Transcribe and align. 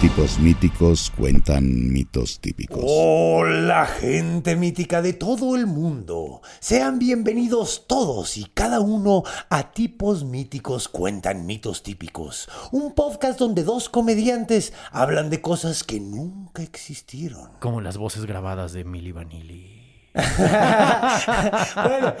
Tipos 0.00 0.38
míticos 0.38 1.12
cuentan 1.14 1.92
mitos 1.92 2.40
típicos. 2.40 2.82
Hola 2.86 3.84
gente 3.84 4.56
mítica 4.56 5.02
de 5.02 5.12
todo 5.12 5.56
el 5.56 5.66
mundo. 5.66 6.40
Sean 6.58 6.98
bienvenidos 6.98 7.84
todos 7.86 8.38
y 8.38 8.46
cada 8.46 8.80
uno 8.80 9.24
a 9.50 9.72
Tipos 9.72 10.24
Míticos 10.24 10.88
Cuentan 10.88 11.44
Mitos 11.44 11.82
Típicos. 11.82 12.48
Un 12.72 12.94
podcast 12.94 13.38
donde 13.38 13.62
dos 13.62 13.90
comediantes 13.90 14.72
hablan 14.90 15.28
de 15.28 15.42
cosas 15.42 15.84
que 15.84 16.00
nunca 16.00 16.62
existieron. 16.62 17.50
Como 17.60 17.82
las 17.82 17.98
voces 17.98 18.24
grabadas 18.24 18.72
de 18.72 18.84
Milli 18.84 19.12
Vanilli. 19.12 19.79
bueno, 21.74 22.14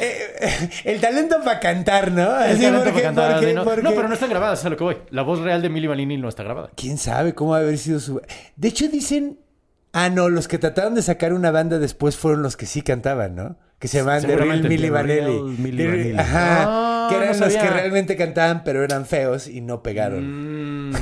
eh, 0.00 0.36
eh, 0.40 0.70
el 0.84 1.00
talento 1.00 1.36
para 1.44 1.60
cantar, 1.60 2.10
¿no? 2.12 2.22
El 2.42 2.52
Así, 2.52 2.62
talento 2.62 2.84
porque- 2.84 2.90
para 2.92 3.02
cantar, 3.02 3.32
porque- 3.34 3.54
no, 3.54 3.64
porque- 3.64 3.82
no, 3.82 3.90
pero 3.90 4.08
no 4.08 4.14
están 4.14 4.30
grabadas, 4.30 4.60
es 4.60 4.66
a 4.66 4.70
lo 4.70 4.76
que 4.76 4.84
voy. 4.84 4.96
La 5.10 5.22
voz 5.22 5.40
real 5.40 5.62
de 5.62 5.68
Milli 5.68 5.86
Vanilli 5.86 6.16
no 6.16 6.28
está 6.28 6.42
grabada. 6.42 6.70
¿Quién 6.76 6.98
sabe 6.98 7.34
cómo 7.34 7.52
va 7.52 7.58
a 7.58 7.60
haber 7.60 7.78
sido 7.78 8.00
su... 8.00 8.20
De 8.56 8.68
hecho 8.68 8.88
dicen... 8.88 9.38
Ah, 9.92 10.10
no, 10.10 10.28
los 10.28 10.46
que 10.46 10.58
trataron 10.58 10.94
de 10.94 11.00
sacar 11.00 11.32
una 11.32 11.50
banda 11.50 11.78
después 11.78 12.16
fueron 12.18 12.42
los 12.42 12.58
que 12.58 12.66
sí 12.66 12.82
cantaban, 12.82 13.34
¿no? 13.34 13.56
Que 13.78 13.88
se 13.88 13.96
llamaban 13.98 14.22
The 14.26 14.36
Real. 14.36 14.62
Milli 14.62 14.90
Vanilli. 14.90 16.14
Ajá. 16.18 16.64
Ah, 16.66 17.06
que 17.08 17.16
eran 17.16 17.38
no 17.38 17.46
los 17.46 17.54
que 17.56 17.70
realmente 17.70 18.14
cantaban, 18.16 18.62
pero 18.62 18.84
eran 18.84 19.06
feos 19.06 19.48
y 19.48 19.62
no 19.62 19.82
pegaron. 19.82 20.90
Mm, 20.90 20.96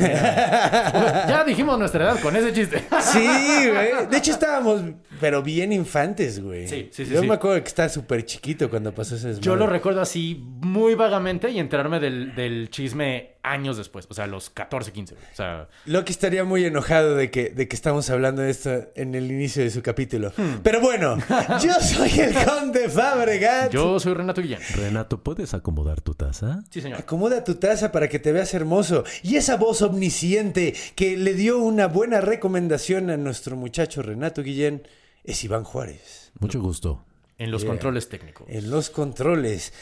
ya 1.28 1.42
dijimos 1.44 1.76
nuestra 1.76 2.04
edad 2.04 2.20
con 2.20 2.36
ese 2.36 2.52
chiste. 2.52 2.84
Sí, 3.00 3.26
güey. 3.72 4.06
De 4.08 4.16
hecho 4.16 4.30
estábamos, 4.30 4.82
pero 5.24 5.42
bien 5.42 5.72
infantes, 5.72 6.38
güey. 6.42 6.68
Sí, 6.68 6.90
sí, 6.92 7.06
sí, 7.06 7.14
Yo 7.14 7.22
sí. 7.22 7.26
me 7.26 7.32
acuerdo 7.36 7.58
que 7.62 7.68
estaba 7.68 7.88
súper 7.88 8.26
chiquito 8.26 8.68
cuando 8.68 8.94
pasó 8.94 9.14
ese 9.16 9.28
Yo 9.40 9.52
lo 9.52 9.60
desmadre. 9.60 9.72
recuerdo 9.72 10.02
así 10.02 10.38
muy 10.60 10.94
vagamente 10.94 11.48
y 11.48 11.58
enterarme 11.58 11.98
del, 11.98 12.34
del 12.34 12.68
chisme 12.68 13.36
años 13.42 13.78
después. 13.78 14.06
O 14.10 14.12
sea, 14.12 14.24
a 14.24 14.26
los 14.26 14.50
14, 14.50 14.92
15. 14.92 15.14
O 15.14 15.18
sea, 15.32 15.68
Loki 15.86 16.12
estaría 16.12 16.44
muy 16.44 16.66
enojado 16.66 17.16
de 17.16 17.30
que, 17.30 17.48
de 17.48 17.68
que 17.68 17.74
estamos 17.74 18.10
hablando 18.10 18.42
de 18.42 18.50
esto 18.50 18.88
en 18.96 19.14
el 19.14 19.30
inicio 19.30 19.62
de 19.62 19.70
su 19.70 19.80
capítulo. 19.80 20.30
Hmm. 20.36 20.56
Pero 20.62 20.82
bueno, 20.82 21.16
yo 21.62 21.72
soy 21.80 22.10
el 22.20 22.34
conde 22.44 22.90
Fabregat. 22.90 23.72
yo 23.72 23.98
soy 23.98 24.12
Renato 24.12 24.42
Guillén. 24.42 24.60
Renato, 24.76 25.22
¿puedes 25.22 25.54
acomodar 25.54 26.02
tu 26.02 26.12
taza? 26.14 26.64
Sí, 26.68 26.82
señor. 26.82 26.98
Acomoda 26.98 27.44
tu 27.44 27.54
taza 27.54 27.92
para 27.92 28.08
que 28.10 28.18
te 28.18 28.30
veas 28.30 28.52
hermoso. 28.52 29.04
Y 29.22 29.36
esa 29.36 29.56
voz 29.56 29.80
omnisciente 29.80 30.74
que 30.94 31.16
le 31.16 31.32
dio 31.32 31.60
una 31.60 31.86
buena 31.86 32.20
recomendación 32.20 33.08
a 33.08 33.16
nuestro 33.16 33.56
muchacho 33.56 34.02
Renato 34.02 34.42
Guillén 34.42 34.82
es 35.24 35.42
Iván 35.44 35.64
Juárez. 35.64 36.30
Mucho 36.38 36.60
gusto. 36.60 37.04
En 37.38 37.50
los 37.50 37.62
Yeah. 37.62 37.70
controles 37.72 38.08
técnicos. 38.08 38.46
En 38.48 38.70
los 38.70 38.90
controles. 38.90 39.72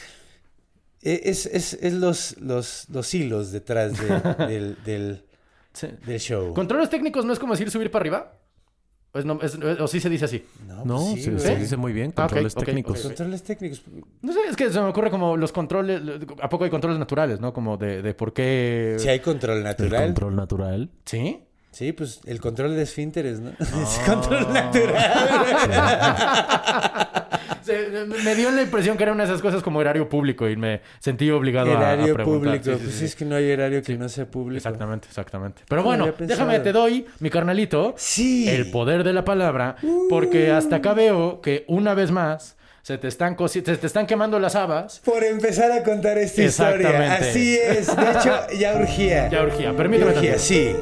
E- 1.01 1.21
Es, 1.25 1.45
es- 1.45 1.73
es 1.73 1.93
los, 1.93 2.37
los, 2.39 2.87
los 2.89 3.13
hilos 3.13 3.51
detrás 3.51 3.93
de- 3.99 4.07
del, 4.47 4.77
del- 4.83 5.25
Sí. 5.73 5.87
del 6.05 6.19
show. 6.19 6.53
¿Controles 6.53 6.89
técnicos 6.89 7.25
no 7.25 7.33
es 7.33 7.39
como 7.39 7.53
decir 7.53 7.69
subir 7.71 7.89
para 7.91 8.01
arriba? 8.03 8.33
Pues 9.11 9.25
no, 9.25 9.39
es- 9.41 9.55
o 9.55 9.87
sí 9.87 9.99
se 9.99 10.09
dice 10.09 10.25
así. 10.25 10.43
No, 10.67 10.85
No, 10.85 10.95
pues 11.11 11.23
sí, 11.23 11.23
se, 11.23 11.39
se 11.39 11.55
dice 11.57 11.77
muy 11.77 11.93
bien. 11.93 12.11
Ah, 12.15 12.23
Controles 12.23 12.55
técnicos. 12.55 12.99
ok. 12.99 13.03
Controles 13.05 13.43
técnicos. 13.43 13.83
No 14.21 14.33
sé, 14.33 14.39
es 14.49 14.55
que 14.55 14.71
se 14.71 14.79
me 14.81 14.87
ocurre 14.87 15.11
como 15.11 15.35
los 15.37 15.51
controles. 15.51 16.01
¿A 16.41 16.49
poco 16.49 16.63
hay 16.63 16.69
controles 16.71 16.97
naturales, 16.99 17.39
no? 17.39 17.53
Como 17.53 17.77
de, 17.77 18.01
de 18.01 18.13
por 18.15 18.33
qué. 18.33 18.95
Si 18.99 19.07
hay 19.09 19.19
control 19.19 19.57
El 19.57 19.63
natural. 19.63 20.05
control 20.05 20.35
natural. 20.35 20.89
¿Sí? 21.05 21.43
Sí, 21.73 21.91
pues 21.91 22.21
el 22.25 22.39
control 22.39 22.75
de 22.75 22.83
esfínteres, 22.83 23.39
¿no? 23.41 23.49
Es 23.59 23.99
control 24.05 24.53
natural. 24.53 25.03
Se- 27.63 27.87
me 28.25 28.35
dio 28.35 28.51
la 28.51 28.61
impresión 28.61 28.97
que 28.97 29.03
era 29.03 29.13
una 29.13 29.23
de 29.25 29.29
esas 29.31 29.41
cosas 29.41 29.63
como 29.63 29.79
horario 29.79 30.09
público 30.09 30.49
y 30.49 30.55
me 30.57 30.81
sentí 30.99 31.31
obligado 31.31 31.71
a- 31.71 31.79
a, 31.79 31.93
Erario 31.93 32.13
preguntar. 32.13 32.59
público. 32.59 32.65
Sí, 32.65 32.71
sí, 32.73 32.79
pues 32.83 32.95
sí. 32.95 33.05
es 33.05 33.15
que 33.15 33.25
no 33.25 33.35
hay 33.35 33.51
horario 33.51 33.81
que 33.81 33.97
no 33.97 34.09
sea 34.09 34.25
público. 34.25 34.57
Exactamente, 34.57 35.07
exactamente. 35.07 35.61
Pero 35.67 35.81
No 35.81 35.87
bueno, 35.87 36.13
déjame, 36.19 36.59
te 36.59 36.71
doy, 36.73 37.05
mi 37.19 37.29
carnalito, 37.29 37.93
Sí. 37.97 38.47
el 38.49 38.69
poder 38.69 39.03
de 39.03 39.13
la 39.13 39.23
palabra, 39.25 39.75
porque 40.09 40.51
hasta 40.51 40.77
acá 40.77 40.93
veo 40.93 41.41
que 41.41 41.63
una 41.67 41.93
vez 41.93 42.11
más 42.11 42.57
se 42.81 42.97
te 42.97 43.07
están, 43.07 43.37
cosi- 43.37 43.63
se 43.65 43.77
te 43.77 43.87
están 43.87 44.05
quemando 44.07 44.39
las 44.39 44.55
habas. 44.55 44.99
Por 44.99 45.23
empezar 45.23 45.71
a 45.71 45.83
contar 45.83 46.17
esta 46.17 46.43
historia. 46.43 47.13
Así 47.15 47.57
es. 47.57 47.87
De 47.95 48.11
hecho, 48.11 48.35
ya 48.59 48.75
urgía. 48.77 49.29
Ya 49.29 49.41
urgía. 49.41 49.73
Permíteme 49.75 50.11
Ya 50.11 50.17
urgía, 50.17 50.37
sí. 50.37 50.75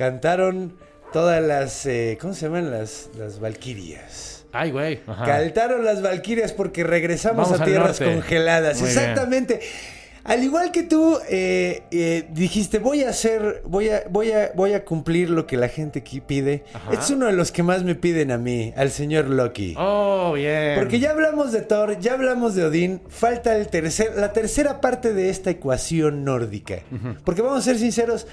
Cantaron 0.00 0.72
todas 1.12 1.42
las. 1.42 1.84
eh, 1.84 2.16
¿Cómo 2.18 2.32
se 2.32 2.46
llaman? 2.46 2.70
Las, 2.70 3.10
las 3.18 3.38
valquirias. 3.38 4.46
Ay, 4.50 4.70
güey. 4.70 5.00
Ajá. 5.06 5.26
Cantaron 5.26 5.84
las 5.84 6.00
valquirias 6.00 6.54
porque 6.54 6.84
regresamos 6.84 7.50
Vamos 7.50 7.60
a 7.60 7.64
tierras 7.66 8.00
norte. 8.00 8.14
congeladas. 8.14 8.80
Muy 8.80 8.88
bien. 8.88 8.98
Exactamente. 8.98 9.60
Al 10.24 10.42
igual 10.42 10.72
que 10.72 10.84
tú, 10.84 11.18
eh, 11.28 11.82
eh, 11.90 12.24
dijiste, 12.30 12.78
voy 12.78 13.02
a 13.04 13.10
hacer, 13.10 13.62
voy 13.66 13.90
a, 13.90 14.04
voy 14.08 14.32
a, 14.32 14.52
voy 14.54 14.72
a 14.72 14.86
cumplir 14.86 15.28
lo 15.28 15.46
que 15.46 15.58
la 15.58 15.68
gente 15.68 15.98
aquí 15.98 16.22
pide. 16.22 16.64
Ajá. 16.72 16.92
Este 16.92 17.04
es 17.04 17.10
uno 17.10 17.26
de 17.26 17.32
los 17.34 17.52
que 17.52 17.62
más 17.62 17.84
me 17.84 17.94
piden 17.94 18.30
a 18.30 18.38
mí, 18.38 18.72
al 18.78 18.90
señor 18.90 19.26
Loki. 19.28 19.74
Oh, 19.78 20.32
bien. 20.34 20.78
Porque 20.78 20.98
ya 20.98 21.10
hablamos 21.10 21.52
de 21.52 21.60
Thor, 21.60 21.98
ya 22.00 22.14
hablamos 22.14 22.54
de 22.54 22.64
Odín, 22.64 23.02
falta 23.08 23.54
el 23.54 23.68
tercer, 23.68 24.12
la 24.16 24.32
tercera 24.32 24.80
parte 24.80 25.12
de 25.12 25.28
esta 25.28 25.50
ecuación 25.50 26.24
nórdica. 26.24 26.76
Porque 27.24 27.42
vamos 27.42 27.58
a 27.58 27.62
ser 27.62 27.78
sinceros, 27.78 28.26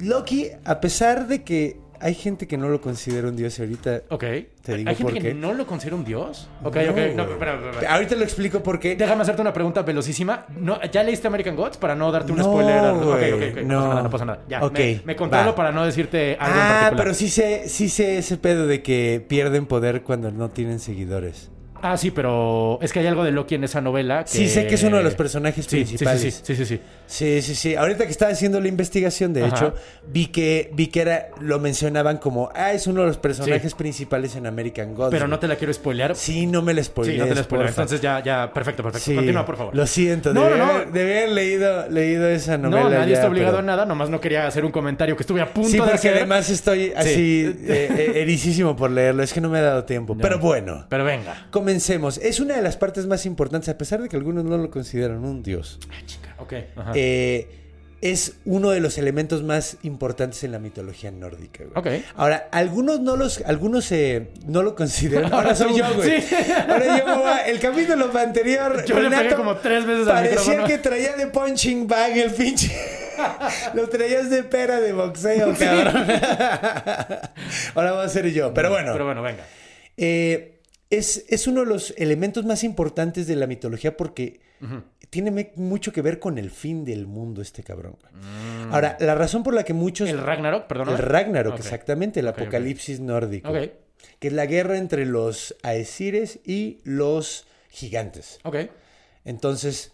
Loki, 0.00 0.48
a 0.64 0.80
pesar 0.80 1.26
de 1.26 1.42
que 1.42 1.76
hay 2.00 2.14
gente 2.14 2.46
que 2.46 2.56
no 2.56 2.68
lo 2.68 2.80
considera 2.80 3.26
un 3.26 3.34
dios 3.34 3.58
y 3.58 3.62
ahorita... 3.62 4.02
Ok. 4.10 4.24
Te 4.62 4.76
digo 4.76 4.88
¿Hay 4.90 4.94
gente 4.94 5.18
que 5.20 5.34
no 5.34 5.52
lo 5.52 5.66
considera 5.66 5.96
un 5.96 6.04
dios? 6.04 6.48
Ok, 6.62 6.76
No, 6.76 6.82
ok. 6.82 6.86
No, 6.86 6.92
güey. 6.92 7.08
espera, 7.08 7.24
espera, 7.54 7.70
espera. 7.72 7.94
Ahorita 7.94 8.14
lo 8.14 8.22
explico 8.22 8.62
por 8.62 8.78
qué. 8.78 8.94
Déjame 8.94 9.22
hacerte 9.22 9.42
una 9.42 9.52
pregunta 9.52 9.82
velocísima. 9.82 10.46
No, 10.56 10.80
¿Ya 10.92 11.02
leíste 11.02 11.26
American 11.26 11.56
Gods 11.56 11.76
para 11.78 11.96
no 11.96 12.12
darte 12.12 12.30
un 12.30 12.38
No, 12.38 12.44
spoiler? 12.44 12.84
Ok, 12.84 13.02
ok, 13.34 13.58
ok. 13.58 13.62
no. 13.64 13.80
No 13.80 13.80
pasa 13.80 13.88
nada, 13.88 14.02
no 14.04 14.10
pasa 14.10 14.24
nada. 14.24 14.42
Ya, 14.48 14.64
Ok, 14.64 14.78
me, 14.78 15.02
me 15.06 15.16
controlo 15.16 15.46
va. 15.50 15.54
para 15.56 15.72
no 15.72 15.84
decirte 15.84 16.36
algo 16.38 16.54
en 16.54 16.60
Ah, 16.62 16.68
particular. 16.68 16.96
pero 17.04 17.14
sí 17.14 17.28
sé, 17.28 17.68
sí 17.68 17.88
sé 17.88 18.18
ese 18.18 18.36
pedo 18.36 18.68
de 18.68 18.80
que 18.82 19.24
pierden 19.26 19.66
poder 19.66 20.02
cuando 20.04 20.30
no 20.30 20.50
tienen 20.50 20.78
seguidores. 20.78 21.50
Ah, 21.82 21.96
sí, 21.96 22.10
pero 22.10 22.78
es 22.82 22.92
que 22.92 23.00
hay 23.00 23.06
algo 23.06 23.24
de 23.24 23.30
Loki 23.32 23.54
en 23.54 23.64
esa 23.64 23.80
novela 23.80 24.24
que... 24.24 24.30
Sí 24.30 24.48
sé 24.48 24.66
que 24.66 24.74
es 24.74 24.82
uno 24.82 24.96
de 24.98 25.02
los 25.04 25.14
personajes 25.14 25.64
Sí, 25.64 25.70
sí, 25.70 25.76
principales. 25.84 26.20
Sí, 26.22 26.30
sí, 26.30 26.56
sí, 26.56 26.64
sí, 26.64 26.76
sí. 26.76 26.80
Sí, 27.06 27.42
sí, 27.42 27.54
sí. 27.54 27.74
Ahorita 27.74 28.04
que 28.04 28.10
estaba 28.10 28.30
haciendo 28.32 28.60
la 28.60 28.68
investigación, 28.68 29.32
de 29.32 29.44
Ajá. 29.44 29.56
hecho, 29.56 29.74
vi 30.06 30.26
que, 30.26 30.70
vi 30.74 30.88
que 30.88 31.00
era, 31.00 31.28
lo 31.40 31.58
mencionaban 31.58 32.18
como, 32.18 32.50
ah, 32.54 32.72
es 32.72 32.86
uno 32.86 33.00
de 33.02 33.06
los 33.08 33.16
personajes 33.18 33.74
principales 33.74 34.36
en 34.36 34.46
American 34.46 34.94
Gods. 34.94 35.10
Pero 35.10 35.26
no 35.28 35.38
te 35.38 35.48
la 35.48 35.56
quiero 35.56 35.72
spoilear. 35.72 36.14
Sí, 36.16 36.46
no 36.46 36.60
me 36.62 36.74
la 36.74 36.82
spoilees, 36.82 37.14
Sí, 37.16 37.20
no 37.20 37.26
te 37.28 37.34
la 37.34 37.42
spoileo. 37.44 37.66
porfa. 37.68 37.82
Entonces 37.82 38.00
ya, 38.02 38.22
ya, 38.22 38.52
perfecto, 38.52 38.82
perfecto. 38.82 39.04
Sí, 39.06 39.14
Continúa, 39.14 39.46
por 39.46 39.56
favor. 39.56 39.74
Lo 39.74 39.86
siento, 39.86 40.34
No, 40.34 40.44
debí, 40.44 40.58
no, 40.58 40.66
no. 40.84 40.90
debí 40.92 41.12
haber 41.12 41.28
leído, 41.30 41.88
leído 41.88 42.28
esa 42.28 42.58
novela. 42.58 42.82
No, 42.82 42.90
nadie 42.90 43.08
ya, 43.12 43.14
está 43.14 43.28
obligado 43.28 43.56
pero- 43.56 43.62
a 43.64 43.66
nada, 43.66 43.86
nomás 43.86 44.10
no 44.10 44.20
quería 44.20 44.46
hacer 44.46 44.64
un 44.64 44.70
comentario 44.72 45.16
que 45.16 45.22
estuve 45.22 45.40
a 45.40 45.52
punto 45.54 45.70
Sí, 45.70 45.76
de 45.76 45.82
porque 45.82 45.94
hacer. 45.94 46.14
además 46.16 46.50
estoy 46.50 46.92
así 46.96 47.44
eh, 47.66 47.88
eh, 47.96 48.12
ericísimo 48.22 48.76
por 48.76 48.90
leerlo. 48.90 49.22
Es 49.22 49.32
que 49.32 49.40
no 49.40 49.48
me 49.48 49.58
ha 49.58 49.62
dado 49.62 49.84
tiempo. 49.84 50.16
Pero 50.20 50.38
bueno. 50.38 50.84
Pero 50.88 51.04
venga. 51.04 51.46
Comencemos. 51.68 52.16
Es 52.16 52.40
una 52.40 52.56
de 52.56 52.62
las 52.62 52.78
partes 52.78 53.06
más 53.06 53.26
importantes, 53.26 53.68
a 53.68 53.76
pesar 53.76 54.00
de 54.00 54.08
que 54.08 54.16
algunos 54.16 54.42
no 54.42 54.56
lo 54.56 54.70
consideran 54.70 55.22
un 55.22 55.42
dios. 55.42 55.78
Ok. 56.38 56.54
Ajá. 56.74 56.92
Eh, 56.94 57.46
es 58.00 58.36
uno 58.46 58.70
de 58.70 58.80
los 58.80 58.96
elementos 58.96 59.42
más 59.42 59.76
importantes 59.82 60.42
en 60.44 60.52
la 60.52 60.58
mitología 60.60 61.10
nórdica, 61.10 61.64
güey. 61.64 61.98
Ok. 61.98 62.04
Ahora, 62.16 62.48
algunos 62.52 63.00
no 63.00 63.16
los, 63.16 63.42
algunos 63.42 63.92
eh, 63.92 64.30
no 64.46 64.62
lo 64.62 64.74
consideran. 64.74 65.30
Ahora 65.30 65.54
soy 65.54 65.76
yo, 65.76 65.84
güey. 65.94 66.22
Sí. 66.22 66.36
Ahora 66.66 66.98
yo, 67.04 67.20
güey. 67.20 67.34
El 67.48 67.60
capítulo 67.60 68.18
anterior, 68.18 68.82
Yo 68.86 68.94
le 68.98 69.10
pegué 69.10 69.22
Renato, 69.22 69.36
como 69.36 69.56
tres 69.56 69.84
veces 69.84 70.08
al 70.08 70.14
Parecía 70.14 70.38
micrófono. 70.38 70.66
que 70.68 70.78
traía 70.78 71.16
de 71.16 71.26
punching 71.26 71.86
bag 71.86 72.16
el 72.16 72.30
pinche. 72.30 72.74
lo 73.74 73.86
traías 73.90 74.30
de 74.30 74.42
pera 74.42 74.80
de 74.80 74.94
boxeo, 74.94 75.54
cabrón. 75.54 76.06
Ahora 77.74 77.92
va 77.92 78.04
a 78.04 78.08
ser 78.08 78.32
yo. 78.32 78.54
Pero 78.54 78.70
bueno. 78.70 78.92
Pero 78.94 79.04
bueno, 79.04 79.20
venga. 79.20 79.44
Eh, 79.98 80.57
es, 80.90 81.24
es 81.28 81.46
uno 81.46 81.60
de 81.60 81.66
los 81.66 81.92
elementos 81.96 82.44
más 82.44 82.64
importantes 82.64 83.26
de 83.26 83.36
la 83.36 83.46
mitología 83.46 83.96
porque 83.96 84.40
tiene 85.10 85.52
mucho 85.56 85.92
que 85.92 86.02
ver 86.02 86.18
con 86.18 86.38
el 86.38 86.50
fin 86.50 86.84
del 86.84 87.06
mundo 87.06 87.40
este 87.42 87.62
cabrón. 87.62 87.96
güey. 88.00 88.12
Ahora, 88.72 88.96
la 89.00 89.14
razón 89.14 89.42
por 89.42 89.54
la 89.54 89.64
que 89.64 89.72
muchos... 89.74 90.08
Mm. 90.08 90.12
El 90.12 90.18
Ragnarok, 90.20 90.66
perdón. 90.66 90.88
el 90.90 90.98
Ragnarok, 90.98 91.54
Ok. 91.54 91.60
exactamente, 91.60 92.20
el 92.20 92.28
apocalipsis 92.28 93.00
nórdico. 93.00 93.50
Ok. 93.50 93.70
Que 94.18 94.28
es 94.28 94.32
la 94.34 94.46
guerra 94.46 94.76
entre 94.78 95.06
los 95.06 95.56
Aesires 95.62 96.40
y 96.44 96.78
los 96.84 97.46
gigantes. 97.70 98.38
Ok. 98.44 98.56
Entonces, 99.24 99.92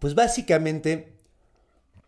pues 0.00 0.14
básicamente 0.14 1.12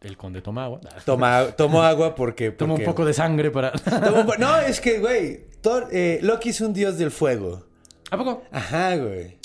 El 0.01 0.17
conde 0.17 0.41
toma 0.43 0.65
agua. 0.65 0.81
toma, 1.05 1.49
tomó 1.57 1.83
agua 1.83 2.15
porque... 2.15 2.51
Toma 2.51 2.73
un 2.75 2.79
porque- 2.81 2.87
poco 2.87 3.05
de 3.05 3.13
sangre 3.13 3.51
para... 3.51 3.73
No, 4.39 4.59
es 4.59 4.81
que, 4.81 4.99
güey, 4.99 5.47
eh, 5.93 6.19
Loki 6.23 6.49
es 6.51 6.61
un 6.61 6.73
dios 6.73 6.99
del 6.99 7.11
fuego. 7.11 7.67
¿A 8.11 8.17
poco? 8.17 8.43
Ajá, 8.51 8.97
güey. 8.97 9.39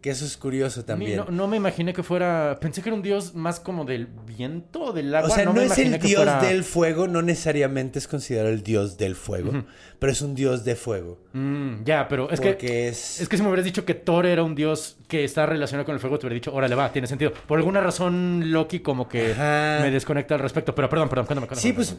Que 0.00 0.10
eso 0.10 0.26
es 0.26 0.36
curioso 0.36 0.84
también. 0.84 1.16
No, 1.16 1.24
no 1.30 1.48
me 1.48 1.56
imaginé 1.56 1.94
que 1.94 2.02
fuera... 2.02 2.58
Pensé 2.60 2.82
que 2.82 2.90
era 2.90 2.94
un 2.94 3.00
dios 3.00 3.34
más 3.34 3.58
como 3.58 3.86
del 3.86 4.06
viento 4.06 4.82
o 4.82 4.92
del 4.92 5.14
agua. 5.14 5.30
o 5.30 5.34
sea, 5.34 5.46
no, 5.46 5.54
me 5.54 5.64
es 5.64 5.78
el 5.78 5.98
dios 5.98 6.16
fuera- 6.22 6.42
del 6.42 6.62
fuego, 6.62 7.08
no 7.08 7.22
necesariamente 7.22 7.98
es 8.00 8.06
considerado 8.06 8.50
el 8.52 8.62
dios 8.62 8.98
del 8.98 9.14
fuego, 9.16 9.64
pero 9.98 10.12
es 10.12 10.20
un 10.20 10.34
dios 10.34 10.62
de 10.62 10.74
fuego. 10.76 11.18
Mm, 11.32 11.84
ya, 11.84 12.06
pero 12.06 12.28
es 12.30 12.38
porque 12.38 12.56
que... 12.58 12.88
es... 12.88 13.22
Es 13.22 13.30
que 13.30 13.38
si 13.38 13.42
me 13.42 13.48
hubieras 13.48 13.64
dicho 13.64 13.86
que 13.86 13.94
Thor 13.94 14.26
era 14.26 14.42
un 14.42 14.54
dios 14.54 14.98
que 15.08 15.24
está 15.24 15.46
relacionado 15.46 15.86
con 15.86 15.94
el 15.94 16.00
fuego, 16.00 16.18
te 16.18 16.26
hubiera 16.26 16.34
dicho, 16.34 16.52
órale, 16.52 16.74
va, 16.74 16.92
tiene 16.92 17.06
sentido. 17.08 17.32
Por 17.32 17.58
alguna 17.58 17.80
razón, 17.80 18.52
Loki 18.52 18.80
como 18.80 19.08
que 19.08 19.32
Ajá. 19.32 19.78
me 19.80 19.90
desconecta 19.90 20.34
al 20.34 20.40
respecto. 20.42 20.74
Pero 20.74 20.90
perdón, 20.90 21.08
perdón, 21.08 21.24
cuéntame, 21.24 21.46
cuéntame. 21.46 21.62
Sí, 21.62 21.72
pues... 21.72 21.96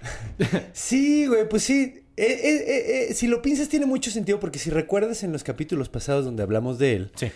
sí, 0.72 1.26
güey, 1.26 1.48
pues 1.48 1.62
sí. 1.62 2.02
Eh, 2.18 2.24
eh, 2.26 3.06
eh, 3.10 3.14
si 3.14 3.26
lo 3.26 3.42
piensas 3.42 3.68
tiene 3.68 3.84
mucho 3.84 4.10
sentido 4.10 4.40
porque 4.40 4.58
si 4.58 4.70
recuerdas 4.70 5.22
en 5.22 5.32
los 5.32 5.44
capítulos 5.44 5.90
pasados 5.90 6.24
donde 6.24 6.42
hablamos 6.42 6.78
de 6.78 6.94
él, 6.94 7.10
Sí. 7.14 7.30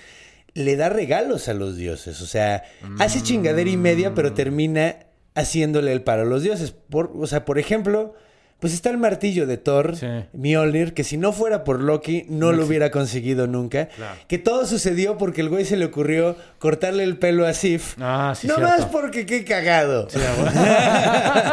le 0.55 0.77
da 0.77 0.89
regalos 0.89 1.49
a 1.49 1.55
los 1.55 1.77
dioses. 1.77 2.21
O 2.23 2.27
sea, 2.27 2.65
hace 2.99 3.23
chingadera 3.23 3.69
y 3.69 3.77
media, 3.77 4.15
pero 4.15 4.33
termina 4.33 4.97
haciéndole 5.35 5.93
el 5.93 6.03
paro 6.03 6.23
a 6.23 6.25
los 6.25 6.43
dioses. 6.43 6.71
Por, 6.73 7.13
o 7.15 7.27
sea, 7.27 7.45
por 7.45 7.59
ejemplo, 7.59 8.15
pues 8.61 8.75
está 8.75 8.91
el 8.91 8.99
martillo 8.99 9.47
de 9.47 9.57
Thor, 9.57 9.97
Sí. 9.97 10.07
Mjolnir, 10.33 10.93
que 10.95 11.03
si 11.03 11.17
no 11.17 11.33
fuera 11.33 11.65
por 11.65 11.81
Loki, 11.81 12.27
no, 12.29 12.53
lo 12.53 12.67
hubiera 12.67 12.91
conseguido 12.91 13.47
nunca. 13.47 13.89
Claro. 13.89 14.19
Que 14.29 14.39
todo 14.39 14.67
sucedió 14.67 15.17
porque 15.19 15.41
el 15.41 15.49
güey 15.49 15.65
se 15.65 15.77
le 15.77 15.87
ocurrió 15.87 16.37
cortarle 16.59 17.03
el 17.05 17.19
pelo 17.19 17.47
a 17.47 17.55
Sif. 17.55 17.95
Ah, 18.01 18.35
sí, 18.37 18.47
No 18.47 18.57
cierto. 18.57 18.73
más 18.77 18.87
porque 18.87 19.27
qué 19.27 19.45
cagado. 19.45 20.09
Sí, 20.11 20.19
a 20.21 21.51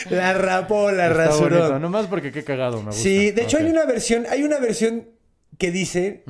la 0.10 0.34
rapó, 0.34 0.90
la 0.90 1.08
Está 1.08 1.24
rasuró. 1.26 1.58
bonito, 1.58 1.78
Nomás 1.78 2.06
porque 2.06 2.32
qué 2.32 2.44
cagado 2.44 2.78
me 2.78 2.86
gusta. 2.86 3.00
Sí, 3.02 3.30
de 3.30 3.42
hecho 3.42 3.58
hay 3.58 3.66
una 3.66 3.84
versión, 3.84 4.26
hay 4.30 4.42
una 4.42 4.58
versión 4.58 5.08
que 5.58 5.70
dice 5.70 6.24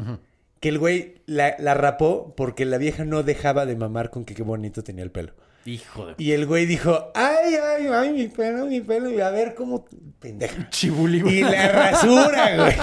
que 0.61 0.69
el 0.69 0.79
güey 0.79 1.23
la, 1.27 1.55
la 1.59 1.75
rapó 1.75 2.35
porque 2.37 2.65
la 2.65 2.79
vieja 2.79 3.05
no 3.05 3.23
dejaba 3.23 3.67
de 3.67 3.77
mamar 3.77 4.11
con 4.11 4.25
que 4.25 4.35
qué 4.35 4.43
bonito 4.43 4.83
tenía 4.83 5.05
el 5.05 5.11
pelo. 5.11 5.35
Hijo 5.67 6.07
de... 6.07 6.15
Y 6.19 6.33
el 6.33 6.47
güey 6.47 6.65
dijo, 6.67 7.11
ay, 7.15 7.55
ay, 7.55 7.87
ay, 7.93 8.13
mi 8.13 8.29
pelo, 8.29 8.67
mi 8.67 8.81
pelo, 8.81 9.11
y 9.11 9.21
a 9.21 9.31
ver 9.31 9.55
cómo 9.55 9.87
güey. 10.23 11.39
Y 11.39 11.43
la 11.43 11.69
rasura, 11.73 12.57
güey. 12.57 12.77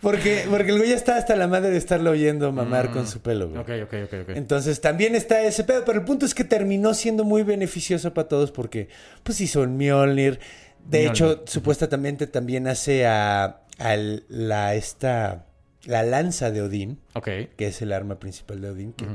Porque, 0.00 0.46
porque 0.50 0.70
el 0.72 0.78
güey 0.78 0.90
ya 0.90 0.96
está 0.96 1.16
hasta 1.16 1.36
la 1.36 1.46
madre 1.48 1.70
de 1.70 1.76
estarlo 1.78 2.10
oyendo 2.10 2.52
mamar 2.52 2.90
con 2.90 3.06
su 3.06 3.20
pelo, 3.20 3.48
güey. 3.48 3.60
Ok, 3.60 3.70
ok, 3.84 3.94
ok, 4.04 4.14
ok. 4.22 4.36
Entonces 4.36 4.80
también 4.80 5.14
está 5.14 5.40
ese 5.42 5.64
pedo, 5.64 5.84
pero 5.84 5.98
el 5.98 6.04
punto 6.04 6.26
es 6.26 6.34
que 6.34 6.44
terminó 6.44 6.94
siendo 6.94 7.24
muy 7.24 7.42
beneficioso 7.42 8.12
para 8.14 8.28
todos 8.28 8.50
porque 8.52 8.88
pues 9.22 9.40
hizo 9.40 9.62
un 9.62 9.76
Mjolnir. 9.76 10.38
De 10.84 10.98
Mjolnir. 11.04 11.10
hecho, 11.10 11.42
supuestamente 11.46 12.26
también 12.26 12.68
hace 12.68 13.06
a, 13.06 13.60
a 13.78 13.96
la 14.28 14.74
esta 14.74 15.46
la 15.84 16.02
lanza 16.02 16.50
de 16.50 16.62
Odín, 16.62 16.98
Ok. 17.14 17.28
que 17.56 17.66
es 17.68 17.80
el 17.80 17.92
arma 17.92 18.18
principal 18.18 18.60
de 18.60 18.70
Odín, 18.70 18.92
que 18.92 19.06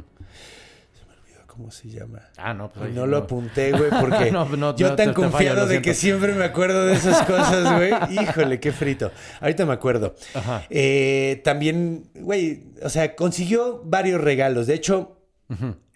cómo 1.62 1.72
se 1.72 1.90
llama. 1.90 2.22
Ah, 2.38 2.54
no, 2.56 2.72
pues 2.72 2.92
No 2.94 3.04
sí, 3.06 3.10
lo 3.12 3.18
apunté, 3.18 3.72
güey, 3.78 3.90
porque 4.00 4.32
No, 4.32 4.46
no, 4.50 4.76
yo 4.76 4.90
no, 4.90 4.96
tan 4.96 5.10
te- 5.10 5.14
te 5.14 5.22
fallo, 5.22 5.32
confiado 5.32 5.68
de 5.68 5.82
que 5.82 5.94
siempre 5.94 6.34
me 6.34 6.44
acuerdo 6.44 6.86
de 6.88 6.94
esas 6.94 7.24
cosas, 7.26 7.76
güey. 7.78 7.92
Híjole, 8.24 8.60
qué 8.60 8.72
frito. 8.72 9.12
Ahorita 9.40 9.66
me 9.66 9.74
acuerdo. 9.74 10.16
Ajá. 10.34 10.64
Eh, 10.72 11.42
también, 11.44 12.06
güey, 12.16 12.64
o 12.82 12.90
sea, 12.90 13.16
consiguió 13.16 13.82
varios 13.86 14.20
regalos. 14.22 14.66
De 14.68 14.74
hecho, 14.74 15.18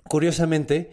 curiosamente, 0.08 0.92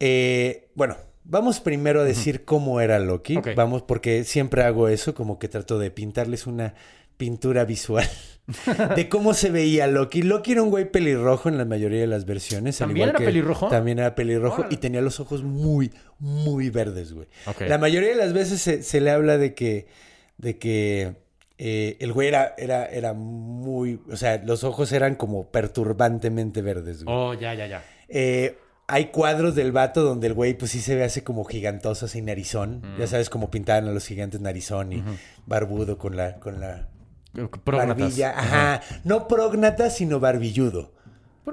eh, 0.00 0.70
bueno, 0.74 0.96
vamos 1.24 1.60
primero 1.60 2.00
a 2.00 2.04
decir 2.04 2.44
cómo 2.44 2.80
era 2.80 2.98
Loki. 2.98 3.36
Ok. 3.36 3.48
Vamos, 3.54 3.82
porque 3.82 4.24
siempre 4.24 4.62
hago 4.64 4.88
eso, 4.88 5.14
como 5.14 5.38
que 5.38 5.48
trato 5.48 5.78
de 5.78 5.90
pintarles 5.90 6.46
una 6.46 6.74
pintura 7.16 7.64
visual 7.64 8.08
de 8.96 9.08
cómo 9.08 9.34
se 9.34 9.50
veía 9.50 9.86
Loki. 9.86 10.22
Loki 10.22 10.52
era 10.52 10.62
un 10.62 10.70
güey 10.70 10.90
pelirrojo 10.90 11.48
en 11.48 11.58
la 11.58 11.64
mayoría 11.64 12.00
de 12.00 12.06
las 12.06 12.24
versiones. 12.26 12.80
al 12.80 12.88
¿También 12.88 13.08
era 13.10 13.18
que- 13.18 13.24
pelirrojo? 13.24 13.68
También 13.68 13.98
era 13.98 14.14
pelirrojo 14.14 14.60
Órale. 14.62 14.74
y 14.74 14.78
tenía 14.78 15.00
los 15.00 15.20
ojos 15.20 15.42
muy, 15.42 15.92
muy 16.18 16.70
verdes, 16.70 17.12
güey. 17.12 17.26
La 17.66 17.78
mayoría 17.78 18.10
de 18.10 18.16
las 18.16 18.32
veces 18.32 18.60
se, 18.60 18.82
se 18.82 19.00
le 19.00 19.10
habla 19.10 19.38
de 19.38 19.54
que, 19.54 19.86
de 20.38 20.58
que 20.58 21.14
eh, 21.58 21.96
el 22.00 22.12
güey 22.12 22.28
era, 22.28 22.54
era, 22.56 22.86
era 22.86 23.12
muy, 23.12 24.00
o 24.10 24.16
sea, 24.16 24.42
los 24.44 24.64
ojos 24.64 24.92
eran 24.92 25.14
como 25.14 25.50
perturbantemente 25.50 26.62
verdes, 26.62 27.04
güey. 27.04 27.16
Oh, 27.16 27.34
ya, 27.34 27.54
ya, 27.54 27.66
ya. 27.66 27.84
Eh, 28.08 28.56
hay 28.86 29.06
cuadros 29.06 29.54
del 29.54 29.70
vato 29.70 30.02
donde 30.02 30.26
el 30.26 30.34
güey 30.34 30.54
pues 30.54 30.72
sí 30.72 30.80
se 30.80 30.96
ve 30.96 31.04
así 31.04 31.20
como 31.20 31.44
gigantoso, 31.44 32.06
así 32.06 32.22
narizón. 32.22 32.78
Mm. 32.82 32.98
Ya 32.98 33.06
sabes 33.06 33.30
cómo 33.30 33.50
pintaban 33.50 33.86
a 33.86 33.92
los 33.92 34.04
gigantes 34.06 34.40
narizón 34.40 34.92
y 34.92 35.04
barbudo 35.46 35.96
con 35.96 36.16
la, 36.16 36.40
con 36.40 36.58
la 36.60 36.88
Prógnatas. 37.32 37.98
barbilla. 37.98 38.30
Ajá. 38.38 38.80
No 39.04 39.28
prógnata, 39.28 39.90
sino 39.90 40.20
barbilludo. 40.20 40.92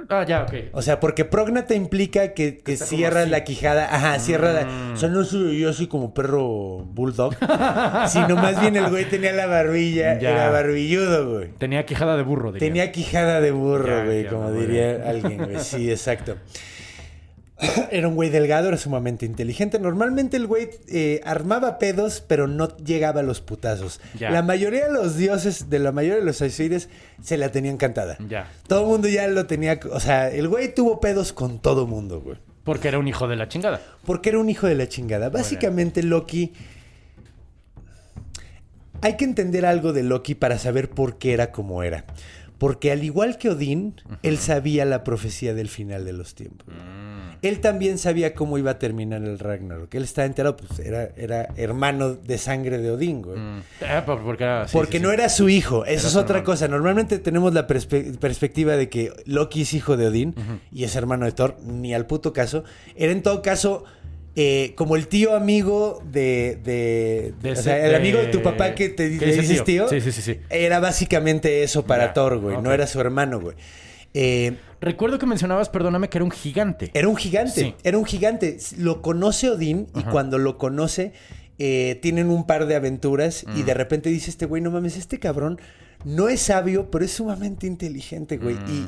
Ah, 0.10 0.26
ya, 0.28 0.44
ok. 0.44 0.54
O 0.74 0.82
sea, 0.82 1.00
porque 1.00 1.26
prógnata 1.26 1.74
implica 1.74 2.34
que, 2.34 2.58
que. 2.58 2.74
Mm. 2.76 3.30
la 3.30 3.44
quijada. 3.44 3.94
Ajá, 3.94 4.20
cierra 4.20 4.52
la. 4.54 4.94
O 4.94 4.98
sea, 4.98 5.10
no 5.10 5.24
soy 5.24 5.60
yo 5.60 5.74
soy 5.74 5.88
como 5.88 6.14
perro 6.14 6.84
bulldog. 6.86 7.36
sino 8.08 8.36
más 8.36 8.60
bien 8.60 8.76
el 8.76 8.90
güey 8.90 9.06
tenía 9.06 9.34
la 9.34 9.48
barbilla. 9.48 10.18
Ya. 10.28 10.32
Era 10.32 10.50
barbilludo, 10.50 11.30
güey. 11.32 11.50
Tenía 11.58 11.86
quijada 11.86 12.18
de 12.18 12.24
burro, 12.24 12.52
diría. 12.52 12.68
Tenía 12.68 12.92
quijada 12.92 13.40
de 13.40 13.52
burro, 13.52 13.88
Ya, 14.00 14.06
güey, 14.06 14.24
ya, 14.24 14.30
como 14.30 14.52
diría 14.52 15.04
alguien, 15.08 15.38
güey. 15.38 15.60
Sí, 15.60 15.92
exacto. 15.92 16.38
Era 17.92 18.07
un 18.07 18.16
güey 18.16 18.30
delgado, 18.30 18.68
era 18.68 18.78
sumamente 18.78 19.26
inteligente. 19.26 19.80
Normalmente 19.80 20.37
el 20.37 20.45
güey 20.45 20.69
eh, 20.87 21.21
armaba 21.26 21.80
pedos, 21.80 22.23
pero 22.26 22.47
no 22.47 22.76
llegaba 22.78 23.21
a 23.21 23.23
los 23.23 23.42
putazos. 23.42 23.99
Ya. 24.18 24.30
La 24.30 24.44
mayoría 24.44 24.85
de 24.85 24.94
los 24.94 25.18
dioses, 25.18 25.69
de 25.69 25.80
la 25.80 25.92
mayoría 25.92 26.19
de 26.19 26.26
los 26.26 26.42
Aesires, 26.42 26.90
se 27.21 27.37
la 27.37 27.52
tenían 27.52 27.78
cantada. 27.78 28.18
Ya. 28.28 28.47
Todo 28.68 28.81
el 28.81 28.87
mundo 28.87 29.07
ya 29.07 29.28
lo 29.28 29.47
tenía. 29.47 29.80
O 29.92 29.99
sea, 29.99 30.30
el 30.30 30.47
güey 30.47 30.73
tuvo 30.73 30.99
pedos 30.99 31.33
con 31.33 31.59
todo 31.59 31.87
mundo, 31.87 32.21
güey. 32.21 32.37
Porque 32.64 32.90
era 32.90 32.99
un 32.99 33.07
hijo 33.07 33.28
de 33.28 33.37
la 33.37 33.47
chingada. 33.47 33.81
Porque 34.06 34.30
era 34.30 34.40
un 34.40 34.49
hijo 34.49 34.68
de 34.68 34.76
la 34.76 34.87
chingada. 34.87 35.30
Básicamente, 35.30 36.04
Loki. 36.04 36.54
Hay 39.02 39.16
que 39.16 39.26
entender 39.26 39.66
algo 39.66 39.94
de 39.94 40.04
Loki 40.04 40.35
para 40.35 40.59
saber 40.59 40.90
por 40.90 41.18
qué 41.18 41.33
era 41.33 41.52
como 41.52 41.81
era. 41.81 42.06
Porque 42.57 42.92
al 42.92 43.04
igual 43.04 43.37
que 43.37 43.49
Odín, 43.49 43.95
él 44.23 44.37
sabía 44.37 44.85
la 44.85 45.04
profecía 45.04 45.54
del 45.54 45.69
final 45.69 46.06
de 46.06 46.14
los 46.14 46.33
tiempos. 46.33 46.68
Él 47.42 47.60
también 47.60 47.98
sabía 47.98 48.34
cómo 48.34 48.58
iba 48.58 48.72
a 48.72 48.80
terminar 48.80 49.24
el 49.24 49.40
Ragnarok. 49.40 49.94
Él 49.96 50.04
estaba 50.04 50.26
enterado, 50.26 50.58
pues 50.58 50.80
era, 50.80 51.10
era 51.18 51.50
hermano 51.58 52.14
de 52.16 52.38
sangre 52.38 52.78
de 52.80 52.92
Odín, 52.92 53.22
güey. 53.22 53.38
Ah, 53.88 54.04
por- 54.06 54.24
porque 54.24 54.44
era- 54.44 54.68
sí, 54.68 54.74
Porque 54.78 54.98
sí, 54.98 55.04
no 55.04 55.10
sí. 55.10 55.14
era 55.16 55.30
su 55.30 55.50
hijo, 55.50 55.86
eso 55.86 55.92
Era 56.02 56.08
es 56.10 56.16
otra 56.16 56.38
hermano. 56.38 56.46
cosa. 56.46 56.68
Normalmente 56.68 57.20
tenemos 57.20 57.54
la 57.54 57.68
perspe- 57.68 58.18
perspectiva 58.18 58.76
de 58.76 58.90
que 58.90 59.12
Loki 59.26 59.62
es 59.62 59.74
hijo 59.74 59.98
de 59.98 60.08
Odín 60.08 60.36
y 60.72 60.84
es 60.84 60.96
hermano 60.96 61.26
de 61.26 61.32
Thor, 61.32 61.58
ni 61.66 61.94
al 61.94 62.06
puto 62.08 62.34
caso. 62.34 62.64
Era 62.96 63.12
en 63.12 63.22
todo 63.24 63.42
caso 63.42 63.84
eh, 64.40 64.74
como 64.76 64.96
el 64.96 65.08
tío 65.08 65.36
amigo 65.36 66.00
de. 66.12 66.60
de- 66.64 67.34
De 67.42 67.52
o 67.54 67.56
sea, 67.56 67.84
el 67.84 67.90
de- 67.90 67.96
amigo 67.96 68.20
de 68.20 68.28
tu 68.28 68.44
papá 68.44 68.76
que 68.76 68.90
te 68.90 69.18
¿Qué 69.18 69.26
le 69.26 69.32
dice 69.34 69.42
dices 69.42 69.64
tío. 69.64 69.90
Sí, 69.90 70.00
sí, 70.00 70.12
sí, 70.12 70.22
sí. 70.22 70.40
Era 70.52 70.80
básicamente 70.80 71.64
eso 71.64 71.86
para 71.88 72.14
Thor, 72.14 72.38
güey. 72.38 72.58
No 72.62 72.72
era 72.72 72.86
su 72.86 73.02
hermano, 73.02 73.40
güey. 73.40 73.56
Eh, 74.14 74.54
Recuerdo 74.81 75.18
que 75.19 75.26
mencionabas, 75.26 75.69
perdóname, 75.69 76.10
que 76.10 76.18
era 76.19 76.26
un 76.26 76.31
gigante. 76.31 76.92
era 76.94 77.07
un 77.07 77.16
gigante, 77.16 77.62
Sí. 77.62 77.76
era 77.84 77.98
un 77.98 78.06
gigante. 78.06 78.57
Lo 78.78 79.02
conoce 79.02 79.50
Odín 79.50 79.88
y 79.96 80.04
cuando 80.04 80.38
lo 80.38 80.57
conoce 80.57 81.14
eh, 81.60 81.98
tienen 82.04 82.30
un 82.30 82.46
par 82.46 82.68
de 82.68 82.76
aventuras 82.76 83.44
y 83.56 83.64
Mm. 83.64 83.66
de 83.66 83.74
repente 83.74 84.10
dice 84.10 84.30
este 84.30 84.46
güey, 84.46 84.62
no 84.62 84.69
mames, 84.69 84.96
este 84.96 85.18
cabrón 85.19 85.60
no 86.06 86.30
es 86.30 86.40
sabio, 86.42 86.92
pero 86.92 87.04
es 87.04 87.12
sumamente 87.14 87.66
inteligente, 87.66 88.38
güey. 88.38 88.54
Mm. 88.56 88.69
Y 88.69 88.88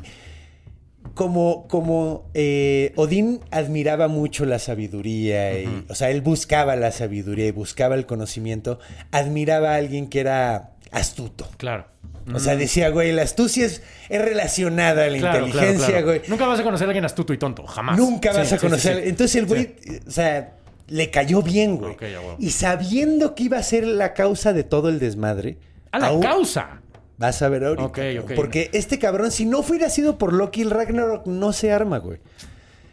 como, 1.14 1.66
como 1.66 2.30
eh, 2.34 2.92
Odín 2.96 3.40
admiraba 3.50 4.06
mucho 4.06 4.44
la 4.44 4.58
sabiduría, 4.60 5.60
y, 5.60 5.84
o 5.88 5.94
sea, 5.96 6.10
él 6.10 6.20
buscaba 6.20 6.76
la 6.76 6.92
sabiduría 6.92 7.46
y 7.46 7.50
buscaba 7.50 7.94
el 7.96 8.06
conocimiento, 8.06 8.78
admiraba 9.10 9.72
a 9.72 9.76
alguien 9.76 10.08
que 10.08 10.20
era 10.20 10.74
astuto. 10.90 11.48
Claro. 11.56 11.86
O 12.32 12.38
sea, 12.38 12.54
decía, 12.54 12.90
güey, 12.90 13.12
la 13.12 13.22
astucia 13.22 13.66
es, 13.66 13.82
es 14.08 14.22
relacionada 14.22 15.04
a 15.04 15.08
la 15.08 15.18
Claro, 15.18 15.46
inteligencia, 15.46 15.86
claro, 15.88 16.04
claro. 16.04 16.06
güey. 16.06 16.20
Nunca 16.28 16.46
vas 16.46 16.60
a 16.60 16.62
conocer 16.62 16.86
a 16.86 16.90
alguien 16.90 17.04
astuto 17.04 17.32
y 17.32 17.38
tonto, 17.38 17.66
jamás. 17.66 17.96
Nunca 17.98 18.32
vas 18.32 18.52
a 18.52 18.56
sí, 18.58 18.60
conocer. 18.66 19.02
sí. 19.02 19.08
Entonces 19.08 19.36
el 19.36 19.46
güey, 19.46 19.74
o 20.06 20.10
sea, 20.10 20.54
le 20.86 21.10
cayó 21.10 21.42
bien, 21.42 21.76
güey. 21.76 21.92
Ok, 21.94 22.02
ya, 22.02 22.20
huevo. 22.20 22.36
Y 22.38 22.50
sabiendo 22.50 23.34
que 23.34 23.44
iba 23.44 23.58
a 23.58 23.62
ser 23.62 23.86
la 23.86 24.12
causa 24.14 24.52
de 24.52 24.62
todo 24.64 24.88
el 24.90 24.98
desmadre. 25.00 25.58
A 25.92 25.98
la 25.98 26.06
aún- 26.08 26.22
causa. 26.22 26.80
Vas 27.18 27.42
a 27.42 27.48
ver 27.48 27.64
ahorita. 27.64 27.84
Ok, 27.84 27.96
cabrón. 27.96 28.18
ok. 28.24 28.32
Porque 28.36 28.70
este 28.72 28.98
cabrón, 28.98 29.30
si 29.30 29.44
no 29.44 29.62
fuera 29.62 29.90
sido 29.90 30.16
por 30.16 30.32
Loki, 30.32 30.62
el 30.62 30.70
Ragnarok 30.70 31.26
no 31.26 31.52
se 31.52 31.72
arma, 31.72 31.98
güey. 31.98 32.18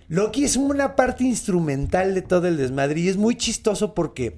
Loki 0.10 0.46
es 0.46 0.56
una 0.58 0.96
parte 0.96 1.24
instrumental 1.25 2.13
de 2.16 2.22
todo 2.22 2.48
el 2.48 2.58
desmadre 2.58 3.01
y 3.01 3.10
es 3.10 3.18
muy 3.18 3.36
chistoso 3.36 3.94
porque 3.94 4.38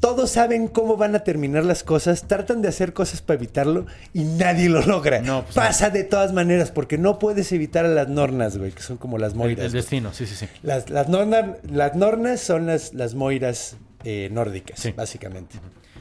todos 0.00 0.30
saben 0.30 0.68
cómo 0.68 0.96
van 0.96 1.14
a 1.14 1.20
terminar 1.20 1.64
las 1.64 1.82
cosas, 1.84 2.26
tratan 2.28 2.62
de 2.62 2.68
hacer 2.68 2.92
cosas 2.92 3.22
para 3.22 3.36
evitarlo 3.38 3.86
y 4.12 4.24
nadie 4.24 4.68
lo 4.68 4.80
logra. 4.82 5.20
No, 5.20 5.42
pues 5.42 5.54
Pasa 5.54 5.90
de 5.90 6.04
todas 6.04 6.32
maneras 6.32 6.70
porque 6.70 6.98
no 6.98 7.18
puedes 7.18 7.50
evitar 7.52 7.84
a 7.84 7.88
las 7.88 8.08
nornas, 8.08 8.56
güey, 8.58 8.72
que 8.72 8.82
son 8.82 8.96
como 8.96 9.18
las 9.18 9.34
moiras. 9.34 9.66
el 9.66 9.72
destino, 9.72 10.12
sí, 10.12 10.26
sí, 10.26 10.34
sí. 10.34 10.46
Las, 10.62 10.90
las, 10.90 11.08
nornas, 11.08 11.56
las 11.70 11.94
nornas 11.94 12.40
son 12.40 12.66
las, 12.66 12.94
las 12.94 13.14
moiras 13.14 13.76
eh, 14.04 14.28
nórdicas, 14.32 14.78
Sí. 14.80 14.92
básicamente. 14.96 15.58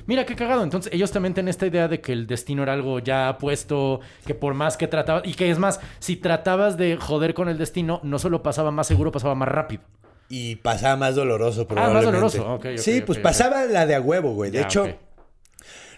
Mira, 0.07 0.23
qué 0.23 0.35
cagado. 0.35 0.63
Entonces, 0.63 0.93
ellos 0.93 1.11
también 1.11 1.33
tienen 1.33 1.49
esta 1.49 1.65
idea 1.65 1.87
de 1.87 1.99
que 1.99 2.11
el 2.13 2.27
destino 2.27 2.61
era 2.61 2.73
algo 2.73 2.99
ya 2.99 3.37
puesto, 3.39 4.01
que 4.27 4.35
por 4.35 4.53
más 4.53 4.77
que 4.77 4.87
tratabas... 4.87 5.23
Y 5.25 5.33
que 5.33 5.49
es 5.49 5.57
más, 5.57 5.79
si 5.97 6.15
tratabas 6.15 6.77
de 6.77 6.95
joder 6.97 7.33
con 7.33 7.49
el 7.49 7.57
destino, 7.57 7.99
no 8.03 8.19
solo 8.19 8.43
pasaba 8.43 8.69
más 8.69 8.85
seguro, 8.85 9.11
pasaba 9.11 9.33
más 9.33 9.49
rápido. 9.49 9.81
Y 10.29 10.55
pasaba 10.57 10.95
más 10.95 11.15
doloroso, 11.15 11.61
Ah, 11.69 11.73
más 11.75 11.89
probablemente. 11.91 12.37
doloroso. 12.37 12.53
Ok, 12.55 12.65
ok, 12.73 12.77
sí, 12.77 13.01
pues 13.01 13.19
pasaba 13.19 13.65
la 13.65 13.85
de 13.85 13.95
a 13.95 14.01
huevo, 14.01 14.33
güey. 14.33 14.51
De 14.51 14.61
hecho, 14.61 14.83
ok. 14.85 14.89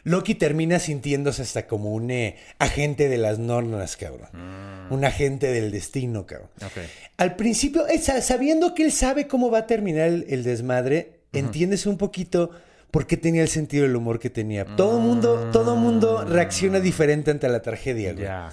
Loki 0.03 0.36
termina 0.36 0.79
sintiéndose 0.79 1.41
hasta 1.41 1.67
como 1.67 1.93
un 1.93 2.12
eh, 2.12 2.38
agente 2.60 3.10
de 3.10 3.17
las 3.17 3.39
nornas, 3.39 3.98
cabrón. 3.98 4.29
Un 4.89 5.03
agente 5.03 5.48
del 5.48 5.69
destino, 5.72 6.25
cabrón. 6.25 6.50
Mm. 6.62 6.65
Al 7.17 7.36
principio, 7.36 7.88
eh, 7.88 8.00
sa- 8.00 8.22
sabiendo 8.22 8.74
que 8.74 8.84
él 8.86 8.91
sabe 8.93 9.27
cómo 9.27 9.51
va 9.51 9.60
a 9.60 9.67
terminar 9.67 10.07
el, 10.07 10.25
el 10.29 10.43
desmadre, 10.43 11.19
entiendes 11.34 11.86
un 11.86 11.98
poquito 11.98 12.51
por 12.89 13.05
qué 13.05 13.17
tenía 13.17 13.41
el 13.41 13.50
sentido 13.50 13.84
del 13.84 13.98
humor 13.98 14.17
que 14.19 14.29
tenía. 14.29 14.63
Todo 14.65 15.00
mundo, 15.00 15.50
todo 15.51 15.75
mundo 15.75 16.24
reacciona 16.24 16.79
diferente 16.79 17.31
ante 17.31 17.50
la 17.50 17.62
tragedia, 17.62 18.13
güey. 18.13 18.24
Ya. 18.24 18.50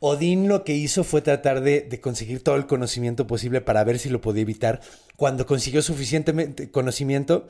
Odín 0.00 0.48
lo 0.48 0.62
que 0.64 0.74
hizo 0.74 1.04
fue 1.04 1.22
tratar 1.22 1.62
de, 1.62 1.80
de 1.80 2.00
conseguir 2.00 2.42
todo 2.42 2.56
el 2.56 2.66
conocimiento 2.66 3.26
posible 3.26 3.60
para 3.62 3.82
ver 3.84 3.98
si 3.98 4.08
lo 4.10 4.20
podía 4.20 4.42
evitar. 4.42 4.80
Cuando 5.16 5.46
consiguió 5.46 5.80
suficientemente 5.82 6.70
conocimiento, 6.70 7.46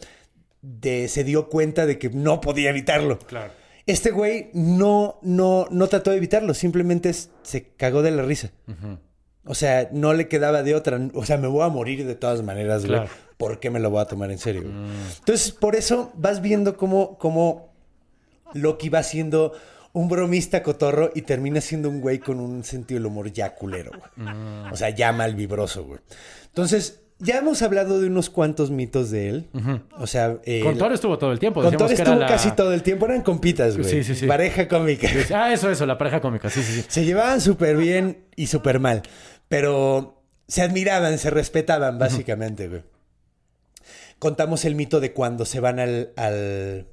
de- 0.62 1.08
se 1.08 1.24
dio 1.24 1.48
cuenta 1.48 1.86
de 1.86 1.98
que 1.98 2.08
no 2.10 2.40
podía 2.40 2.70
evitarlo. 2.70 3.18
Claro. 3.18 3.52
Este 3.86 4.10
güey 4.10 4.50
no, 4.52 5.18
no, 5.22 5.66
no 5.70 5.86
trató 5.88 6.10
de 6.10 6.16
evitarlo, 6.16 6.54
simplemente 6.54 7.12
se 7.42 7.68
cagó 7.76 8.02
de 8.02 8.10
la 8.10 8.22
risa. 8.22 8.50
O 9.44 9.54
sea, 9.54 9.88
no 9.92 10.12
le 10.12 10.26
quedaba 10.26 10.64
de 10.64 10.74
otra. 10.74 11.00
O 11.14 11.24
sea, 11.24 11.36
me 11.38 11.46
voy 11.46 11.62
a 11.64 11.68
morir 11.68 12.04
de 12.04 12.16
todas 12.16 12.42
maneras, 12.42 12.84
güey. 12.84 12.98
Claro. 12.98 13.10
¿Por 13.36 13.60
qué 13.60 13.70
me 13.70 13.78
lo 13.78 13.90
voy 13.90 14.00
a 14.02 14.06
tomar 14.06 14.30
en 14.32 14.38
serio? 14.38 14.62
güey? 14.62 14.74
Entonces, 15.20 15.52
por 15.52 15.76
eso 15.76 16.10
vas 16.16 16.40
viendo 16.40 16.76
cómo, 16.76 17.16
cómo 17.18 17.72
Loki 18.54 18.88
va 18.88 19.02
siendo 19.04 19.52
un 19.96 20.08
bromista 20.08 20.62
cotorro 20.62 21.10
y 21.14 21.22
termina 21.22 21.62
siendo 21.62 21.88
un 21.88 22.02
güey 22.02 22.18
con 22.18 22.38
un 22.38 22.62
sentido 22.64 22.98
del 23.00 23.06
humor 23.06 23.32
ya 23.32 23.54
culero, 23.54 23.92
güey. 23.98 24.28
O 24.70 24.76
sea, 24.76 24.90
ya 24.90 25.10
mal 25.12 25.34
vibroso, 25.34 25.84
güey. 25.84 26.00
Entonces, 26.48 27.00
ya 27.18 27.38
hemos 27.38 27.62
hablado 27.62 27.98
de 27.98 28.06
unos 28.08 28.28
cuantos 28.28 28.70
mitos 28.70 29.10
de 29.10 29.28
él. 29.30 29.48
O 29.98 30.06
sea, 30.06 30.36
eh, 30.44 30.60
Con 30.62 30.76
Thor 30.76 30.92
estuvo 30.92 31.16
todo 31.16 31.32
el 31.32 31.38
tiempo. 31.38 31.62
con 31.62 31.74
Thor 31.74 31.90
estuvo 31.90 32.14
la- 32.14 32.26
casi 32.26 32.50
todo 32.50 32.74
el 32.74 32.82
tiempo. 32.82 33.06
Eran 33.06 33.22
compitas, 33.22 33.78
güey. 33.78 33.88
Sí, 33.88 34.04
sí, 34.04 34.14
sí. 34.14 34.26
Pareja 34.26 34.68
cómica. 34.68 35.08
Ah, 35.34 35.50
eso, 35.54 35.70
eso, 35.70 35.86
la 35.86 35.96
pareja 35.96 36.20
cómica. 36.20 36.50
Sí, 36.50 36.62
sí, 36.62 36.82
sí. 36.82 36.84
Se 36.88 37.06
llevaban 37.06 37.40
súper 37.40 37.78
bien 37.78 38.26
y 38.36 38.48
súper 38.48 38.80
mal. 38.80 39.00
Pero 39.48 40.22
se 40.46 40.60
admiraban, 40.60 41.16
se 41.18 41.30
respetaban, 41.30 41.98
básicamente, 41.98 42.68
güey. 42.68 42.82
Contamos 44.18 44.66
el 44.66 44.74
mito 44.74 45.00
de 45.00 45.12
cuando 45.14 45.46
se 45.46 45.60
van 45.60 45.78
al, 45.78 46.10
al- 46.16 46.86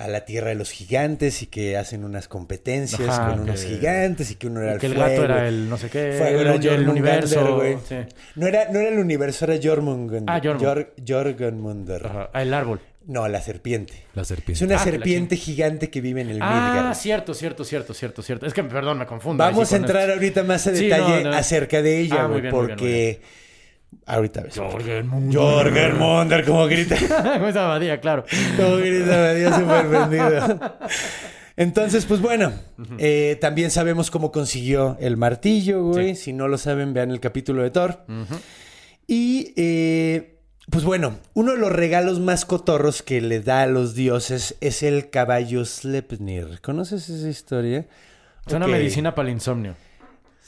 a 0.00 0.08
la 0.08 0.24
tierra 0.24 0.48
de 0.48 0.54
los 0.54 0.70
gigantes 0.70 1.42
y 1.42 1.46
que 1.46 1.76
hacen 1.76 2.04
unas 2.04 2.26
competencias 2.26 3.08
Ajá, 3.08 3.30
con 3.30 3.40
unos 3.40 3.62
gigantes 3.64 4.30
y 4.30 4.36
que 4.36 4.46
uno 4.46 4.62
era 4.62 4.70
Y 4.72 4.74
el 4.74 4.80
que 4.80 4.86
el 4.86 4.94
fuego. 4.94 5.10
gato 5.10 5.24
era 5.24 5.48
el 5.48 5.68
no 5.68 5.76
sé 5.76 5.90
qué. 5.90 6.14
Fuego 6.16 6.40
el, 6.40 6.46
era 6.64 6.74
el 6.74 6.88
universo. 6.88 7.56
güey. 7.56 7.76
sí. 7.88 7.96
No 8.36 8.46
era, 8.46 8.70
no 8.72 8.78
era 8.78 8.88
el 8.88 8.98
universo, 8.98 9.44
era 9.44 9.58
Jormungandr. 9.62 10.30
Ah, 10.32 10.40
Jormung. 10.42 10.64
Jor- 10.66 10.92
Jormungandr. 11.06 12.06
Ajá, 12.06 12.30
ah, 12.32 12.42
el 12.42 12.54
árbol. 12.54 12.80
No, 13.06 13.26
la 13.28 13.40
serpiente. 13.40 13.94
La 14.14 14.22
Es 14.22 14.28
serpiente. 14.28 14.64
una 14.64 14.76
Ah, 14.76 14.84
serpiente 14.84 15.36
gigante 15.36 15.90
que 15.90 16.00
vive 16.00 16.20
en 16.20 16.30
el 16.30 16.38
Ah, 16.42 16.72
Midgard. 16.74 16.94
cierto, 16.96 17.34
cierto, 17.34 17.64
cierto, 17.64 17.92
cierto, 17.94 18.22
cierto. 18.22 18.46
Es 18.46 18.54
que, 18.54 18.62
perdón, 18.62 18.98
me 18.98 19.06
confundo. 19.06 19.42
Vamos 19.42 19.72
a 19.72 19.76
entrar 19.76 20.02
esto. 20.02 20.14
ahorita 20.14 20.42
más 20.44 20.66
a 20.66 20.74
Sí, 20.76 20.84
detalle 20.84 21.24
no, 21.24 21.30
no. 21.30 21.36
acerca 21.36 21.82
de 21.82 21.98
ella, 21.98 22.16
Ah, 22.24 22.28
muy 22.28 22.40
güey, 22.40 22.42
bien, 22.42 22.54
muy 22.54 22.66
bien, 22.66 22.68
muy 22.68 22.76
porque 22.76 23.20
ahorita 24.06 24.42
ves. 24.42 24.56
Jorgenmunder. 24.56 25.38
Jorgermunder, 25.38 26.44
como 26.44 26.66
grita, 26.66 26.96
Con 27.38 27.48
esa 27.48 27.66
abadía, 27.66 28.00
claro. 28.00 28.24
como 28.56 28.76
grita, 28.76 29.34
dio 29.34 29.52
súper 29.54 29.88
vendido. 29.88 30.78
Entonces, 31.56 32.06
pues 32.06 32.20
bueno, 32.20 32.52
eh, 32.98 33.36
también 33.40 33.70
sabemos 33.70 34.10
cómo 34.10 34.32
consiguió 34.32 34.96
el 34.98 35.18
martillo, 35.18 35.84
güey. 35.84 36.16
Si 36.16 36.32
no 36.32 36.48
lo 36.48 36.56
saben, 36.56 36.94
vean 36.94 37.10
el 37.10 37.20
capítulo 37.20 37.62
de 37.62 37.70
Thor. 37.70 38.06
Y, 39.06 39.52
eh, 39.56 40.38
pues 40.70 40.84
bueno, 40.84 41.18
uno 41.34 41.52
de 41.52 41.58
los 41.58 41.70
regalos 41.70 42.18
más 42.18 42.46
cotorros 42.46 43.02
que 43.02 43.20
le 43.20 43.40
da 43.40 43.62
a 43.62 43.66
los 43.66 43.94
dioses 43.94 44.56
es 44.62 44.82
el 44.82 45.10
caballo 45.10 45.64
Sleipnir. 45.66 46.60
¿Conoces 46.62 47.10
esa 47.10 47.28
historia? 47.28 47.86
Es 48.46 48.52
una 48.54 48.66
medicina 48.66 49.14
para 49.14 49.28
el 49.28 49.34
insomnio. 49.34 49.74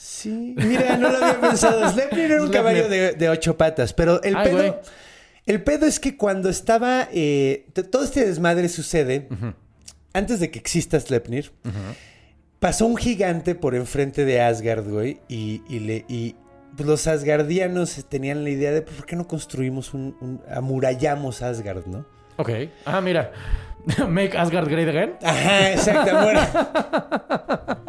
Sí, 0.05 0.55
mira, 0.57 0.97
no 0.97 1.11
lo 1.11 1.19
había 1.19 1.41
pensado. 1.41 1.89
Sleipnir 1.93 2.33
era 2.33 2.43
un 2.43 2.51
caballo 2.51 2.89
de, 2.89 3.13
de 3.13 3.29
ocho 3.29 3.57
patas, 3.57 3.93
pero 3.93 4.21
el 4.25 4.35
Ay, 4.37 4.47
pedo, 4.49 4.57
güey. 4.57 4.75
el 5.47 5.63
pedo 5.63 5.87
es 5.87 6.01
que 6.01 6.17
cuando 6.17 6.49
estaba, 6.49 7.07
eh, 7.13 7.67
todo 7.91 8.03
este 8.03 8.25
desmadre 8.27 8.69
sucede 8.69 9.29
antes 10.13 10.41
de 10.41 10.51
que 10.51 10.59
exista 10.59 10.99
Sleipnir. 10.99 11.53
Pasó 12.59 12.87
un 12.87 12.97
gigante 12.97 13.55
por 13.55 13.77
enfrente 13.77 14.25
de 14.25 14.41
Asgard, 14.41 14.89
güey, 14.89 15.21
y, 15.29 15.63
y 15.69 15.79
le, 15.79 16.05
y 16.09 16.35
los 16.79 17.07
asgardianos 17.07 18.05
tenían 18.09 18.43
la 18.43 18.51
idea 18.51 18.73
de 18.73 18.83
pues, 18.83 18.97
por 18.97 19.07
qué 19.07 19.15
no 19.15 19.29
construimos 19.29 19.95
un, 19.95 20.17
un- 20.21 20.41
amurallamos 20.53 21.43
Asgard, 21.43 21.87
¿no? 21.87 22.05
Ok. 22.39 22.51
Ah, 22.87 23.01
mira. 23.01 23.31
Make 24.09 24.37
Asgard 24.37 24.69
great 24.69 24.89
again. 24.89 25.15
Ajá, 25.23 25.71
exacto. 25.73 26.13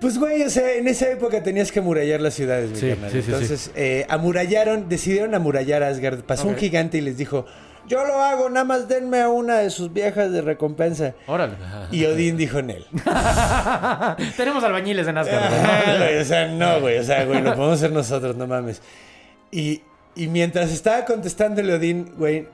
Pues, 0.00 0.18
güey, 0.18 0.42
o 0.42 0.50
sea, 0.50 0.72
en 0.74 0.88
esa 0.88 1.10
época 1.10 1.42
tenías 1.42 1.70
que 1.72 1.78
amurallar 1.80 2.20
las 2.20 2.34
ciudades, 2.34 2.70
mi 2.70 2.76
Sí, 2.76 2.88
carnal. 2.88 3.10
sí, 3.12 3.22
sí, 3.22 3.30
Entonces, 3.32 3.70
eh, 3.76 4.06
amurallaron, 4.08 4.88
decidieron 4.88 5.34
amurallar 5.34 5.82
Asgard. 5.82 6.20
Pasó 6.24 6.48
un 6.48 6.56
gigante 6.56 6.98
y 6.98 7.00
les 7.02 7.16
dijo, 7.16 7.46
yo 7.88 8.04
lo 8.04 8.14
hago, 8.22 8.48
nada 8.48 8.64
más 8.64 8.88
denme 8.88 9.20
a 9.20 9.28
una 9.28 9.58
de 9.58 9.70
sus 9.70 9.92
viejas 9.92 10.30
de 10.32 10.40
recompensa. 10.40 11.14
Órale. 11.26 11.54
Y 11.90 12.04
Odín 12.04 12.36
dijo 12.36 12.58
en 12.58 12.70
él. 12.70 12.86
Tenemos 14.36 14.62
albañiles 14.64 15.06
en 15.06 15.18
Asgard. 15.18 16.20
O 16.20 16.24
sea, 16.24 16.48
no, 16.48 16.80
güey, 16.80 16.98
o 16.98 17.02
sea, 17.04 17.24
güey, 17.24 17.40
lo 17.42 17.54
podemos 17.54 17.78
hacer 17.78 17.92
nosotros, 17.92 18.36
no 18.36 18.46
mames. 18.46 18.80
Y, 19.50 19.82
y 20.14 20.28
mientras 20.28 20.70
estaba 20.72 21.04
contestándole 21.04 21.74
Odín, 21.74 22.12
güey, 22.16 22.46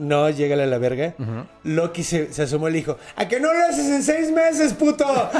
no, 0.00 0.28
llégale 0.30 0.64
a 0.64 0.66
la 0.66 0.78
verga. 0.78 1.14
Loki 1.64 2.02
se, 2.02 2.32
se 2.32 2.42
asomó 2.42 2.68
y 2.68 2.72
le 2.72 2.78
dijo, 2.78 2.98
¿a 3.16 3.28
que 3.28 3.38
no 3.38 3.52
lo 3.52 3.66
haces 3.66 3.86
en 3.88 4.02
seis 4.02 4.30
meses, 4.32 4.72
puto? 4.74 5.04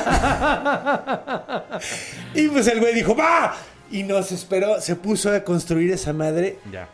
y 2.35 2.49
pues 2.49 2.67
el 2.69 2.81
güey 2.81 2.95
dijo, 2.95 3.17
¡va! 3.17 3.57
Y 3.91 4.03
nos 4.05 4.31
esperó, 4.33 4.81
se 4.81 4.97
puso 4.97 5.33
a 5.33 5.41
construir 5.43 5.91
esa 5.93 6.13
madre 6.13 6.59
Ya. 6.71 6.89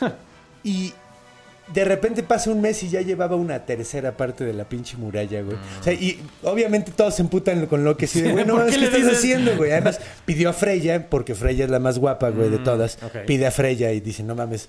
y 0.64 0.92
de 1.72 1.84
repente 1.84 2.22
pasa 2.22 2.50
un 2.50 2.60
mes 2.60 2.82
y 2.82 2.90
ya 2.90 3.00
llevaba 3.00 3.36
una 3.36 3.64
tercera 3.64 4.12
parte 4.12 4.44
de 4.44 4.52
la 4.52 4.64
pinche 4.64 4.96
muralla, 4.98 5.40
güey. 5.42 5.56
O 5.80 5.82
sea, 5.82 5.92
y 5.94 6.20
obviamente 6.42 6.92
todos 6.94 7.14
se 7.14 7.22
emputan 7.22 7.64
con 7.66 7.84
Loki 7.84 8.04
así 8.04 8.20
de, 8.20 8.32
güey, 8.32 8.44
no 8.44 8.54
¿por 8.54 8.64
mames, 8.64 8.74
qué 8.74 8.80
¿qué 8.80 8.80
le 8.80 8.86
estás 8.88 9.02
dices? 9.02 9.18
haciendo, 9.18 9.56
güey? 9.56 9.72
Además, 9.72 9.98
pidió 10.26 10.50
a 10.50 10.52
Freya, 10.52 11.08
porque 11.08 11.34
Freya 11.34 11.64
es 11.64 11.70
la 11.70 11.78
más 11.78 11.98
guapa, 11.98 12.28
güey, 12.30 12.50
de 12.50 12.58
todas. 12.58 12.98
ok. 13.02 13.24
Pide 13.26 13.46
a 13.46 13.50
Freya 13.50 13.92
y 13.92 14.00
dice, 14.00 14.22
no 14.22 14.34
mames, 14.34 14.68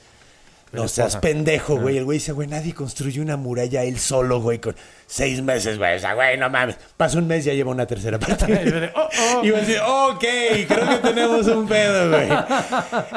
no 0.72 0.88
seas 0.88 1.17
pendejo, 1.17 1.77
güey. 1.77 1.98
El 1.98 2.03
güey 2.05 2.17
dice, 2.17 2.31
güey, 2.34 2.48
nadie 2.48 2.74
construyó 2.74 3.22
una 3.22 3.38
muralla 3.38 3.84
él 3.84 3.98
solo, 3.98 4.41
güey, 4.41 4.60
con 4.60 4.75
seis 5.07 5.41
meses, 5.41 5.77
güey. 5.77 5.95
O 5.95 6.00
sea, 6.00 6.13
güey, 6.15 6.38
no 6.38 6.50
mames. 6.50 6.75
Pasa 6.98 7.17
un 7.17 7.27
mes 7.27 7.45
y 7.45 7.48
ya 7.48 7.53
lleva 7.53 7.72
una 7.72 7.86
tercera 7.88 8.19
parte. 8.19 8.91
Oh, 8.95 9.10
oh. 9.39 9.45
Y 9.45 9.51
va 9.51 9.57
a 9.57 9.62
decir, 9.62 9.79
ok, 9.86 10.19
creo 10.67 10.89
que 10.89 10.98
tenemos 11.07 11.48
un 11.48 11.67
pedo, 11.67 12.10
güey. 12.10 12.27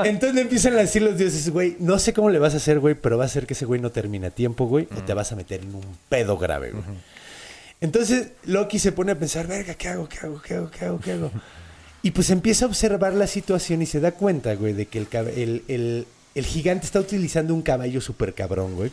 Entonces 0.05 0.35
le 0.35 0.41
empiezan 0.43 0.75
a 0.75 0.79
decir 0.79 1.03
los 1.03 1.17
dioses, 1.17 1.51
güey, 1.51 1.77
no 1.81 1.99
sé 1.99 2.13
cómo 2.13 2.31
le 2.31 2.39
vas 2.39 2.55
a 2.55 2.59
hacer, 2.59 2.79
güey, 2.79 2.95
pero 2.95 3.19
va 3.19 3.25
a 3.25 3.29
ser 3.29 3.47
que 3.47 3.55
ese 3.55 3.65
güey 3.65 3.81
no 3.81 3.91
termina 3.91 4.29
a 4.29 4.31
tiempo, 4.31 4.67
güey, 4.67 4.89
o 4.97 5.03
te 5.03 5.15
vas 5.15 5.33
a 5.33 5.37
meter 5.37 5.61
en 5.63 5.75
un 5.75 5.83
pedo 6.09 6.37
grave, 6.39 6.71
güey. 6.71 6.85
Entonces 7.81 8.29
Loki 8.45 8.79
se 8.79 8.93
pone 8.93 9.13
a 9.13 9.19
pensar, 9.19 9.47
verga, 9.47 9.75
¿qué 9.75 9.89
hago? 9.89 10.09
¿Qué 10.09 10.19
hago? 10.23 10.41
¿Qué 10.43 10.55
hago? 10.55 10.71
¿Qué 10.71 10.85
hago? 10.85 11.01
¿Qué 11.01 11.13
hago? 11.13 11.31
Y 12.03 12.11
pues 12.13 12.31
empieza 12.31 12.65
a 12.65 12.69
observar 12.69 13.15
la 13.15 13.27
situación 13.27 13.83
y 13.83 13.87
se 13.87 14.01
da 14.01 14.13
cuenta, 14.13 14.55
güey, 14.55 14.73
de 14.73 14.87
que 14.87 14.99
el, 14.99 15.09
el, 15.37 15.63
el- 15.69 16.07
el 16.35 16.45
gigante 16.47 16.87
está 16.87 17.01
utilizando 17.01 17.55
un 17.55 17.63
caballo 17.63 18.01
súper 18.01 18.35
cabrón, 18.35 18.75
güey. 18.77 18.91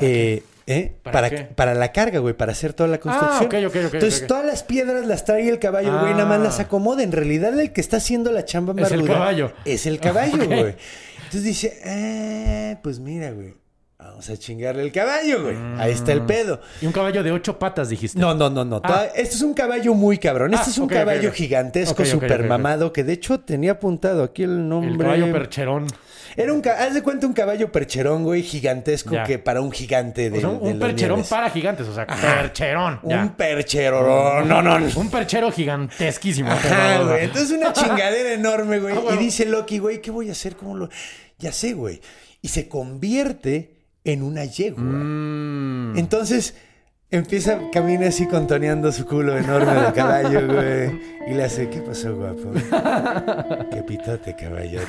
Eh, 0.00 0.42
¿eh? 0.66 0.92
¿Para 1.02 1.12
¿Para, 1.12 1.30
qué? 1.30 1.42
para 1.54 1.74
la 1.74 1.92
carga, 1.92 2.18
güey, 2.20 2.34
para 2.34 2.52
hacer 2.52 2.72
toda 2.72 2.88
la 2.88 2.98
construcción. 2.98 3.44
ok, 3.44 3.54
ok, 3.68 3.86
ok, 3.86 3.94
Entonces, 3.94 4.26
todas 4.26 4.44
las 4.46 4.62
piedras 4.62 5.06
las 5.06 5.24
trae 5.24 5.48
el 5.48 5.58
caballo, 5.58 6.00
güey, 6.00 6.12
nada 6.12 6.26
más 6.26 6.40
Ah. 6.40 6.44
las 6.44 6.60
acomoda. 6.60 7.02
En 7.02 7.12
realidad, 7.12 7.58
el 7.58 7.72
que 7.72 7.80
está 7.80 7.98
haciendo 7.98 8.32
la 8.32 8.44
chamba 8.44 8.72
más 8.72 8.86
Es 8.86 8.92
el 8.92 9.06
caballo. 9.06 9.52
Es 9.64 9.86
el 9.86 10.00
caballo, 10.00 10.34
Ok. 10.42 10.46
güey. 10.46 10.74
Entonces 11.24 11.44
dice, 11.44 11.80
ah, 11.84 12.78
pues 12.82 12.98
mira, 12.98 13.30
güey, 13.30 13.54
vamos 14.02 14.28
a 14.30 14.36
chingarle 14.36 14.82
el 14.82 14.92
caballo, 14.92 15.42
güey. 15.42 15.56
Ahí 15.78 15.92
está 15.92 16.12
Mm. 16.12 16.16
el 16.18 16.22
pedo. 16.22 16.60
Y 16.80 16.86
un 16.86 16.92
caballo 16.92 17.22
de 17.22 17.32
ocho 17.32 17.58
patas, 17.58 17.88
dijiste. 17.88 18.18
No, 18.18 18.34
no, 18.34 18.50
no, 18.50 18.64
no. 18.64 18.80
Toda- 18.80 19.06
Este 19.06 19.34
es 19.36 19.42
un 19.42 19.54
caballo 19.54 19.94
muy 19.94 20.18
cabrón. 20.18 20.52
Este 20.54 20.66
Ah, 20.66 20.70
es 20.70 20.78
un 20.78 20.88
caballo 20.88 21.32
gigantesco, 21.32 21.94
Ok, 21.94 22.00
ok, 22.00 22.06
súper 22.06 22.32
ok, 22.32 22.40
ok. 22.40 22.46
mamado, 22.48 22.92
que 22.92 23.04
de 23.04 23.12
hecho 23.12 23.40
tenía 23.40 23.72
apuntado 23.72 24.22
aquí 24.22 24.42
el 24.42 24.68
nombre. 24.68 24.92
El 24.92 24.98
caballo 24.98 25.32
percherón. 25.32 25.86
Era 26.36 26.52
un, 26.52 26.62
haz 26.66 26.94
de 26.94 27.02
cuenta 27.02 27.26
un 27.26 27.32
caballo 27.32 27.72
percherón, 27.72 28.22
güey, 28.22 28.42
gigantesco 28.42 29.14
Ya. 29.14 29.24
que 29.24 29.40
para 29.40 29.60
un 29.60 29.72
gigante 29.72 30.30
de, 30.30 30.38
O 30.38 30.40
sea, 30.40 30.48
un, 30.50 30.58
de 30.60 30.64
un 30.74 30.78
los 30.78 30.88
percherón 30.88 31.16
nieves. 31.16 31.28
para 31.28 31.50
gigantes, 31.50 31.88
o 31.88 31.94
sea, 31.94 32.06
percherón. 32.06 33.00
ya. 33.02 33.22
Un 33.22 33.30
percherón. 33.30 34.48
No, 34.48 34.62
no, 34.62 34.78
no. 34.78 34.86
Un 34.96 35.10
perchero 35.10 35.50
gigantesquísimo. 35.50 36.48
Ajá, 36.50 37.02
güey. 37.02 37.24
Entonces 37.24 37.50
una 37.50 37.72
chingadera 37.72 38.32
enorme, 38.32 38.78
güey. 38.78 38.94
Ah, 38.96 39.00
bueno. 39.00 39.20
Y 39.20 39.24
dice 39.24 39.44
Loki, 39.44 39.78
güey, 39.78 40.00
¿qué 40.00 40.10
voy 40.12 40.28
a 40.28 40.32
hacer? 40.32 40.54
¿Cómo 40.56 40.76
lo...? 40.76 40.88
Ya 41.38 41.50
sé, 41.52 41.72
güey. 41.72 42.00
Y 42.42 42.48
se 42.48 42.68
convierte 42.68 43.74
en 44.04 44.22
una 44.22 44.44
yegua. 44.44 44.82
Mm. 44.82 45.98
Entonces 45.98 46.54
empieza, 47.10 47.58
camina 47.72 48.08
así 48.08 48.26
contoneando 48.26 48.92
su 48.92 49.06
culo 49.06 49.36
enorme 49.36 49.72
del 49.74 49.92
caballo, 49.92 50.46
güey. 50.54 51.00
Y 51.28 51.34
le 51.34 51.44
hace, 51.44 51.68
¿qué 51.68 51.80
pasó, 51.80 52.14
guapo? 52.14 52.52
Qué 53.70 53.82
pitote, 53.82 54.34
caballote. 54.36 54.86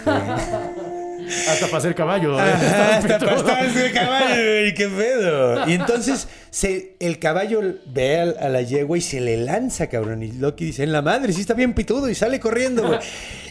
Hasta 1.49 1.67
para 1.67 1.81
ser 1.81 1.95
caballo. 1.95 2.37
¿eh? 2.39 2.41
Ajá, 2.41 2.97
hasta 2.97 3.19
pastarse 3.19 3.87
el 3.87 3.93
caballo, 3.93 4.35
güey, 4.35 4.73
qué 4.73 4.87
pedo. 4.87 5.67
Y 5.67 5.73
entonces 5.73 6.27
se, 6.49 6.95
el 6.99 7.19
caballo 7.19 7.61
ve 7.85 8.19
a, 8.19 8.23
a 8.45 8.49
la 8.49 8.61
yegua 8.61 8.97
y 8.97 9.01
se 9.01 9.21
le 9.21 9.37
lanza, 9.37 9.87
cabrón. 9.87 10.23
Y 10.23 10.31
Loki 10.31 10.65
dice, 10.65 10.83
en 10.83 10.91
la 10.91 11.01
madre, 11.01 11.31
sí 11.33 11.41
está 11.41 11.53
bien 11.53 11.73
pitudo. 11.73 12.09
Y 12.09 12.15
sale 12.15 12.39
corriendo, 12.39 12.87
güey. 12.87 12.99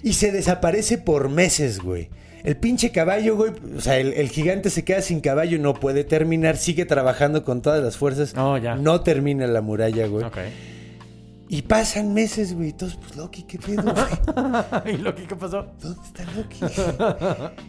Y 0.03 0.15
se 0.15 0.33
desaparece 0.33 0.99
por 0.99 1.29
meses, 1.29 1.79
güey. 1.79 2.09
El 2.45 2.57
pinche 2.57 2.91
caballo, 2.91 3.37
güey, 3.37 3.53
o 3.77 3.81
sea, 3.81 3.99
el, 3.99 4.13
el 4.15 4.29
gigante 4.31 4.71
se 4.71 4.85
queda 4.85 5.03
sin 5.03 5.21
caballo, 5.21 5.59
no 5.59 5.75
puede 5.75 6.05
terminar, 6.05 6.57
sigue 6.57 6.87
trabajando 6.87 7.45
con 7.45 7.63
todas 7.63 7.83
las 7.83 7.97
fuerzas. 7.97 8.35
Oh, 8.37 8.57
ya. 8.57 8.77
No 8.77 9.03
termina 9.03 9.47
la 9.47 9.61
muralla, 9.61 10.07
güey. 10.07 10.25
Ok. 10.25 10.39
Y 11.53 11.63
pasan 11.63 12.15
meses, 12.15 12.55
güey. 12.55 12.71
Entonces, 12.71 12.97
pues, 13.01 13.17
Loki, 13.17 13.43
¿qué 13.43 13.59
pedo, 13.59 13.83
güey? 13.83 14.95
¿Y 14.95 14.99
Loki 14.99 15.23
qué 15.25 15.35
pasó? 15.35 15.67
¿Dónde 15.83 16.01
está 16.07 16.25
Loki? 16.37 16.61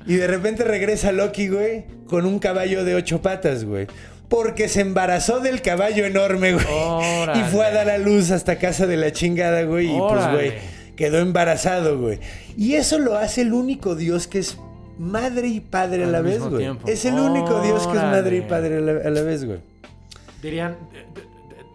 y 0.06 0.16
de 0.18 0.28
repente 0.28 0.64
regresa 0.64 1.12
Loki, 1.12 1.48
güey, 1.48 1.86
con 2.06 2.28
un 2.28 2.38
caballo 2.38 2.86
de 2.86 2.94
ocho 2.94 3.24
patas, 3.24 3.66
güey. 3.66 3.88
Porque 4.30 4.70
se 4.70 4.82
embarazó 4.82 5.40
del 5.40 5.64
caballo 5.64 6.06
enorme, 6.06 6.54
güey. 6.54 6.66
Órale. 6.70 7.42
Y 7.42 7.44
fue 7.46 7.66
a 7.66 7.72
dar 7.72 7.90
a 7.90 7.98
luz 7.98 8.30
hasta 8.30 8.60
casa 8.60 8.86
de 8.86 8.98
la 8.98 9.12
chingada, 9.12 9.64
güey. 9.64 9.88
Y 9.88 10.00
pues, 10.00 10.32
güey, 10.32 10.54
quedó 11.02 11.20
embarazado, 11.20 11.98
güey. 12.00 12.20
Y 12.58 12.74
eso 12.76 13.00
lo 13.00 13.18
hace 13.18 13.42
el 13.42 13.54
único 13.54 13.96
dios 13.96 14.28
que 14.28 14.40
es 14.40 14.58
madre 15.00 15.48
y 15.48 15.60
padre 15.60 16.04
a 16.04 16.08
la 16.08 16.22
vez, 16.22 16.40
güey. 16.40 16.58
tiempo. 16.60 16.88
Es 16.88 17.06
el 17.06 17.16
único 17.16 17.62
dios 17.62 17.88
que 17.88 17.98
es 17.98 18.04
madre 18.04 18.38
y 18.38 18.42
padre 18.42 18.78
a 18.78 18.82
la, 18.82 18.92
a 19.08 19.10
la 19.10 19.22
vez, 19.24 19.46
güey. 19.46 19.60
Dirían. 20.42 20.78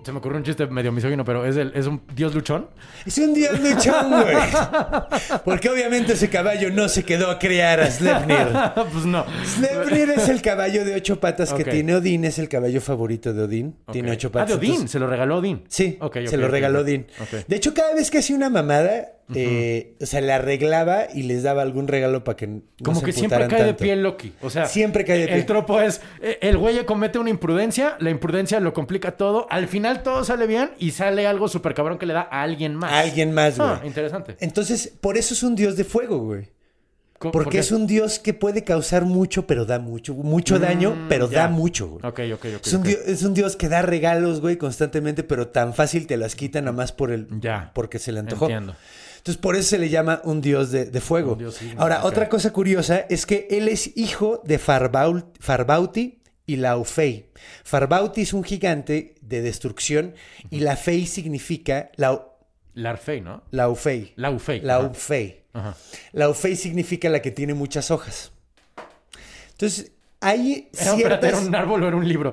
Se 0.04 0.12
me 0.12 0.18
ocurrió 0.18 0.38
un 0.38 0.44
chiste 0.44 0.64
medio 0.68 0.92
misógino, 0.92 1.24
pero 1.24 1.44
¿es, 1.44 1.56
el, 1.56 1.72
es 1.74 1.84
un 1.88 2.00
dios 2.14 2.32
luchón? 2.32 2.68
Es 3.04 3.18
un 3.18 3.34
dios 3.34 3.58
luchón, 3.58 4.08
güey. 4.22 4.36
Porque 5.44 5.68
obviamente 5.68 6.12
ese 6.12 6.30
caballo 6.30 6.70
no 6.70 6.88
se 6.88 7.02
quedó 7.04 7.28
a 7.28 7.40
criar 7.40 7.80
a 7.80 7.90
Sleipnir. 7.90 8.46
pues 8.92 9.04
no. 9.04 9.24
Sleipnir 9.44 10.10
es 10.10 10.28
el 10.28 10.42
caballo 10.42 10.84
de 10.84 10.94
ocho 10.94 11.18
patas 11.18 11.52
que 11.52 11.64
tiene 11.64 11.96
Odín, 11.96 12.24
es 12.24 12.38
el 12.38 12.48
caballo 12.48 12.80
favorito 12.80 13.34
de 13.34 13.42
Odín. 13.42 13.76
Tiene 13.90 14.12
ocho 14.12 14.28
Ah, 14.28 14.32
patas. 14.32 14.48
de 14.50 14.54
Odín. 14.54 14.70
entonces- 14.70 14.90
Se 14.92 15.00
lo 15.00 15.08
regaló 15.08 15.38
Odín. 15.38 15.64
Sí, 15.68 15.98
Ok, 16.00 16.18
ok, 16.22 16.26
se 16.28 16.36
lo 16.36 16.46
regaló. 16.46 16.82
Odín. 16.82 17.08
De 17.48 17.56
hecho, 17.56 17.74
cada 17.74 17.92
vez 17.92 18.08
que 18.08 18.18
hacía 18.18 18.36
una 18.36 18.48
mamada, 18.48 19.08
eh, 19.34 19.96
o 20.00 20.06
sea, 20.06 20.20
le 20.20 20.32
arreglaba 20.32 21.06
y 21.12 21.22
les 21.24 21.42
daba 21.42 21.62
algún 21.62 21.88
regalo 21.88 22.22
para 22.22 22.36
que 22.36 22.46
no 22.46 22.62
Como 22.84 23.00
se 23.00 23.06
que 23.06 23.12
siempre 23.12 23.48
cae 23.48 23.64
de 23.64 23.74
pie 23.74 23.96
Loki. 23.96 24.32
O 24.40 24.50
sea, 24.50 24.66
Siempre 24.66 25.04
cae 25.04 25.18
de 25.18 25.26
pie. 25.26 25.34
El 25.36 25.46
tropo 25.46 25.80
es: 25.80 26.00
eh, 26.20 26.38
el 26.42 26.56
güey 26.58 26.84
comete 26.86 27.18
una 27.18 27.30
imprudencia, 27.30 27.96
la 27.98 28.10
imprudencia 28.10 28.60
lo 28.60 28.72
complica 28.72 29.16
todo. 29.16 29.46
Al 29.50 29.66
final 29.68 30.02
todo 30.02 30.22
sale 30.24 30.46
bien 30.46 30.70
y 30.78 30.92
sale 30.92 31.26
algo 31.26 31.48
súper 31.48 31.74
cabrón 31.74 31.98
que 31.98 32.06
le 32.06 32.14
da 32.14 32.28
a 32.30 32.42
alguien 32.42 32.74
más. 32.76 32.92
A 32.92 33.00
alguien 33.00 33.32
más, 33.32 33.56
güey. 33.58 33.68
Ah, 33.68 33.82
interesante. 33.84 34.36
Entonces, 34.40 34.92
por 35.00 35.16
eso 35.16 35.34
es 35.34 35.42
un 35.42 35.54
dios 35.56 35.76
de 35.76 35.84
fuego, 35.84 36.18
güey. 36.18 36.48
Porque 37.18 37.58
es 37.60 37.72
un 37.72 37.86
dios 37.86 38.18
que 38.18 38.34
puede 38.34 38.62
causar 38.62 39.06
mucho, 39.06 39.46
pero 39.46 39.64
da 39.64 39.78
mucho. 39.78 40.12
Mucho 40.12 40.58
daño, 40.58 41.06
pero 41.08 41.28
Mm, 41.28 41.30
ya. 41.30 41.38
da 41.38 41.48
mucho, 41.48 41.88
güey. 41.88 42.00
Ok, 42.04 42.20
ok, 42.34 42.46
ok. 42.58 42.66
Es 42.66 42.72
un, 42.74 42.82
dios, 42.82 42.98
es 43.06 43.22
un 43.22 43.32
dios 43.32 43.56
que 43.56 43.70
da 43.70 43.80
regalos, 43.80 44.42
güey, 44.42 44.58
constantemente, 44.58 45.22
pero 45.24 45.48
tan 45.48 45.72
fácil 45.72 46.06
te 46.06 46.18
las 46.18 46.36
quita 46.36 46.60
nada 46.60 46.76
más 46.76 46.92
por 46.92 47.10
el, 47.10 47.26
Ya. 47.40 47.70
porque 47.74 47.98
se 47.98 48.12
le 48.12 48.20
antojó. 48.20 48.44
Entiendo. 48.44 48.76
Entonces, 49.26 49.42
por 49.42 49.56
eso 49.56 49.70
se 49.70 49.78
le 49.78 49.88
llama 49.88 50.20
un 50.22 50.40
dios 50.40 50.70
de, 50.70 50.84
de 50.84 51.00
fuego. 51.00 51.32
Un 51.32 51.38
dios 51.38 51.56
signo, 51.56 51.82
Ahora, 51.82 52.04
otra 52.04 52.28
cosa 52.28 52.52
curiosa 52.52 53.06
es 53.08 53.26
que 53.26 53.48
él 53.50 53.66
es 53.66 53.96
hijo 53.96 54.40
de 54.44 54.60
Farbaul- 54.60 55.24
Farbauti 55.40 56.20
y 56.46 56.54
Laufey. 56.54 57.26
Farbauti 57.64 58.20
es 58.22 58.32
un 58.32 58.44
gigante 58.44 59.16
de 59.22 59.42
destrucción 59.42 60.14
y 60.48 60.60
Laufey 60.60 61.06
significa... 61.06 61.90
Lau- 61.96 62.22
Larfey, 62.74 63.20
¿no? 63.20 63.42
Laufey. 63.50 64.12
Laufey. 64.14 64.60
Laufey. 64.60 65.42
Ajá. 65.54 65.74
Laufey 66.12 66.54
significa 66.54 67.08
la 67.08 67.20
que 67.20 67.32
tiene 67.32 67.52
muchas 67.54 67.90
hojas. 67.90 68.30
Entonces, 69.50 69.90
hay 70.20 70.68
ciertas... 70.72 71.24
¿era 71.32 71.38
un 71.40 71.52
árbol 71.52 71.82
o 71.82 71.88
era 71.88 71.96
un 71.96 72.06
libro? 72.08 72.32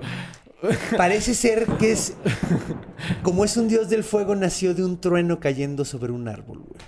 Parece 0.95 1.33
ser 1.33 1.65
que 1.79 1.93
es... 1.93 2.13
Como 3.21 3.45
es 3.45 3.57
un 3.57 3.67
dios 3.67 3.89
del 3.89 4.03
fuego, 4.03 4.35
nació 4.35 4.73
de 4.73 4.83
un 4.83 4.99
trueno 4.99 5.39
cayendo 5.39 5.85
sobre 5.85 6.11
un 6.11 6.27
árbol, 6.27 6.59
güey. 6.59 6.81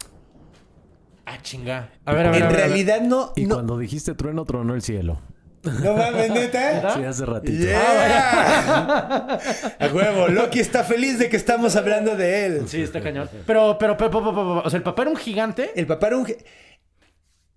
Ah, 1.25 1.37
chinga. 1.41 1.89
A 2.05 2.13
ver, 2.13 2.27
a 2.27 2.31
ver. 2.31 2.41
En 2.41 2.47
a 2.47 2.49
ver, 2.49 2.57
a 2.57 2.61
ver. 2.61 2.69
realidad 2.69 3.01
no... 3.01 3.33
Y 3.35 3.45
no, 3.45 3.55
cuando 3.55 3.77
dijiste 3.77 4.13
trueno, 4.13 4.45
tronó 4.45 4.75
el 4.75 4.81
cielo. 4.81 5.21
no 5.63 5.93
mames, 5.95 6.29
neta. 6.29 6.93
Sí, 6.95 7.03
hace 7.03 7.25
ratito. 7.25 7.63
Yeah. 7.63 9.39
A 9.79 9.87
huevo, 9.87 10.27
Loki 10.27 10.59
está 10.59 10.83
feliz 10.83 11.17
de 11.17 11.29
que 11.29 11.37
estamos 11.37 11.75
hablando 11.75 12.15
de 12.15 12.45
él. 12.45 12.67
Sí, 12.67 12.81
está 12.81 13.01
cañón. 13.01 13.27
Pero, 13.47 13.77
pero, 13.79 13.97
pero, 13.97 14.11
pero, 14.11 14.23
pero, 14.23 14.35
pero, 14.35 14.59
o 14.59 14.69
sea, 14.69 14.77
el 14.77 14.83
papá 14.83 15.01
era 15.01 15.11
un 15.11 15.17
gigante. 15.17 15.71
El 15.75 15.87
papá 15.87 16.07
era 16.07 16.17
un... 16.17 16.27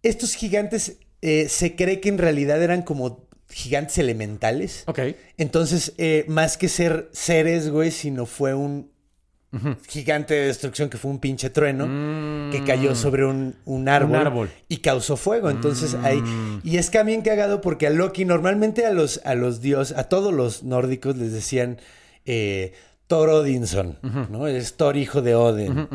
Estos 0.03 0.35
gigantes 0.35 1.01
eh, 1.21 1.49
se 1.49 1.77
cree 1.77 2.01
que 2.01 2.09
en 2.09 2.19
realidad 2.19 2.63
eran 2.63 2.83
como 2.83 3.28
gigantes 3.51 3.99
elementales. 3.99 4.85
Ok. 4.87 5.01
Entonces, 5.37 5.95
eh, 5.99 6.25
más 6.29 6.57
que 6.57 6.69
ser 6.69 7.09
seres, 7.13 7.71
güey, 7.71 7.91
sino 7.91 8.27
fue 8.27 8.55
un 8.55 8.91
gigante 9.89 10.35
de 10.35 10.47
destrucción 10.49 10.91
que 10.91 10.99
fue 10.99 11.11
un 11.11 11.21
pinche 11.21 11.49
trueno 11.49 11.87
que 12.53 12.63
cayó 12.65 12.95
sobre 12.95 13.25
un, 13.25 13.57
un 13.65 13.89
árbol, 13.89 14.19
Mm. 14.19 14.27
árbol. 14.27 14.51
y 14.69 14.77
causó 14.79 15.17
fuego. 15.17 15.49
Entonces 15.49 15.95
ahí. 15.95 16.23
Y 16.65 16.77
es 16.77 16.91
que 16.91 17.03
bien 17.03 17.23
cagado 17.23 17.63
porque 17.63 17.87
a 17.87 17.91
Loki, 17.91 18.27
normalmente 18.27 18.85
a 18.85 18.93
los, 18.93 19.23
a 19.25 19.35
los 19.35 19.63
dios, 19.63 19.93
a 19.93 20.05
todos 20.05 20.35
los 20.35 20.65
nórdicos 20.65 21.17
les 21.17 21.33
decían 21.33 21.79
eh, 22.27 22.75
Thor 23.07 23.31
Odinson, 23.31 23.99
¿no? 24.31 24.47
Es 24.47 24.75
Thor, 24.75 24.99
hijo 24.99 25.23
de 25.23 25.35
Odin. 25.35 25.89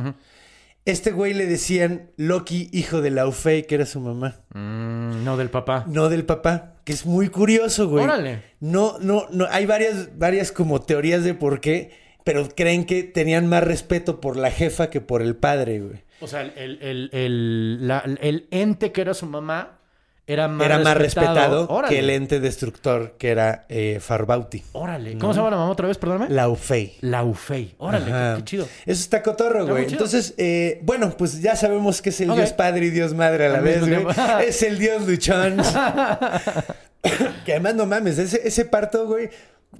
Este 0.85 1.11
güey 1.11 1.33
le 1.33 1.45
decían 1.45 2.09
Loki, 2.17 2.69
hijo 2.73 3.01
de 3.01 3.09
Laufey, 3.11 3.63
que 3.63 3.75
era 3.75 3.85
su 3.85 3.99
mamá. 4.01 4.41
Mm, 4.53 5.23
no, 5.23 5.37
del 5.37 5.49
papá. 5.49 5.85
No 5.87 6.09
del 6.09 6.25
papá, 6.25 6.75
que 6.83 6.91
es 6.91 7.05
muy 7.05 7.29
curioso, 7.29 7.87
güey. 7.87 8.03
Órale. 8.03 8.43
No, 8.59 8.97
no, 8.99 9.25
no, 9.31 9.47
hay 9.49 9.65
varias, 9.65 10.17
varias 10.17 10.51
como 10.51 10.81
teorías 10.81 11.23
de 11.23 11.33
por 11.35 11.61
qué, 11.61 11.91
pero 12.25 12.49
creen 12.53 12.85
que 12.85 13.03
tenían 13.03 13.47
más 13.47 13.63
respeto 13.63 14.19
por 14.19 14.35
la 14.35 14.51
jefa 14.51 14.89
que 14.89 14.99
por 14.99 15.21
el 15.21 15.35
padre, 15.37 15.79
güey. 15.79 16.03
O 16.19 16.27
sea, 16.27 16.41
el, 16.41 16.77
el, 16.81 17.09
el, 17.13 17.87
la- 17.87 18.03
el 18.21 18.47
ente 18.51 18.91
que 18.91 19.01
era 19.01 19.13
su 19.13 19.25
mamá 19.25 19.79
era 20.25 20.47
más 20.47 20.65
Era 20.65 20.79
más 20.79 20.95
respetado 20.95 21.81
que 21.89 21.99
el 21.99 22.09
ente 22.09 22.39
destructor 22.39 23.15
que 23.17 23.29
era 23.29 23.65
eh, 23.67 23.99
Farbauti. 23.99 24.63
Órale. 24.71 25.17
¿Cómo 25.17 25.33
se 25.33 25.39
llama 25.39 25.49
la 25.51 25.57
mamá 25.57 25.71
otra 25.71 25.87
vez? 25.87 25.97
Perdóname. 25.97 26.33
Laufey. 26.33 26.95
Laufey. 27.01 27.75
Órale, 27.77 28.05
qué, 28.05 28.33
qué 28.37 28.43
chido. 28.45 28.67
Eso 28.85 29.01
está 29.01 29.21
cotorro, 29.21 29.67
güey. 29.67 29.85
Entonces, 29.85 30.33
eh, 30.37 30.79
bueno, 30.83 31.13
pues 31.17 31.41
ya 31.41 31.55
sabemos 31.57 32.01
que 32.01 32.09
es 32.09 32.21
el. 32.21 32.33
Dios 32.33 32.53
Padre 32.53 32.85
y 32.85 32.89
Dios 32.91 33.13
Madre 33.13 33.47
a 33.47 33.49
la 33.49 33.59
vez, 33.59 33.81
güey. 33.81 34.05
es 34.47 34.63
el 34.63 34.79
Dios 34.79 35.05
luchón. 35.05 35.57
que 37.45 37.51
además, 37.51 37.75
no 37.75 37.85
mames, 37.85 38.17
ese, 38.17 38.47
ese 38.47 38.63
parto, 38.63 39.05
güey, 39.05 39.29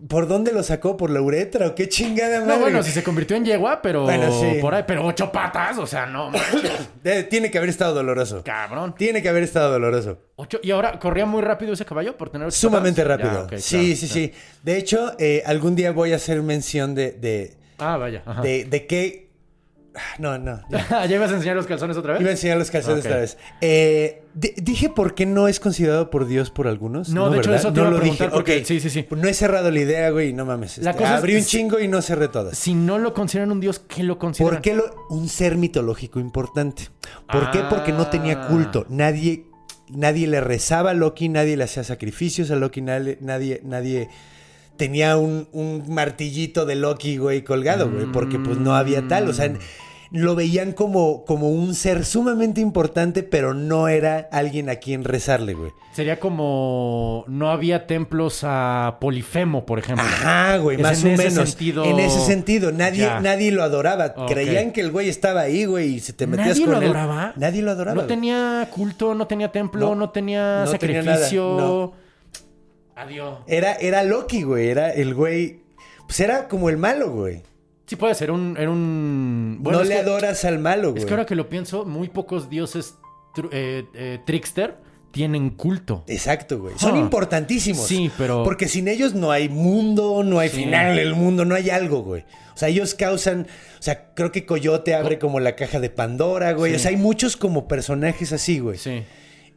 ¿por 0.08 0.28
dónde 0.28 0.52
lo 0.52 0.64
sacó? 0.64 0.98
¿Por 0.98 1.10
la 1.10 1.22
uretra 1.22 1.68
o 1.68 1.76
qué 1.76 1.88
chingada 1.90 2.40
madre? 2.42 2.54
No, 2.56 2.60
bueno, 2.62 2.84
si 2.84 2.92
se 2.92 3.04
convirtió 3.04 3.36
en 3.38 3.46
yegua, 3.46 3.82
pero 3.82 4.04
Bueno, 4.04 4.32
sí. 4.40 4.60
por 4.62 4.74
ahí, 4.76 4.84
pero 4.88 5.06
ocho 5.06 5.32
patas, 5.32 5.78
o 5.78 5.88
sea, 5.88 6.06
no 6.06 6.32
tiene 7.30 7.52
que 7.52 7.58
haber 7.58 7.70
estado 7.70 7.94
doloroso. 7.94 8.44
cabrón. 8.44 8.96
Tiene 8.98 9.22
que 9.22 9.30
haber 9.30 9.44
estado 9.44 9.72
doloroso. 9.72 10.18
Ocho, 10.36 10.60
y 10.64 10.72
ahora 10.72 11.00
corría 11.00 11.26
muy 11.26 11.42
rápido 11.42 11.74
ese 11.74 11.86
caballo 11.86 12.18
por 12.18 12.30
tener 12.30 12.48
ocho 12.48 12.58
Sumamente 12.58 13.04
patas? 13.04 13.20
rápido. 13.22 13.48
Ya, 13.50 13.58
sí, 13.60 13.78
claro, 13.78 13.86
sí, 13.96 14.08
claro. 14.08 14.14
sí. 14.14 14.34
De 14.64 14.78
hecho, 14.78 15.12
eh, 15.20 15.44
algún 15.46 15.76
día 15.76 15.92
voy 15.92 16.14
a 16.14 16.18
hacer 16.18 16.42
mención 16.42 16.96
de, 16.96 17.12
de, 17.12 17.54
Ah, 17.78 17.98
vaya. 17.98 18.24
ajá. 18.26 18.42
de, 18.42 18.66
de 18.66 18.88
qué 18.88 19.30
No, 20.20 20.38
no. 20.38 20.60
ya. 20.70 21.06
¿Ya 21.06 21.16
ibas 21.16 21.32
a 21.32 21.36
enseñar 21.36 21.56
los 21.56 21.68
calzones 21.68 21.96
otra 21.98 22.14
vez? 22.14 22.22
Iba 22.22 22.30
a 22.30 22.34
enseñar 22.34 22.58
los 22.58 22.72
calzones 22.72 23.06
esta 23.06 23.18
vez. 23.18 23.38
Eh, 23.62 24.24
di- 24.34 24.54
dije 24.58 24.90
por 24.90 25.14
qué 25.16 25.26
no 25.26 25.48
es 25.48 25.60
considerado 25.60 26.10
por 26.10 26.26
Dios 26.26 26.50
por 26.50 26.68
algunos. 26.68 27.10
No, 27.10 27.30
de 27.30 27.38
hecho, 27.40 27.54
eso 27.54 27.72
te 27.72 27.80
iba 27.80 27.88
a 27.90 27.92
lo 27.92 27.98
preguntar 28.00 28.28
dije. 28.28 28.36
porque- 28.36 28.58
Ok. 28.60 28.66
sí, 28.66 28.80
sí, 28.80 28.90
sí. 28.90 29.06
No 29.12 29.28
he 29.28 29.34
cerrado 29.34 29.70
la 29.72 29.80
idea, 29.80 30.10
güey, 30.10 30.34
no 30.34 30.46
mames. 30.46 30.78
La 30.80 30.92
Este, 30.92 31.04
cosa 31.04 31.14
es- 31.16 31.20
abrí 31.20 31.36
un 31.36 31.44
chingo 31.46 31.80
y 31.80 31.88
no 31.88 32.02
cerré 32.02 32.28
todas. 32.28 32.58
Si 32.58 32.74
no 32.74 32.98
lo 32.98 33.14
consideran 33.14 33.52
un 33.52 33.60
dios, 33.60 33.80
¿qué 33.80 34.04
lo 34.04 34.18
consideran? 34.18 34.56
¿Por 34.56 34.62
qué 34.62 34.74
lo- 34.74 34.96
un 35.10 35.30
ser 35.30 35.58
mitológico 35.58 36.20
importante? 36.20 36.84
¿Por 37.32 37.52
qué? 37.52 37.60
Porque 37.70 37.92
no 37.92 38.08
tenía 38.08 38.44
Ah. 38.44 38.48
culto. 38.48 38.86
Nadie, 38.90 39.46
nadie 39.90 40.26
le 40.28 40.42
rezaba 40.42 40.92
a 40.92 40.94
Loki, 40.96 41.30
nadie 41.30 41.56
le 41.56 41.66
hacía 41.66 41.84
sacrificios 41.84 42.50
a 42.52 42.56
Loki, 42.56 42.82
nadie, 42.82 43.18
nadie, 43.22 43.62
nadie 43.64 44.10
tenía 44.78 45.18
un, 45.18 45.48
un 45.52 45.84
martillito 45.88 46.66
de 46.66 46.76
Loki, 46.76 47.18
güey, 47.18 47.44
colgado, 47.44 47.90
güey, 47.90 48.06
porque 48.12 48.40
pues 48.40 48.58
no 48.58 48.76
había 48.76 49.08
tal. 49.08 49.30
O 49.30 49.34
sea, 49.34 49.50
Mm. 49.50 49.58
lo 50.12 50.36
veían 50.36 50.74
como, 50.74 51.26
como 51.26 51.50
un 51.50 51.74
ser 51.74 52.06
sumamente 52.06 52.62
importante, 52.62 53.24
pero 53.24 53.56
no 53.56 53.88
era 53.88 54.30
alguien 54.32 54.70
a 54.70 54.76
quien 54.76 55.04
rezarle, 55.04 55.56
güey. 55.56 55.72
Sería 55.92 56.20
como 56.20 57.24
no 57.28 57.50
había 57.50 57.88
templos 57.88 58.42
a 58.44 58.98
Polifemo, 59.00 59.66
por 59.66 59.80
ejemplo. 59.80 60.06
Ajá, 60.06 60.58
güey, 60.58 60.78
Es 60.78 60.84
más 60.84 61.04
en 61.04 61.08
o 61.10 61.14
ese 61.14 61.30
menos. 61.30 61.50
sentido- 61.50 61.84
En 61.86 62.00
ese 62.00 62.20
sentido, 62.20 62.72
nadie, 62.72 63.02
Ya. 63.02 63.20
nadie 63.22 63.52
lo 63.52 63.64
adoraba. 63.64 64.14
Creían 64.28 64.72
que 64.72 64.82
el 64.82 64.92
güey 64.92 65.10
estaba 65.10 65.42
ahí, 65.42 65.66
güey, 65.66 65.96
y 65.96 66.00
se 66.00 66.14
te 66.14 66.28
metías 66.28 66.50
¿Nadie 66.50 66.62
con 66.66 66.72
lo 66.74 66.78
él. 66.82 66.86
adoraba? 66.86 67.34
Nadie 67.36 67.62
lo 67.64 67.72
adoraba. 67.72 67.96
No 67.96 68.02
güey. 68.02 68.08
tenía 68.08 68.68
culto, 68.72 69.14
no 69.16 69.26
tenía 69.28 69.52
templo, 69.52 69.90
No, 69.90 69.96
no, 69.96 70.10
tenía 70.12 70.64
no 70.66 70.72
tenía 70.78 71.04
sacrificio. 71.04 71.56
nada, 71.58 71.68
no. 71.68 72.03
Adiós. 72.96 73.40
Era, 73.48 73.74
era 73.74 74.04
Loki, 74.04 74.44
güey. 74.44 74.68
Era 74.70 74.92
el 74.92 75.14
güey. 75.14 75.62
Pues 76.08 76.20
era 76.20 76.48
como 76.48 76.70
el 76.70 76.78
malo, 76.78 77.12
güey. 77.12 77.42
Sí 77.86 77.96
puede 77.96 78.16
ser 78.16 78.32
un... 78.32 78.56
Era 78.58 78.70
un 78.70 79.58
bueno, 79.62 79.80
no 79.80 79.84
le 79.86 79.96
que- 79.96 80.00
adoras 80.02 80.46
al 80.46 80.60
malo, 80.60 80.92
güey. 80.92 81.00
Es 81.02 81.06
que 81.06 81.12
ahora 81.14 81.26
que 81.26 81.36
lo 81.36 81.50
pienso, 81.50 81.86
muy 81.86 82.10
pocos 82.10 82.50
dioses 82.50 82.96
eh, 83.52 83.84
eh, 83.94 84.20
trickster 84.26 84.76
tienen 85.12 85.52
culto. 85.52 86.04
Exacto, 86.08 86.60
güey. 86.60 86.76
Son 86.78 86.96
Ah. 86.96 87.00
importantísimos. 87.00 87.86
Sí, 87.86 88.10
pero- 88.18 88.44
Porque 88.44 88.68
sin 88.68 88.88
ellos 88.88 89.14
no 89.14 89.32
hay 89.32 89.50
mundo, 89.50 90.24
no 90.24 90.40
hay 90.40 90.50
Sí. 90.50 90.64
final 90.64 90.96
del 90.96 91.14
mundo, 91.16 91.46
no 91.46 91.56
hay 91.56 91.70
algo, 91.70 92.02
güey. 92.04 92.24
O 92.54 92.58
sea, 92.58 92.70
ellos 92.70 92.94
causan. 92.96 93.48
O 93.80 93.82
sea, 93.82 94.14
creo 94.14 94.32
que 94.32 94.46
Coyote 94.46 94.94
abre 94.96 95.20
como 95.20 95.40
la 95.40 95.56
caja 95.56 95.80
de 95.80 95.90
Pandora, 95.90 96.54
güey. 96.54 96.72
Sí. 96.74 96.76
O 96.76 96.80
sea, 96.80 96.92
hay 96.92 96.98
muchos 96.98 97.36
como 97.38 97.68
personajes 97.68 98.32
así, 98.32 98.60
güey. 98.60 98.78
Sí. 98.78 99.04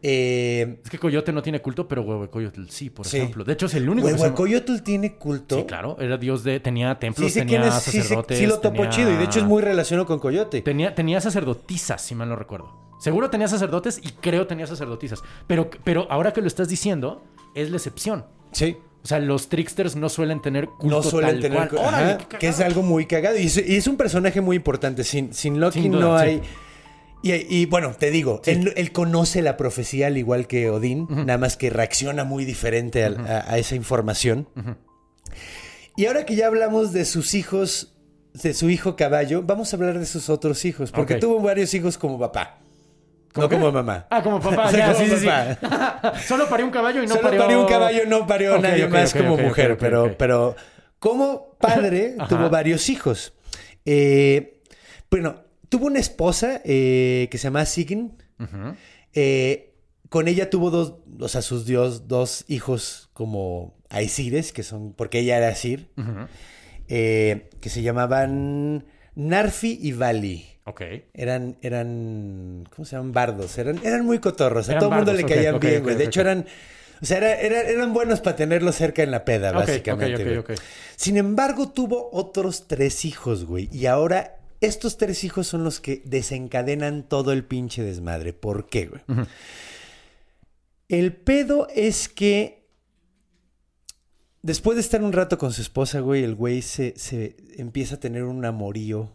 Eh. 0.02 0.80
Es 0.84 0.90
que 0.90 0.98
Coyote 0.98 1.32
no 1.32 1.42
tiene 1.42 1.60
culto, 1.60 1.88
pero 1.88 2.02
Huehuecoyotl 2.02 2.68
sí, 2.68 2.90
por 2.90 3.06
Sí. 3.06 3.16
ejemplo. 3.18 3.44
De 3.44 3.52
hecho, 3.54 3.66
es 3.66 3.74
el 3.74 3.88
único. 3.88 4.08
Huehuecoyotl 4.08 4.80
tiene 4.82 5.16
culto. 5.16 5.56
Sí, 5.58 5.64
claro. 5.64 5.96
Era 6.00 6.16
dios 6.16 6.44
de... 6.44 6.60
Tenía 6.60 6.98
templos, 6.98 7.32
tenía 7.32 7.66
es. 7.66 7.74
Sí, 7.82 8.00
sacerdotes. 8.02 8.38
sí 8.38 8.46
lo 8.46 8.58
topo 8.60 8.76
tenía- 8.82 8.90
chido. 8.90 9.12
Y 9.12 9.16
de 9.16 9.24
hecho 9.24 9.40
es 9.40 9.44
muy 9.44 9.62
relacionado 9.62 10.06
con 10.06 10.18
Coyote. 10.18 10.62
Tenía, 10.62 10.94
tenía 10.94 11.20
sacerdotisas, 11.20 12.02
si 12.02 12.14
mal 12.14 12.28
no 12.28 12.36
recuerdo. 12.36 12.72
Seguro 13.00 13.28
tenía 13.30 13.48
sacerdotes 13.48 14.00
y 14.02 14.10
creo 14.12 14.46
tenía 14.46 14.66
sacerdotisas. 14.66 15.22
Pero, 15.46 15.70
pero 15.84 16.06
ahora 16.10 16.32
que 16.32 16.40
lo 16.40 16.46
estás 16.46 16.68
diciendo, 16.68 17.22
es 17.54 17.70
la 17.70 17.76
excepción. 17.76 18.24
Sí. 18.52 18.76
O 19.02 19.06
sea, 19.08 19.20
los 19.20 19.48
tricksters 19.48 19.94
no 19.94 20.08
suelen 20.08 20.42
tener 20.42 20.66
culto 20.66 20.96
No 20.96 21.02
suelen 21.02 21.32
tal 21.32 21.40
tener. 21.40 21.68
cual. 21.68 21.84
Ajá, 21.94 22.18
que 22.18 22.48
es 22.48 22.58
algo 22.60 22.82
muy 22.82 23.06
cagado. 23.06 23.38
Y 23.38 23.46
es, 23.46 23.56
y 23.56 23.76
es 23.76 23.86
un 23.86 23.96
personaje 23.96 24.40
muy 24.40 24.56
importante. 24.56 25.04
Sin, 25.04 25.32
sin 25.32 25.60
Loki 25.60 25.80
Sin 25.82 25.92
duda, 25.92 26.24
no 26.24 26.30
sí. 26.30 26.40
Y, 27.22 27.32
y, 27.32 27.66
bueno, 27.66 27.92
te 27.98 28.10
digo, 28.10 28.40
él, 28.44 28.72
él 28.76 28.92
conoce 28.92 29.42
la 29.42 29.56
profecía 29.56 30.06
al 30.06 30.16
igual 30.16 30.46
que 30.46 30.70
Odín, 30.70 31.06
nada 31.08 31.38
más 31.38 31.56
que 31.56 31.70
reacciona 31.70 32.24
muy 32.24 32.44
diferente 32.44 33.04
a, 33.04 33.44
a 33.48 33.58
esa 33.58 33.74
información. 33.74 34.48
Y 35.96 36.06
ahora 36.06 36.24
que 36.26 36.36
ya 36.36 36.46
hablamos 36.46 36.92
de 36.92 37.04
sus 37.04 37.34
hijos, 37.34 37.96
de 38.34 38.54
su 38.54 38.70
hijo 38.70 38.96
caballo, 38.96 39.42
vamos 39.42 39.72
a 39.72 39.76
hablar 39.76 39.98
de 39.98 40.06
sus 40.06 40.28
otros 40.28 40.64
hijos, 40.64 40.92
porque 40.92 41.16
tuvo 41.16 41.40
varios 41.40 41.72
hijos 41.74 41.98
como 41.98 42.18
papá, 42.18 42.58
no 43.34 43.48
qué? 43.48 43.56
como 43.56 43.72
mamá. 43.72 44.06
Ah, 44.10 44.22
como 44.22 44.40
papá, 44.40 44.64
O 44.68 44.70
sea, 44.70 44.78
ya, 44.78 44.92
como 44.94 45.16
sí, 45.16 45.26
papá. 45.26 46.12
sí. 46.20 46.22
Solo 46.28 46.48
parió 46.48 46.66
un 46.66 46.72
caballo 46.72 47.02
y 47.02 47.06
no 47.06 47.14
Solo 47.14 47.22
parió... 47.22 47.40
parió 47.40 47.60
un 47.62 47.66
caballo, 47.68 48.02
no 48.06 48.26
parió 48.26 48.58
nadie 48.58 48.86
más 48.88 49.12
como 49.14 49.36
mujer, 49.36 49.76
pero, 49.78 50.16
pero 50.16 50.54
como 50.98 51.56
padre 51.58 52.16
tuvo 52.28 52.50
varios 52.50 52.88
hijos. 52.88 53.32
Eh, 53.84 54.60
bueno, 55.10 55.44
tuvo 55.68 55.86
una 55.86 55.98
esposa 55.98 56.60
eh, 56.64 57.28
que 57.30 57.38
se 57.38 57.44
llama 57.44 57.64
Sigyn. 57.66 58.16
Eh, 59.14 59.72
con 60.08 60.28
ella 60.28 60.50
tuvo 60.50 60.70
dos, 60.70 60.94
o 61.18 61.28
sea, 61.28 61.42
sus 61.42 61.66
dios, 61.66 62.06
dos 62.08 62.44
hijos 62.48 63.10
como 63.12 63.74
Aesires, 63.88 64.52
que 64.52 64.62
son, 64.62 64.92
porque 64.92 65.18
ella 65.20 65.36
era 65.38 65.48
Asir, 65.48 65.88
eh, 66.88 67.50
que 67.60 67.68
se 67.70 67.82
llamaban 67.82 68.84
Narfi 69.14 69.78
y 69.82 69.92
Vali. 69.92 70.46
Ok. 70.64 70.82
Eran, 71.14 71.56
eran, 71.62 72.64
¿cómo 72.74 72.84
se 72.84 72.96
llaman? 72.96 73.12
Bardos. 73.12 73.56
Eran, 73.58 73.80
eran 73.84 74.04
muy 74.04 74.18
cotorros. 74.18 74.68
A 74.68 74.78
todo 74.78 74.90
el 74.90 74.96
mundo 74.96 75.12
le 75.12 75.24
caían 75.24 75.60
bien, 75.60 75.82
güey. 75.82 75.94
De 75.96 76.04
hecho, 76.04 76.20
eran, 76.20 76.44
o 77.00 77.04
sea, 77.06 77.18
era- 77.18 77.34
era- 77.40 77.60
eran 77.62 77.92
buenos 77.92 78.20
para 78.20 78.36
tenerlos 78.36 78.74
cerca 78.76 79.02
en 79.02 79.10
la 79.12 79.24
peda, 79.24 79.52
básicamente. 79.52 80.14
ok, 80.14 80.20
ok, 80.20 80.26
güey. 80.48 80.56
ok. 80.56 80.62
Sin 80.96 81.16
embargo, 81.16 81.68
tuvo 81.70 82.10
otros 82.12 82.66
tres 82.68 83.04
hijos, 83.04 83.44
güey. 83.44 83.68
Y 83.72 83.86
ahora, 83.86 84.38
estos 84.66 84.96
tres 84.98 85.24
hijos 85.24 85.46
son 85.46 85.64
los 85.64 85.80
que 85.80 86.02
desencadenan 86.04 87.08
todo 87.08 87.32
el 87.32 87.44
pinche 87.44 87.82
desmadre. 87.82 88.32
¿Por 88.32 88.68
qué, 88.68 88.86
güey? 88.86 89.02
El 90.88 91.14
pedo 91.16 91.68
es 91.74 92.08
que 92.08 92.66
después 94.42 94.76
de 94.76 94.82
estar 94.82 95.02
un 95.02 95.12
rato 95.12 95.38
con 95.38 95.52
su 95.52 95.62
esposa, 95.62 96.00
güey, 96.00 96.22
el 96.22 96.34
güey 96.34 96.62
se, 96.62 96.94
se 96.96 97.36
empieza 97.56 97.96
a 97.96 98.00
tener 98.00 98.24
un 98.24 98.44
amorío 98.44 99.10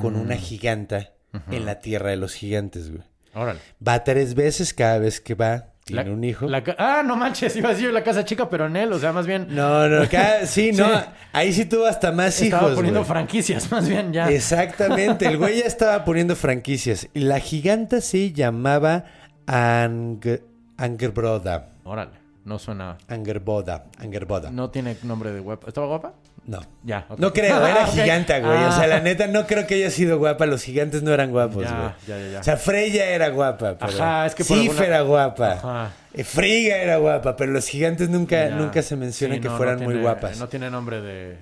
con 0.00 0.14
Mm. 0.14 0.20
una 0.20 0.36
giganta 0.36 1.12
en 1.50 1.66
la 1.66 1.80
tierra 1.80 2.10
de 2.10 2.16
los 2.16 2.34
gigantes, 2.34 2.90
güey. 2.90 3.02
Órale. 3.34 3.58
Va 3.86 4.04
tres 4.04 4.34
veces 4.34 4.72
cada 4.74 4.98
vez 4.98 5.20
que 5.20 5.34
va, 5.34 5.71
tiene 5.84 6.04
La- 6.04 6.10
un 6.12 6.22
hijo. 6.24 6.46
la 6.48 6.62
ah, 6.78 7.02
no 7.04 7.16
manches, 7.16 7.56
iba 7.56 7.70
a 7.70 7.72
decir 7.72 7.92
la 7.92 8.04
casa 8.04 8.24
chica, 8.24 8.48
pero 8.48 8.66
en 8.66 8.76
él, 8.76 8.92
o 8.92 8.98
sea, 8.98 9.12
más 9.12 9.26
bien... 9.26 9.46
No, 9.50 9.88
no, 9.88 10.08
cada- 10.08 10.46
sí, 10.46 10.70
no, 10.72 10.86
Sí. 10.86 11.00
ahí 11.32 11.52
sí 11.52 11.64
tuvo 11.64 11.86
hasta 11.86 12.12
más 12.12 12.40
Estaba 12.40 12.62
hijos. 12.64 12.74
poniendo 12.76 13.00
güey. 13.00 13.08
franquicias, 13.08 13.68
más 13.72 13.88
bien 13.88 14.12
ya. 14.12 14.30
Exactamente, 14.30 15.26
el 15.26 15.38
güey 15.38 15.58
ya 15.60 15.66
estaba 15.66 16.04
poniendo 16.04 16.36
franquicias. 16.36 17.08
Y 17.14 17.20
la 17.20 17.40
giganta 17.40 18.00
se 18.00 18.32
llamaba 18.32 19.04
Ang 19.46 20.20
Angerbroda. 20.76 21.68
Órale, 21.84 22.12
no 22.44 22.58
suena... 22.58 22.98
Angerboda, 23.08 23.84
Angerboda. 23.98 24.50
No. 24.50 24.62
No 24.62 24.70
tiene 24.70 24.96
nombre 25.02 25.32
de 25.32 25.40
guapa. 25.40 25.68
¿Estaba 25.68 25.86
guapa? 25.86 26.14
No, 26.44 26.60
Ya. 26.82 27.06
ok. 27.08 27.32
creo, 27.32 27.64
era 27.66 27.84
Ok. 27.86 27.92
giganta, 27.92 28.40
güey. 28.40 28.64
O 28.64 28.72
sea, 28.72 28.82
Ah. 28.82 28.86
la 28.88 29.00
neta 29.00 29.28
no 29.28 29.46
creo 29.46 29.66
que 29.66 29.74
haya 29.76 29.90
sido 29.90 30.18
guapa. 30.18 30.44
Los 30.46 30.62
gigantes 30.64 31.02
no 31.04 31.12
eran 31.12 31.30
guapos, 31.30 31.62
Ya, 31.64 31.70
güey. 31.78 31.90
ya, 32.08 32.18
ya, 32.26 32.32
ya. 32.34 32.40
O 32.40 32.42
sea, 32.42 32.56
Freya 32.56 33.06
era 33.10 33.28
guapa. 33.28 33.76
Pero 33.78 33.92
Ajá, 33.92 34.26
es 34.26 34.34
que 34.34 34.44
por 34.44 34.58
alguna- 34.58 34.84
era 34.84 35.00
guapa. 35.02 35.52
Ajá. 35.52 35.90
Eh, 36.14 36.24
Frigga 36.24 36.76
era 36.76 36.96
guapa, 36.98 37.36
pero 37.36 37.52
los 37.52 37.66
gigantes 37.68 38.10
nunca, 38.10 38.48
Ya. 38.48 38.54
nunca 38.56 38.82
se 38.82 38.96
menciona 38.96 39.36
Sí, 39.36 39.40
que 39.40 39.48
no, 39.48 39.56
fueran 39.56 39.78
no 39.78 39.84
muy 39.84 39.98
guapas. 40.00 40.38
No 40.38 40.48
tiene 40.48 40.68
nombre 40.70 41.00
de... 41.00 41.36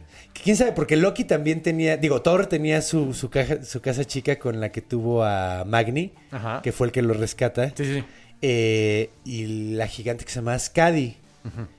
¿Quién 0.45 0.57
sabe? 0.57 0.73
Porque 0.73 0.97
Loki 0.97 1.25
también 1.25 1.61
tenía, 1.63 1.97
digo, 1.97 2.23
Thor 2.23 2.47
tenía 2.47 2.81
su, 2.83 3.13
su, 3.15 3.31
caja- 3.31 3.65
su 3.65 3.81
casa 3.81 4.05
chica 4.05 4.39
con 4.39 4.61
la 4.61 4.69
que 4.71 4.81
tuvo 4.81 5.25
a 5.25 5.65
Magni, 5.67 6.13
Ajá. 6.31 6.61
que 6.63 6.71
fue 6.73 6.87
el 6.87 6.93
que 6.93 7.03
lo 7.03 7.15
rescata. 7.15 7.71
Sí, 7.71 7.85
sí, 7.85 7.95
sí. 7.97 8.05
Eh, 8.43 9.11
y 9.25 9.75
la 9.75 9.87
gigante 9.87 10.25
que 10.25 10.31
se 10.31 10.41
llama 10.41 10.59
Skadi. 10.59 11.17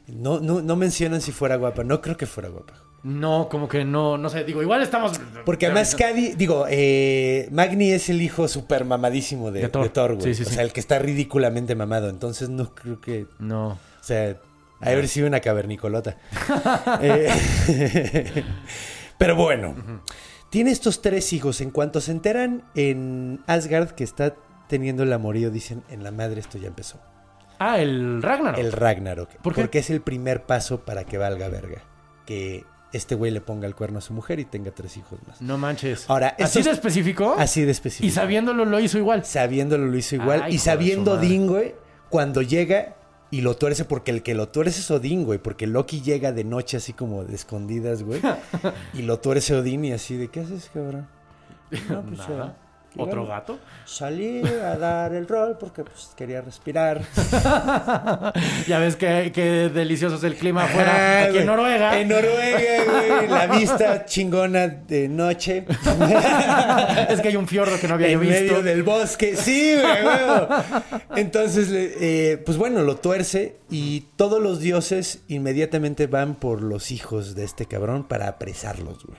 no, 0.07 0.39
no, 0.39 0.61
no 0.61 0.75
mencionan 0.75 1.21
si 1.21 1.31
fuera 1.31 1.55
guapa. 1.55 1.83
No 1.83 2.01
creo 2.01 2.17
que 2.17 2.25
fuera 2.25 2.49
guapa. 2.49 2.73
No, 3.03 3.49
como 3.49 3.67
que 3.67 3.83
no, 3.83 4.17
no 4.17 4.29
sé. 4.29 4.43
Digo, 4.43 4.61
igual 4.61 4.81
estamos... 4.83 5.19
Porque 5.43 5.65
además 5.65 5.91
Skadi, 5.91 6.33
digo, 6.35 6.65
eh, 6.69 7.47
Magni 7.51 7.91
es 7.91 8.09
el 8.09 8.21
hijo 8.21 8.47
súper 8.47 8.85
mamadísimo 8.85 9.51
de, 9.51 9.61
De 9.61 9.69
Thor. 9.69 9.83
de 9.83 9.89
Thor, 9.89 10.15
güey. 10.15 10.33
Sí, 10.33 10.35
sí, 10.35 10.43
o 10.43 10.49
sí. 10.49 10.55
sea, 10.55 10.63
el 10.63 10.71
que 10.71 10.79
está 10.79 10.99
ridículamente 10.99 11.73
mamado. 11.73 12.09
Entonces 12.09 12.49
no 12.49 12.75
creo 12.75 13.01
que... 13.01 13.25
No. 13.39 13.69
O 13.69 14.03
sea, 14.03 14.27
de 14.27 14.39
haber 14.81 15.07
sido 15.07 15.27
una 15.27 15.39
cavernicolota. 15.39 16.17
Eh, 17.01 18.43
pero 19.17 19.35
bueno, 19.35 19.75
tiene 20.49 20.71
estos 20.71 21.01
tres 21.01 21.33
hijos. 21.33 21.61
En 21.61 21.71
cuanto 21.71 22.01
se 22.01 22.11
enteran 22.11 22.63
en 22.75 23.39
Asgard 23.47 23.91
que 23.91 24.03
está 24.03 24.35
teniendo 24.71 25.03
el 25.03 25.11
amorío, 25.11 25.51
dicen, 25.51 25.83
en 25.89 26.01
la 26.01 26.11
madre 26.11 26.39
esto 26.39 26.57
ya 26.57 26.69
empezó. 26.69 26.97
Ah, 27.59 27.79
el 27.79 28.21
Ragnarok. 28.23 28.57
El 28.57 28.71
Ragnarok. 28.71 29.29
¿Por 29.41 29.53
qué? 29.53 29.61
Porque 29.61 29.79
es 29.79 29.89
el 29.89 29.99
primer 29.99 30.45
paso 30.45 30.85
para 30.85 31.03
que 31.03 31.17
valga 31.17 31.49
verga. 31.49 31.81
Que 32.25 32.63
este 32.93 33.15
güey 33.15 33.31
le 33.31 33.41
ponga 33.41 33.67
el 33.67 33.75
cuerno 33.75 33.97
a 33.97 34.01
su 34.01 34.13
mujer 34.13 34.39
y 34.39 34.45
tenga 34.45 34.71
tres 34.71 34.95
hijos 34.95 35.19
más. 35.27 35.41
No 35.41 35.57
manches. 35.57 36.09
Ahora, 36.09 36.37
¿Así 36.39 36.63
de 36.63 36.71
específico? 36.71 37.35
Así 37.37 37.63
de 37.65 37.71
específico. 37.71 38.07
Y 38.07 38.11
sabiéndolo 38.11 38.63
lo 38.63 38.79
hizo 38.79 38.97
igual. 38.97 39.25
Sabiéndolo 39.25 39.87
lo 39.87 39.97
hizo 39.97 40.15
igual. 40.15 40.43
Ay, 40.43 40.55
y 40.55 40.57
sabiendo. 40.57 41.15
Odín, 41.15 41.47
güey, 41.47 41.75
cuando 42.09 42.41
llega 42.41 42.95
y 43.29 43.41
lo 43.41 43.57
tuerce, 43.57 43.83
porque 43.83 44.11
el 44.11 44.23
que 44.23 44.35
lo 44.35 44.47
tuerce 44.47 44.79
es 44.79 44.89
Odín, 44.89 45.25
güey. 45.25 45.37
Porque 45.37 45.67
Loki 45.67 46.01
llega 46.01 46.31
de 46.31 46.45
noche 46.45 46.77
así 46.77 46.93
como 46.93 47.25
de 47.25 47.35
escondidas, 47.35 48.03
güey. 48.03 48.21
y 48.93 49.01
lo 49.01 49.19
tuerce 49.19 49.53
Odín 49.53 49.83
y 49.83 49.91
así 49.91 50.15
de, 50.15 50.29
¿qué 50.29 50.39
haces, 50.39 50.71
cabrón? 50.73 51.09
No, 51.89 52.01
pues 52.03 52.17
Nada. 52.19 52.57
¿Otro 52.97 53.21
bueno, 53.21 53.25
gato? 53.25 53.59
Salí 53.85 54.41
a 54.45 54.75
dar 54.77 55.13
el 55.13 55.25
rol 55.25 55.57
porque 55.57 55.83
pues, 55.85 56.11
quería 56.17 56.41
respirar. 56.41 57.01
ya 58.67 58.79
ves 58.79 58.97
que, 58.97 59.31
que 59.33 59.69
delicioso 59.69 60.17
es 60.17 60.23
el 60.23 60.35
clima 60.35 60.65
afuera, 60.65 61.21
aquí 61.21 61.29
güey. 61.29 61.41
en 61.41 61.45
Noruega. 61.47 61.99
En 61.99 62.09
Noruega, 62.09 62.83
güey. 62.83 63.27
La 63.29 63.47
vista 63.47 64.05
chingona 64.05 64.67
de 64.67 65.07
noche. 65.07 65.65
es 67.09 67.21
que 67.21 67.29
hay 67.29 67.35
un 67.37 67.47
fiordo 67.47 67.79
que 67.79 67.87
no 67.87 67.93
había 67.93 68.09
yo 68.09 68.21
en 68.21 68.27
visto. 68.27 68.41
medio 68.41 68.61
del 68.61 68.83
bosque. 68.83 69.37
Sí, 69.37 69.73
güey, 69.73 70.05
huevo. 70.05 70.47
Entonces, 71.15 71.69
eh, 71.71 72.41
pues 72.45 72.57
bueno, 72.57 72.81
lo 72.81 72.97
tuerce 72.97 73.55
y 73.69 74.01
todos 74.17 74.41
los 74.41 74.59
dioses 74.59 75.23
inmediatamente 75.29 76.07
van 76.07 76.35
por 76.35 76.61
los 76.61 76.91
hijos 76.91 77.35
de 77.35 77.45
este 77.45 77.67
cabrón 77.67 78.03
para 78.03 78.27
apresarlos, 78.27 79.05
güey. 79.05 79.17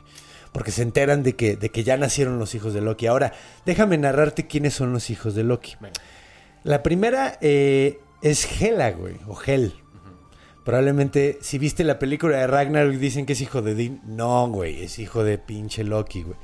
Porque 0.53 0.71
se 0.71 0.83
enteran 0.83 1.23
de 1.23 1.35
que, 1.35 1.57
de 1.57 1.71
que 1.71 1.83
ya 1.83 1.97
nacieron 1.97 2.39
los 2.39 2.55
hijos 2.55 2.75
de 2.75 2.83
Loki. 2.83 3.07
Ahora, 3.07 3.33
déjame 3.65 3.97
narrarte 3.99 4.47
quiénes 4.47 4.75
son 4.75 4.93
los 4.93 5.09
hijos 5.11 5.35
de 5.35 5.45
Loki. 5.45 5.77
Venga. 5.81 6.01
La 6.63 6.83
primera 6.83 7.39
eh, 7.41 7.99
es 8.21 8.61
Hela, 8.61 8.93
güey, 8.93 9.17
o 9.27 9.39
Hel. 9.45 9.75
Probablemente, 10.65 11.39
si 11.41 11.59
viste 11.59 11.83
la 11.83 11.99
película 11.99 12.37
de 12.39 12.47
Ragnarok, 12.47 12.95
dicen 12.95 13.27
que 13.27 13.33
es 13.33 13.41
hijo 13.41 13.63
de 13.63 13.75
Din. 13.75 14.01
No, 14.05 14.47
güey, 14.49 14.85
es 14.85 14.99
hijo 15.01 15.25
de 15.25 15.39
pinche 15.39 15.83
Loki, 15.83 16.23
güey. 16.23 16.37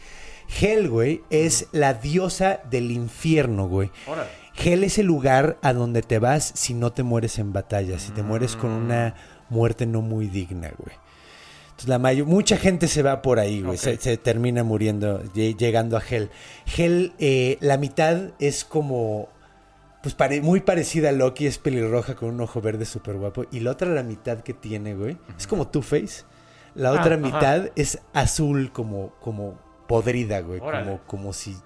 Hel, 0.61 0.88
güey, 0.88 1.23
es 1.31 1.68
la 1.71 1.94
diosa 1.94 2.61
del 2.68 2.90
infierno, 2.90 3.68
güey. 3.68 3.90
Órale. 4.07 4.31
Hel 4.57 4.83
es 4.83 4.99
el 4.99 5.07
lugar 5.07 5.59
a 5.62 5.73
donde 5.73 6.03
te 6.03 6.18
vas 6.18 6.51
si 6.57 6.75
no 6.75 6.92
te 6.92 7.05
mueres 7.05 7.38
en 7.38 7.53
batalla, 7.53 8.01
si 8.01 8.11
te 8.11 8.25
mueres 8.25 8.57
con 8.57 8.71
una 8.71 9.14
muerte 9.51 9.87
no 9.87 10.03
muy 10.03 10.27
digna, 10.27 10.73
güey. 10.77 10.97
Entonces, 11.78 11.90
la 11.90 12.00
mayo- 12.00 12.26
mucha 12.26 12.56
gente 12.56 12.88
se 12.88 13.02
va 13.04 13.22
por 13.22 13.38
ahí, 13.38 13.62
güey. 13.62 13.78
Se, 13.78 13.96
se 13.98 14.16
termina 14.16 14.64
muriendo, 14.64 15.22
lle- 15.32 15.56
llegando 15.56 15.96
a 15.96 16.02
Hel. 16.02 16.28
Hel, 16.76 17.12
eh, 17.20 17.56
la 17.60 17.76
mitad 17.78 18.32
es 18.40 18.64
como. 18.64 19.28
Pues 20.02 20.16
pare- 20.16 20.40
muy 20.40 20.60
parecida 20.60 21.10
a 21.10 21.12
Loki, 21.12 21.46
es 21.46 21.58
pelirroja 21.58 22.16
con 22.16 22.30
un 22.30 22.40
ojo 22.40 22.60
verde 22.60 22.84
súper 22.84 23.14
guapo. 23.16 23.44
Y 23.52 23.60
la 23.60 23.70
otra, 23.70 23.88
la 23.90 24.02
mitad 24.02 24.40
que 24.40 24.54
tiene, 24.54 24.94
güey, 24.96 25.18
es 25.38 25.46
como 25.46 25.68
Two-Face. 25.68 26.24
La 26.74 26.88
Ah, 26.90 27.00
otra 27.00 27.14
ajá. 27.14 27.18
mitad 27.18 27.70
es 27.76 28.00
azul, 28.12 28.72
como, 28.72 29.14
como 29.20 29.58
podrida, 29.86 30.40
güey. 30.40 30.58
Órale. 30.60 30.84
Como, 30.84 31.00
como 31.06 31.32
si. 31.32 31.56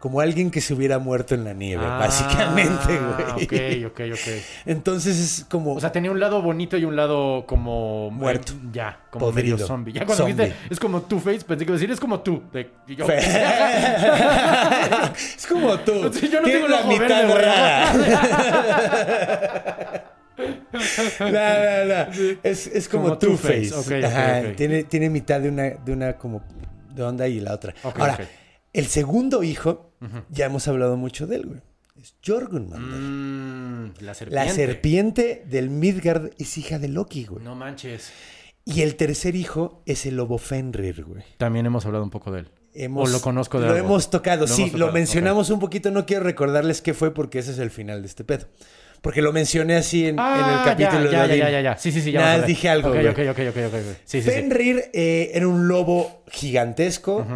Como 0.00 0.20
alguien 0.20 0.50
que 0.50 0.60
se 0.62 0.72
hubiera 0.74 0.98
muerto 0.98 1.34
en 1.34 1.44
la 1.44 1.52
nieve, 1.52 1.84
Ah, 1.86 1.98
básicamente, 1.98 2.98
güey. 2.98 3.84
Ok, 3.84 3.92
ok, 3.92 4.00
ok. 4.14 4.28
Entonces 4.64 5.18
es 5.18 5.44
como. 5.48 5.74
O 5.74 5.80
sea, 5.80 5.92
tenía 5.92 6.10
un 6.10 6.18
lado 6.18 6.40
bonito 6.40 6.78
y 6.78 6.84
un 6.86 6.96
lado 6.96 7.44
como... 7.46 8.10
Muerto. 8.10 8.54
Ya, 8.72 8.98
como 9.10 9.26
Podrido. 9.26 9.56
medio 9.56 9.66
zombie. 9.66 9.92
Ya 9.92 10.06
cuando 10.06 10.24
Zombie. 10.26 10.44
viste, 10.46 10.56
es 10.70 10.80
como 10.80 11.02
Two-Face, 11.02 11.40
pensé 11.46 11.66
que 11.66 11.70
iba 11.70 11.76
a 11.76 11.78
decir, 11.78 11.90
es 11.90 12.00
como 12.00 12.20
tú. 12.20 12.42
De, 12.50 12.70
yo, 12.88 13.04
es 15.36 15.46
como 15.46 15.78
tú. 15.80 16.10
Sí, 16.20 16.28
yo 16.30 16.40
no 16.40 16.46
tengo 16.48 16.66
la 16.68 16.82
mitad 16.84 17.28
verde, 17.28 17.34
rara. 17.34 17.92
No, 21.20 21.26
no, 21.28 21.84
no. 21.84 22.06
Es, 22.42 22.66
es 22.66 22.88
como, 22.88 23.04
Como 23.04 23.18
Two-Face. 23.18 23.68
Two-Face. 23.70 23.74
Ok, 23.74 23.86
ok, 23.98 24.04
Ajá, 24.04 24.42
ok. 24.48 24.56
Tiene, 24.56 24.84
tiene 24.84 25.10
mitad 25.10 25.38
de 25.40 25.50
una, 25.50 25.62
de 25.64 25.92
una 25.92 26.14
como 26.14 26.42
de 26.94 27.02
onda 27.02 27.28
y 27.28 27.40
la 27.40 27.52
otra. 27.52 27.74
Ahora. 27.82 28.18
El 28.72 28.86
segundo 28.86 29.42
hijo, 29.42 29.92
ya 30.30 30.46
hemos 30.46 30.66
hablado 30.68 30.96
mucho 30.96 31.26
de 31.26 31.36
él, 31.36 31.46
güey. 31.46 31.60
Es 32.00 32.14
Jorgunmander. 32.26 32.80
Mm, 32.98 33.92
la 34.00 34.14
serpiente. 34.14 34.46
La 34.46 34.52
serpiente 34.52 35.44
del 35.46 35.68
Midgard 35.70 36.30
es 36.38 36.56
hija 36.56 36.78
de 36.78 36.88
Loki, 36.88 37.24
güey. 37.26 37.44
No 37.44 37.54
manches. 37.54 38.10
Y 38.64 38.82
el 38.82 38.96
tercer 38.96 39.36
hijo 39.36 39.82
es 39.84 40.06
el 40.06 40.16
lobo 40.16 40.38
Fenrir, 40.38 41.04
güey. 41.04 41.22
También 41.36 41.66
hemos 41.66 41.84
hablado 41.84 42.04
un 42.04 42.10
poco 42.10 42.30
de 42.32 42.40
él. 42.40 42.48
Hemos- 42.72 43.08
o 43.08 43.12
lo 43.12 43.20
conozco 43.20 43.58
de 43.60 43.66
Lo 43.66 43.72
algo. 43.74 43.84
hemos 43.86 44.10
tocado, 44.10 44.42
Lo 44.42 44.46
sí, 44.46 44.62
hemos 44.62 44.74
lo 44.78 44.92
mencionamos 44.92 45.50
un 45.50 45.58
poquito. 45.58 45.90
No 45.90 46.06
quiero 46.06 46.22
recordarles 46.24 46.80
qué 46.80 46.94
fue 46.94 47.12
porque 47.12 47.40
ese 47.40 47.50
es 47.50 47.58
el 47.58 47.70
final 47.70 48.00
de 48.02 48.06
este 48.08 48.22
pedo. 48.24 48.46
Porque 49.02 49.22
lo 49.22 49.32
mencioné 49.32 49.76
así 49.76 50.02
en, 50.02 50.10
en 50.10 50.14
el 50.14 50.20
Ah, 50.20 50.62
capítulo 50.64 51.10
ya, 51.10 51.26
de 51.26 51.36
ya, 51.38 51.44
ya, 51.46 51.50
ya, 51.50 51.60
ya. 51.62 51.76
Sí, 51.78 51.90
sí, 51.90 52.00
sí. 52.00 52.12
Ya 52.12 52.20
Nada, 52.20 52.42
dije 52.46 52.68
algo, 52.68 52.90
Ok, 52.90 52.94
güey. 52.94 53.08
ok, 53.08 53.18
ok, 53.30 53.38
ok, 53.50 53.56
ok, 53.68 53.74
ok. 53.74 53.96
Sí, 54.04 54.20
sí, 54.20 54.22
sí. 54.22 54.30
Fenrir 54.30 54.84
eh, 54.92 55.30
era 55.34 55.48
un 55.48 55.68
lobo 55.68 56.22
gigantesco, 56.30 57.26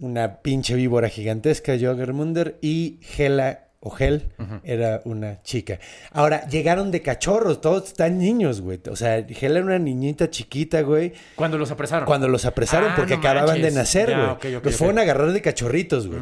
una 0.00 0.40
pinche 0.42 0.74
víbora 0.74 1.08
gigantesca, 1.08 1.76
Jörmungandr, 1.78 2.56
y 2.60 3.00
Hela 3.16 3.64
o 3.80 3.94
Hel 3.96 4.32
era 4.64 5.02
una 5.04 5.40
chica. 5.42 5.78
Ahora, 6.10 6.46
llegaron 6.48 6.90
de 6.90 7.00
cachorros, 7.00 7.60
todos 7.60 7.86
están 7.88 8.18
niños, 8.18 8.60
güey. 8.60 8.80
O 8.90 8.96
sea, 8.96 9.16
Hela 9.18 9.58
era 9.58 9.64
una 9.66 9.78
niñita 9.78 10.30
chiquita, 10.30 10.80
güey. 10.82 11.12
Cuando 11.36 11.58
los 11.58 11.70
apresaron. 11.70 12.06
Cuando 12.06 12.28
los 12.28 12.44
apresaron 12.44 12.90
Ah, 12.90 12.94
porque 12.96 13.14
no 13.14 13.20
acababan 13.20 13.46
manches. 13.56 13.72
de 13.74 13.78
nacer, 13.78 14.08
Ya, 14.10 14.16
güey. 14.16 14.54
ok, 14.54 14.58
ok, 14.58 14.64
los 14.64 14.76
fueron 14.76 14.98
a 14.98 15.02
agarrar 15.02 15.32
de 15.32 15.40
cachorritos, 15.42 16.08
güey. 16.08 16.20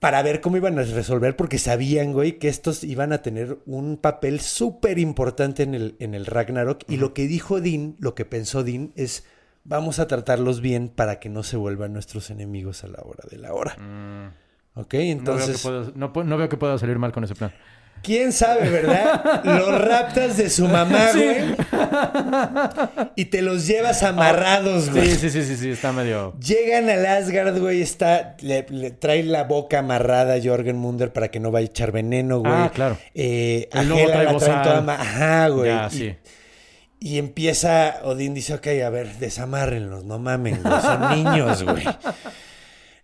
Para 0.00 0.22
ver 0.22 0.42
cómo 0.42 0.58
iban 0.58 0.78
a 0.78 0.82
resolver, 0.82 1.34
porque 1.34 1.56
sabían, 1.56 2.12
güey, 2.12 2.38
que 2.38 2.48
estos 2.48 2.84
iban 2.84 3.14
a 3.14 3.22
tener 3.22 3.56
un 3.64 3.96
papel 3.96 4.40
súper 4.40 4.98
importante 4.98 5.62
en 5.62 5.74
el, 5.74 5.96
en 5.98 6.12
el 6.14 6.26
Ragnarok. 6.26 6.82
Y 6.90 6.98
lo 6.98 7.14
que 7.14 7.26
dijo 7.26 7.62
Din, 7.62 7.96
lo 8.00 8.14
que 8.14 8.26
pensó 8.26 8.62
Din, 8.64 8.92
es 8.96 9.24
vamos 9.64 9.98
a 9.98 10.06
tratarlos 10.06 10.60
bien 10.60 10.88
para 10.88 11.18
que 11.20 11.28
no 11.28 11.42
se 11.42 11.56
vuelvan 11.56 11.92
nuestros 11.92 12.30
enemigos 12.30 12.84
a 12.84 12.88
la 12.88 13.00
hora 13.02 13.24
de 13.30 13.38
la 13.38 13.52
hora. 13.54 13.72
Ok, 13.72 13.80
Mm. 13.80 14.26
No 14.76 14.82
veo, 14.82 14.86
que 14.88 15.10
entonces, 15.10 15.64
no, 15.94 16.12
veo 16.12 16.48
que 16.48 16.56
pueda 16.56 16.78
salir 16.78 16.98
mal 16.98 17.12
con 17.12 17.24
ese 17.24 17.34
plan. 17.34 17.52
quién 18.02 18.32
sabe, 18.32 18.68
¿verdad? 18.68 19.42
los 19.44 19.80
raptas 19.80 20.36
de 20.36 20.50
su 20.50 20.66
mamá, 20.68 21.08
Sí. 21.12 21.20
güey. 21.22 21.54
Y 23.16 23.26
te 23.26 23.40
los 23.42 23.66
llevas 23.66 24.02
amarrados, 24.02 24.90
güey. 24.90 25.06
Sí, 25.12 25.16
sí, 25.16 25.30
sí, 25.30 25.42
sí, 25.44 25.56
sí, 25.56 25.70
está 25.70 25.92
medio... 25.92 26.36
Llegan 26.38 26.90
al 26.90 27.06
Asgard, 27.06 27.58
güey, 27.60 27.80
está, 27.80 28.36
le, 28.40 28.66
le 28.68 28.90
trae 28.90 29.22
la 29.22 29.44
boca 29.44 29.78
amarrada 29.78 30.34
a 30.34 30.40
Jorgen 30.42 30.76
Munder 30.76 31.12
para 31.12 31.28
que 31.28 31.40
no 31.40 31.50
vaya 31.50 31.66
a 31.66 31.70
echar 31.70 31.92
veneno, 31.92 32.40
güey. 32.40 32.52
Ah, 32.52 32.70
claro. 32.74 32.98
Eh, 33.14 33.68
a 33.72 33.82
Hela 33.82 34.06
trae 34.12 34.24
la 34.24 34.32
bozal. 34.32 34.62
toda 34.62 34.94
Ajá, 34.94 35.48
güey. 35.48 35.70
Ya, 35.70 35.88
y, 35.90 35.96
sí. 35.96 36.16
Y 37.04 37.18
empieza, 37.18 38.00
Odín 38.04 38.32
dice, 38.32 38.54
ok, 38.54 38.66
a 38.84 38.88
ver, 38.90 39.18
desamárrenlos, 39.18 40.04
no 40.04 40.18
mamen, 40.18 40.62
son 40.62 41.10
niños, 41.14 41.62
güey. 41.62 41.84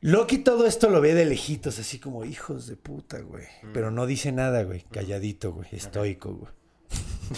Loki 0.00 0.38
todo 0.38 0.66
esto 0.66 0.88
lo 0.88 1.02
ve 1.02 1.12
de 1.12 1.26
lejitos, 1.26 1.78
así 1.78 1.98
como 1.98 2.24
hijos 2.24 2.66
de 2.66 2.76
puta, 2.76 3.18
güey. 3.20 3.44
Pero 3.74 3.90
no 3.90 4.06
dice 4.06 4.32
nada, 4.32 4.62
güey, 4.62 4.84
calladito, 4.90 5.52
güey, 5.52 5.68
estoico, 5.72 6.32
güey. 6.34 6.52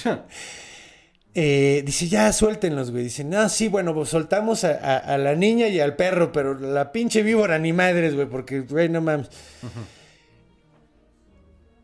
Eh, 1.35 1.83
dice, 1.87 2.09
ya 2.09 2.31
suéltenlos, 2.31 2.91
güey. 2.91 3.05
Dice, 3.05 3.25
no, 3.25 3.49
sí, 3.49 3.69
bueno, 3.69 3.95
pues 3.95 4.11
soltamos 4.11 4.65
a, 4.65 4.73
a- 4.73 4.99
a 4.99 5.17
la 5.17 5.35
niña 5.35 5.67
y 5.69 5.81
al 5.81 5.97
perro, 5.97 6.31
pero 6.31 6.53
la 6.59 6.93
pinche 6.93 7.23
víbora 7.23 7.59
ni 7.59 7.73
madres, 7.73 8.15
güey, 8.15 8.29
porque, 8.29 8.61
güey, 8.61 8.91
no 8.91 9.01
mames. 9.01 9.29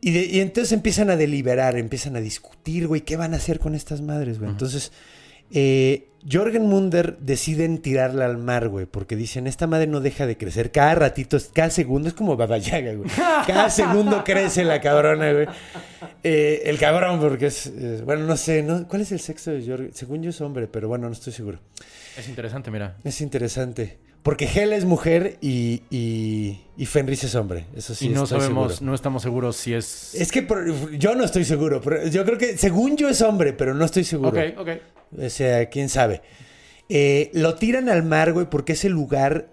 Y, 0.00 0.12
de- 0.12 0.26
y 0.26 0.40
entonces 0.40 0.72
empiezan 0.72 1.10
a 1.10 1.16
deliberar, 1.16 1.76
empiezan 1.76 2.14
a 2.16 2.20
discutir, 2.20 2.86
güey, 2.86 3.00
¿qué 3.02 3.16
van 3.16 3.34
a 3.34 3.38
hacer 3.38 3.58
con 3.58 3.74
estas 3.74 4.00
madres, 4.00 4.38
güey? 4.38 4.50
Entonces, 4.50 4.92
eh, 5.50 6.04
Jorgen 6.30 6.66
Munder 6.66 7.16
deciden 7.18 7.78
tirarla 7.78 8.26
al 8.26 8.38
mar, 8.38 8.68
güey, 8.68 8.86
porque 8.86 9.16
dicen, 9.16 9.46
esta 9.46 9.66
madre 9.66 9.86
no 9.86 10.00
deja 10.00 10.26
de 10.26 10.36
crecer. 10.36 10.70
Cada 10.72 10.94
ratito, 10.94 11.36
cada 11.52 11.70
segundo, 11.70 12.08
es 12.08 12.14
como 12.14 12.36
Baba 12.36 12.58
Yaga, 12.58 12.92
güey. 12.94 13.08
Cada 13.46 13.70
segundo 13.70 14.22
crece 14.24 14.62
la 14.64 14.80
cabrona, 14.80 15.32
güey. 15.32 15.46
Eh, 16.22 16.62
el 16.66 16.78
cabrón, 16.78 17.18
porque 17.20 17.46
es, 17.46 17.66
eh, 17.66 18.02
bueno, 18.04 18.24
no 18.24 18.36
sé, 18.36 18.62
¿no? 18.62 18.86
¿cuál 18.88 19.02
es 19.02 19.12
el 19.12 19.20
sexo 19.20 19.50
de 19.52 19.64
Jorgen? 19.66 19.90
Según 19.94 20.22
yo 20.22 20.30
es 20.30 20.40
hombre, 20.40 20.66
pero 20.68 20.86
bueno, 20.88 21.06
no 21.06 21.12
estoy 21.12 21.32
seguro. 21.32 21.60
Es 22.16 22.28
interesante, 22.28 22.70
mira. 22.70 22.96
Es 23.04 23.20
interesante. 23.20 23.98
Porque 24.22 24.46
Hela 24.46 24.76
es 24.76 24.84
mujer 24.84 25.38
y, 25.40 25.82
y, 25.90 26.60
y 26.76 26.86
Fenris 26.86 27.24
es 27.24 27.34
hombre. 27.34 27.64
Eso 27.74 27.94
sí, 27.94 28.06
y 28.06 28.08
no 28.10 28.24
estoy 28.24 28.40
sabemos, 28.40 28.72
seguro. 28.74 28.86
no 28.90 28.94
estamos 28.94 29.22
seguros 29.22 29.56
si 29.56 29.72
es... 29.74 30.14
Es 30.14 30.30
que 30.32 30.42
por- 30.42 30.90
yo 30.98 31.14
no 31.14 31.24
estoy 31.24 31.44
seguro, 31.44 31.80
pero 31.80 32.06
yo 32.08 32.24
creo 32.24 32.36
que 32.36 32.58
según 32.58 32.96
yo 32.96 33.08
es 33.08 33.22
hombre, 33.22 33.52
pero 33.54 33.72
no 33.74 33.84
estoy 33.84 34.04
seguro. 34.04 34.30
Ok, 34.30 34.58
ok. 34.58 34.68
O 35.24 35.30
sea, 35.30 35.70
quién 35.70 35.88
sabe. 35.88 36.20
Eh, 36.90 37.30
lo 37.32 37.54
tiran 37.54 37.88
al 37.88 38.02
mar, 38.02 38.32
güey, 38.32 38.50
porque 38.50 38.72
es 38.72 38.84
el 38.84 38.92
lugar 38.92 39.48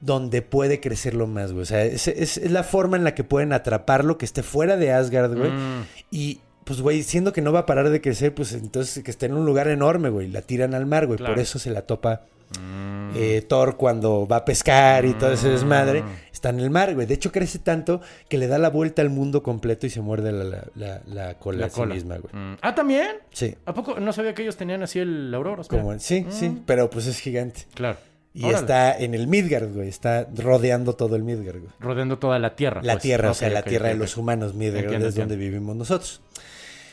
donde 0.00 0.42
puede 0.42 0.80
crecerlo 0.80 1.26
más, 1.26 1.52
güey. 1.52 1.62
O 1.62 1.66
sea, 1.66 1.84
es, 1.84 2.08
es- 2.08 2.38
es 2.38 2.50
la 2.50 2.64
forma 2.64 2.96
en 2.96 3.04
la 3.04 3.14
que 3.14 3.24
pueden 3.24 3.52
atraparlo, 3.52 4.16
que 4.18 4.24
esté 4.24 4.42
fuera 4.42 4.76
de 4.76 4.90
Asgard, 4.92 5.36
güey. 5.36 5.50
Mm. 5.50 5.84
Y, 6.10 6.40
pues, 6.68 6.80
güey, 6.82 7.02
siendo 7.02 7.32
que 7.32 7.40
no 7.40 7.50
va 7.50 7.60
a 7.60 7.66
parar 7.66 7.88
de 7.88 8.00
crecer, 8.00 8.34
pues 8.34 8.52
entonces 8.52 9.02
que 9.02 9.10
esté 9.10 9.26
en 9.26 9.32
un 9.34 9.46
lugar 9.46 9.66
enorme, 9.68 10.10
güey. 10.10 10.28
La 10.28 10.42
tiran 10.42 10.74
al 10.74 10.84
mar, 10.86 11.06
güey. 11.06 11.16
Claro. 11.18 11.34
Por 11.34 11.42
eso 11.42 11.58
se 11.58 11.70
la 11.70 11.82
topa 11.82 12.22
Mm. 12.60 13.10
eh, 13.14 13.44
Thor 13.46 13.76
cuando 13.76 14.26
va 14.26 14.36
a 14.36 14.44
pescar 14.46 15.04
y 15.04 15.12
todo 15.14 15.32
ese 15.32 15.48
desmadre. 15.50 16.02
Está 16.32 16.48
en 16.50 16.60
el 16.60 16.70
mar, 16.70 16.94
güey. 16.94 17.06
De 17.06 17.12
hecho, 17.14 17.30
crece 17.30 17.58
tanto 17.58 18.00
que 18.28 18.38
le 18.38 18.46
da 18.46 18.58
la 18.58 18.70
vuelta 18.70 19.02
al 19.02 19.10
mundo 19.10 19.42
completo 19.42 19.86
y 19.86 19.90
se 19.90 20.00
muerde 20.00 20.32
la, 20.32 20.44
la- 20.44 20.64
la- 20.74 21.02
la 21.06 21.34
cola 21.34 21.58
La 21.58 21.66
a 21.66 21.68
sí 21.68 21.74
cola. 21.74 21.94
misma, 21.94 22.16
güey. 22.18 22.32
Mm. 22.34 22.56
Ah, 22.62 22.74
¿también? 22.74 23.08
Sí. 23.32 23.54
¿A 23.66 23.74
poco 23.74 24.00
no 24.00 24.12
sabía 24.14 24.32
que 24.34 24.42
ellos 24.42 24.56
tenían 24.56 24.82
así 24.82 24.98
el 24.98 25.32
aurora? 25.34 25.62
Como, 25.64 25.98
sí, 25.98 26.24
sí, 26.30 26.62
pero 26.64 26.88
pues 26.88 27.06
es 27.06 27.18
gigante. 27.18 27.66
Claro. 27.74 27.98
Y 28.32 28.44
Órale. 28.44 28.58
está 28.60 28.96
en 28.98 29.14
el 29.14 29.26
Midgard, 29.26 29.72
güey. 29.74 29.88
Está 29.88 30.26
rodeando 30.36 30.94
todo 30.94 31.16
el 31.16 31.24
Midgard, 31.24 31.58
güey. 31.58 31.72
Rodeando 31.80 32.18
toda 32.18 32.38
la 32.38 32.54
tierra. 32.56 32.80
La 32.82 32.94
pues. 32.94 33.02
tierra, 33.02 33.30
o 33.30 33.34
sea, 33.34 33.50
la 33.50 33.62
tierra 33.62 33.88
de 33.88 33.94
los 33.96 34.16
humanos, 34.16 34.54
Midgard, 34.54 34.84
Entiendo, 34.84 35.08
es 35.08 35.14
donde 35.16 35.36
vivimos 35.36 35.74
nosotros. 35.76 36.20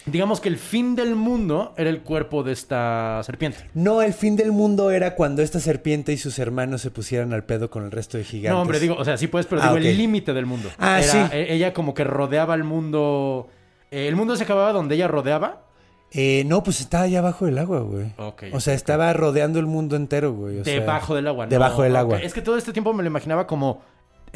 Digamos 0.06 0.40
que 0.40 0.50
el 0.50 0.58
fin 0.58 0.96
del 0.96 1.16
mundo 1.16 1.74
era 1.78 1.90
el 1.90 2.02
cuerpo 2.02 2.44
de 2.44 2.52
esta 2.54 3.22
serpiente. 3.24 3.58
No, 3.74 4.04
el 4.04 4.14
fin 4.14 4.36
del 4.36 4.52
mundo 4.52 4.92
era 4.92 5.16
cuando 5.16 5.42
esta 5.42 5.60
serpiente 5.60 6.14
y 6.14 6.18
sus 6.18 6.38
hermanos 6.38 6.82
se 6.82 6.92
pusieran 6.92 7.34
al 7.34 7.44
pedo 7.44 7.72
con 7.72 7.84
el 7.86 7.92
resto 7.92 8.18
de 8.20 8.24
gigantes. 8.24 8.52
No, 8.56 8.62
hombre, 8.62 8.80
digo, 8.80 8.96
o 9.00 9.04
sea, 9.04 9.18
sí 9.18 9.28
puedes, 9.28 9.48
pero 9.48 9.62
Ah, 9.64 9.74
digo 9.74 9.78
el 9.78 9.98
límite 9.98 10.34
del 10.34 10.46
mundo. 10.46 10.70
Ah, 10.78 11.02
Era- 11.02 11.12
sí. 11.30 11.36
e- 11.36 11.54
Ella 11.56 11.74
como 11.74 11.94
que 11.96 12.04
rodeaba 12.04 12.54
el 12.54 12.64
mundo. 12.64 13.50
eh, 13.92 14.08
el 14.08 14.16
mundo 14.16 14.36
se 14.36 14.44
acababa 14.44 14.74
donde 14.74 14.94
ella 14.96 15.08
rodeaba. 15.08 15.64
Eh, 16.12 16.44
no, 16.46 16.62
pues 16.64 16.82
estaba 16.82 17.06
allá 17.06 17.20
abajo 17.20 17.46
del 17.46 17.58
agua, 17.58 17.80
güey. 17.80 18.14
Ok, 18.18 18.44
o 18.54 18.60
sea, 18.60 18.74
estaba 18.76 19.12
rodeando 19.14 19.58
el 19.60 19.66
mundo 19.66 19.96
entero, 19.96 20.34
güey. 20.34 20.60
o 20.60 20.64
sea, 20.64 20.74
debajo 20.74 21.16
del 21.16 21.28
agua. 21.28 21.46
¿no? 21.46 21.50
Debajo 21.50 21.82
del 21.82 21.96
agua. 21.96 22.20
Es 22.20 22.34
que 22.34 22.42
todo 22.42 22.58
este 22.58 22.72
tiempo 22.74 22.94
me 22.94 23.02
lo 23.04 23.08
imaginaba 23.08 23.48
como 23.48 23.82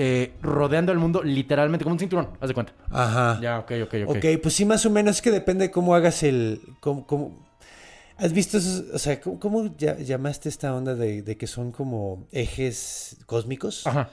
eh, 0.01 0.31
rodeando 0.41 0.91
el 0.93 0.97
mundo 0.97 1.21
literalmente, 1.21 1.83
como 1.83 1.93
un 1.93 1.99
cinturón, 1.99 2.29
haz 2.39 2.47
de 2.47 2.53
cuenta. 2.53 2.73
Ajá. 2.89 3.38
Ya, 3.41 3.59
ok, 3.59 3.71
ok, 3.83 3.93
ok. 4.07 4.15
Ok, 4.15 4.25
pues 4.41 4.53
sí, 4.53 4.63
más 4.63 4.85
o 4.85 4.89
menos 4.89 5.17
es 5.17 5.21
que 5.21 5.29
depende 5.31 5.65
de 5.65 5.71
cómo 5.71 5.93
hagas 5.93 6.23
el. 6.23 6.62
Cómo, 6.79 7.05
cómo- 7.05 7.47
¿Has 8.17 8.31
visto 8.33 8.57
esos? 8.57 8.85
O 8.93 8.99
sea, 8.99 9.19
¿cómo, 9.19 9.39
cómo 9.39 9.75
ya- 9.77 9.97
llamaste 9.97 10.47
esta 10.49 10.73
onda 10.73 10.95
de, 10.95 11.21
de 11.21 11.35
que 11.38 11.47
son 11.47 11.71
como 11.71 12.27
ejes 12.31 13.17
cósmicos? 13.25 13.85
Ajá. 13.88 14.09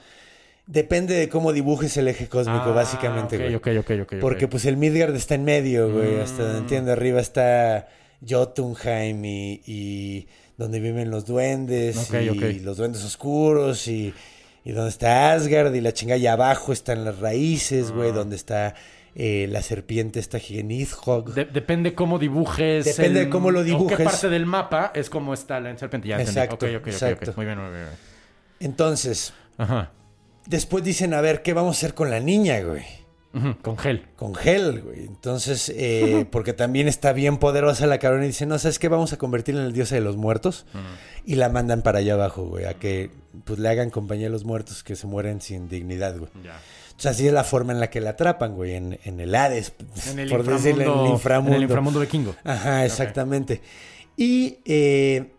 Depende 0.65 1.13
de 1.15 1.29
cómo 1.29 1.53
dibujes 1.53 1.95
el 1.95 2.09
eje 2.09 2.27
cósmico, 2.27 2.65
Ah, 2.71 2.73
básicamente, 2.73 3.37
güey. 3.37 3.55
ok, 3.55 3.67
ok, 3.79 3.89
ok, 4.01 4.01
ok. 4.01 4.13
Porque 4.19 4.49
pues 4.49 4.65
el 4.65 4.75
Midgard 4.75 5.15
está 5.15 5.35
en 5.35 5.45
medio, 5.45 5.89
güey. 5.93 6.19
Hasta 6.19 6.43
donde 6.43 6.59
Mm. 6.59 6.63
entiendo, 6.63 6.91
arriba 6.91 7.21
está 7.21 7.87
Jotunheim 8.27 9.23
y, 9.23 9.61
y 9.65 10.27
donde 10.57 10.79
viven 10.81 11.09
los 11.09 11.25
duendes 11.25 11.95
Ok, 12.09 12.15
y 12.21 12.59
los 12.59 12.75
duendes 12.77 13.03
oscuros 13.05 13.87
y, 13.87 14.13
y 14.67 14.73
donde 14.73 14.89
está 14.89 15.31
Asgard 15.31 15.73
y 15.73 15.79
la 15.79 15.93
chingada 15.93 16.17
y 16.17 16.27
abajo 16.27 16.73
están 16.73 17.05
las 17.05 17.19
raíces, 17.19 17.91
güey, 17.93 18.11
donde 18.11 18.35
está 18.35 18.75
eh, 19.15 19.47
la 19.49 19.61
serpiente 19.61 20.19
esta 20.19 20.39
Giganithog. 20.39 21.33
De- 21.33 21.45
depende 21.45 21.95
cómo 21.95 22.19
dibujes. 22.19 22.83
Depende 22.83 23.21
de 23.21 23.29
cómo 23.29 23.49
lo 23.49 23.61
o 23.61 23.63
dibujes. 23.63 23.97
qué 23.97 24.03
parte 24.03 24.27
del 24.29 24.45
mapa 24.45 24.91
es 24.93 25.09
como 25.09 25.33
está 25.33 25.61
la 25.61 25.77
serpiente. 25.77 26.09
Ya. 26.09 26.19
Exacto, 26.19 26.55
Ok, 26.55 26.63
ok, 26.63 26.69
ok, 26.75 26.81
ok. 26.81 26.87
exacto. 26.89 27.33
Muy 27.37 27.45
bien, 27.45 27.57
muy 27.59 27.69
bien. 27.69 27.77
muy 27.79 27.85
bien. 27.85 27.99
Entonces, 28.59 29.33
Ajá. 29.57 29.91
después 30.45 30.83
dicen, 30.83 31.13
a 31.13 31.21
ver, 31.21 31.43
¿qué 31.43 31.53
vamos 31.53 31.77
a 31.77 31.79
hacer 31.79 31.93
con 31.93 32.09
la 32.11 32.19
niña, 32.19 32.59
güey? 32.59 32.83
Con 33.61 33.77
gel. 33.77 34.07
con 34.15 34.33
gel, 34.33 34.81
güey. 34.81 35.05
Entonces, 35.05 35.71
eh, 35.75 36.25
porque 36.31 36.53
también 36.53 36.87
está 36.87 37.13
bien 37.13 37.37
poderosa 37.37 37.85
la 37.85 37.99
cabrona 37.99 38.25
y 38.25 38.27
dice, 38.27 38.45
no, 38.45 38.57
¿sabes 38.57 38.79
qué? 38.79 38.87
Vamos 38.87 39.13
a 39.13 39.17
convertirla 39.17 39.61
en 39.61 39.67
el 39.67 39.73
diosa 39.73 39.95
de 39.95 40.01
los 40.01 40.17
muertos. 40.17 40.65
Y 41.25 41.35
la 41.35 41.49
mandan 41.49 41.81
para 41.81 41.99
allá 41.99 42.13
abajo, 42.13 42.45
güey, 42.45 42.65
a 42.65 42.75
que 42.75 43.11
pues 43.43 43.59
le 43.59 43.69
hagan 43.69 43.89
compañía 43.89 44.27
a 44.27 44.29
los 44.29 44.45
muertos 44.45 44.83
que 44.83 44.95
se 44.95 45.07
mueren 45.07 45.41
sin 45.41 45.69
dignidad, 45.69 46.17
güey. 46.17 46.31
Ya. 46.43 46.59
Entonces, 46.97 47.11
así 47.11 47.27
es 47.27 47.33
la 47.33 47.43
forma 47.43 47.73
en 47.73 47.79
la 47.79 47.89
que 47.91 48.01
la 48.01 48.11
atrapan, 48.11 48.55
güey, 48.55 48.73
en, 48.73 48.99
en 49.03 49.19
el 49.19 49.35
Hades, 49.35 49.73
En 50.09 50.17
el, 50.19 50.29
por 50.29 50.43
decirle, 50.43 50.85
en 50.85 50.91
el 50.91 51.07
inframundo. 51.07 51.51
En 51.51 51.57
el 51.57 51.63
inframundo 51.63 51.99
vikingo. 51.99 52.35
Ajá, 52.43 52.85
exactamente. 52.85 53.61
Y 54.15 54.57
eh, 54.65 55.31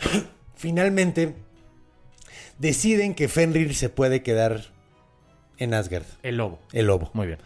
finalmente 0.54 1.34
deciden 2.58 3.14
que 3.14 3.28
Fenrir 3.28 3.74
se 3.74 3.88
puede 3.88 4.22
quedar 4.22 4.66
en 5.60 5.74
Asgard, 5.74 6.04
El 6.22 6.38
lobo. 6.38 6.58
el 6.72 6.86
lobo. 6.86 7.10
Muy 7.12 7.28
bien. 7.28 7.38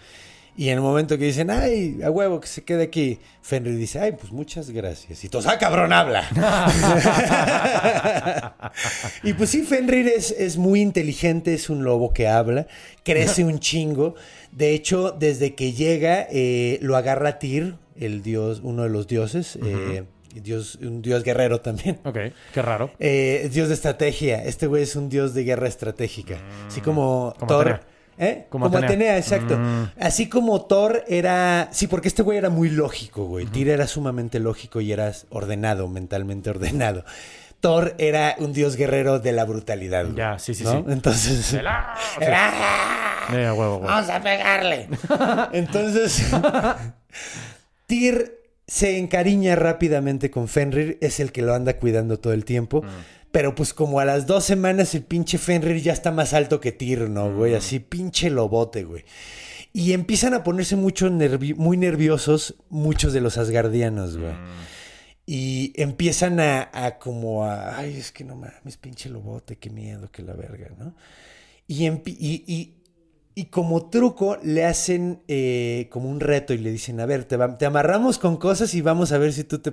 Y 0.56 0.68
en 0.68 0.76
el 0.76 0.82
momento 0.82 1.18
que 1.18 1.24
dicen, 1.24 1.50
ay, 1.50 1.98
a 2.04 2.10
huevo, 2.10 2.40
que 2.40 2.46
se 2.46 2.62
quede 2.62 2.84
aquí, 2.84 3.18
Fenrir 3.42 3.76
dice, 3.76 3.98
ay, 3.98 4.12
pues 4.12 4.30
muchas 4.30 4.70
gracias. 4.70 5.24
Y 5.24 5.28
todos, 5.28 5.48
ah, 5.48 5.58
cabrón, 5.58 5.92
habla. 5.92 6.22
y 9.24 9.32
pues 9.32 9.50
sí, 9.50 9.62
Fenrir 9.62 10.06
es, 10.06 10.30
es 10.30 10.56
muy 10.56 10.80
inteligente, 10.80 11.54
es 11.54 11.70
un 11.70 11.82
lobo 11.82 12.12
que 12.12 12.28
habla, 12.28 12.68
crece 13.02 13.42
un 13.42 13.58
chingo. 13.58 14.14
De 14.52 14.74
hecho, 14.74 15.10
desde 15.10 15.56
que 15.56 15.72
llega, 15.72 16.24
eh, 16.30 16.78
lo 16.82 16.96
agarra 16.96 17.40
Tyr, 17.40 17.74
el 17.98 18.22
dios, 18.22 18.60
uno 18.62 18.84
de 18.84 18.90
los 18.90 19.08
dioses, 19.08 19.58
eh, 19.60 20.04
dios, 20.40 20.76
un 20.76 21.02
dios 21.02 21.24
guerrero 21.24 21.62
también. 21.62 21.98
Ok, 22.04 22.18
qué 22.52 22.62
raro. 22.62 22.92
Eh, 23.00 23.50
dios 23.52 23.66
de 23.66 23.74
estrategia. 23.74 24.44
Este 24.44 24.68
güey 24.68 24.84
es 24.84 24.94
un 24.94 25.08
dios 25.08 25.34
de 25.34 25.42
guerra 25.42 25.66
estratégica. 25.66 26.38
Así 26.68 26.80
como, 26.80 27.34
Thor. 27.48 27.92
¿Eh? 28.18 28.46
Como 28.48 28.66
Como, 28.66 28.78
Atenea. 28.78 28.88
Atenea, 28.88 29.18
exacto. 29.18 29.58
Mm. 29.58 29.90
Así 30.00 30.28
como 30.28 30.62
Thor 30.66 31.04
era. 31.08 31.68
Sí, 31.72 31.86
porque 31.86 32.08
este 32.08 32.22
güey 32.22 32.38
era 32.38 32.50
muy 32.50 32.70
lógico, 32.70 33.24
güey. 33.26 33.46
Tyr 33.46 33.68
era 33.68 33.86
sumamente 33.86 34.38
lógico 34.40 34.80
y 34.80 34.92
era 34.92 35.12
ordenado, 35.30 35.88
mentalmente 35.88 36.50
ordenado. 36.50 37.04
Thor 37.60 37.94
era 37.98 38.34
un 38.38 38.52
dios 38.52 38.76
guerrero 38.76 39.18
de 39.20 39.32
la 39.32 39.44
brutalidad. 39.44 40.04
güey, 40.04 40.16
Ya, 40.16 40.38
sí, 40.38 40.54
sí, 40.54 40.64
¿no? 40.64 40.72
sí. 40.72 40.84
Entonces. 40.88 41.52
El- 41.54 41.66
¡Ah! 41.66 41.94
¡Ah! 42.20 43.28
Eh, 43.32 43.50
huevo, 43.50 43.76
huevo. 43.76 43.80
Vamos 43.80 44.10
a 44.10 44.20
pegarle. 44.20 44.88
Entonces, 45.52 46.22
Tyr 47.86 48.38
se 48.66 48.98
encariña 48.98 49.56
rápidamente 49.56 50.30
con 50.30 50.48
Fenrir, 50.48 50.98
es 51.00 51.20
el 51.20 51.32
que 51.32 51.42
lo 51.42 51.54
anda 51.54 51.78
cuidando 51.78 52.18
todo 52.18 52.32
el 52.32 52.44
tiempo. 52.44 52.82
Pero 53.34 53.56
pues 53.56 53.74
como 53.74 53.98
a 53.98 54.04
las 54.04 54.28
dos 54.28 54.44
semanas 54.44 54.94
el 54.94 55.02
pinche 55.02 55.38
Fenrir 55.38 55.82
ya 55.82 55.92
está 55.92 56.12
más 56.12 56.32
alto 56.34 56.60
que 56.60 56.70
Tyr, 56.70 57.10
¿no, 57.10 57.34
güey? 57.34 57.56
Así 57.56 57.80
pinche 57.80 58.30
lobote, 58.30 58.84
güey. 58.84 59.04
Y 59.72 59.92
empiezan 59.92 60.34
a 60.34 60.44
ponerse 60.44 60.76
mucho 60.76 61.08
nervi- 61.10 61.56
muy 61.56 61.76
nerviosos 61.76 62.54
muchos 62.70 63.12
de 63.12 63.20
los 63.20 63.36
asgardianos, 63.36 64.16
güey. 64.18 64.34
Y 65.26 65.72
empiezan 65.74 66.38
a, 66.38 66.70
a 66.72 66.98
como 67.00 67.44
a... 67.44 67.76
Ay, 67.76 67.96
es 67.96 68.12
que 68.12 68.22
no 68.22 68.36
mames, 68.36 68.76
pinche 68.80 69.08
lobote, 69.08 69.56
qué 69.56 69.68
miedo, 69.68 70.12
que 70.12 70.22
la 70.22 70.34
verga, 70.34 70.68
¿no? 70.78 70.94
Y, 71.66 71.86
y, 71.88 71.92
y- 72.46 72.74
y 73.34 73.46
como 73.46 73.90
truco 73.90 74.38
le 74.44 74.64
hacen 74.64 75.22
eh, 75.26 75.88
como 75.90 76.08
un 76.08 76.20
reto 76.20 76.54
y 76.54 76.58
le 76.58 76.70
dicen, 76.70 77.00
a 77.00 77.06
ver, 77.06 77.24
te, 77.24 77.36
va- 77.36 77.58
te 77.58 77.66
amarramos 77.66 78.20
con 78.20 78.36
cosas 78.36 78.72
y 78.74 78.80
vamos 78.80 79.10
a 79.10 79.18
ver 79.18 79.32
si 79.32 79.42
tú 79.42 79.58
te 79.58 79.72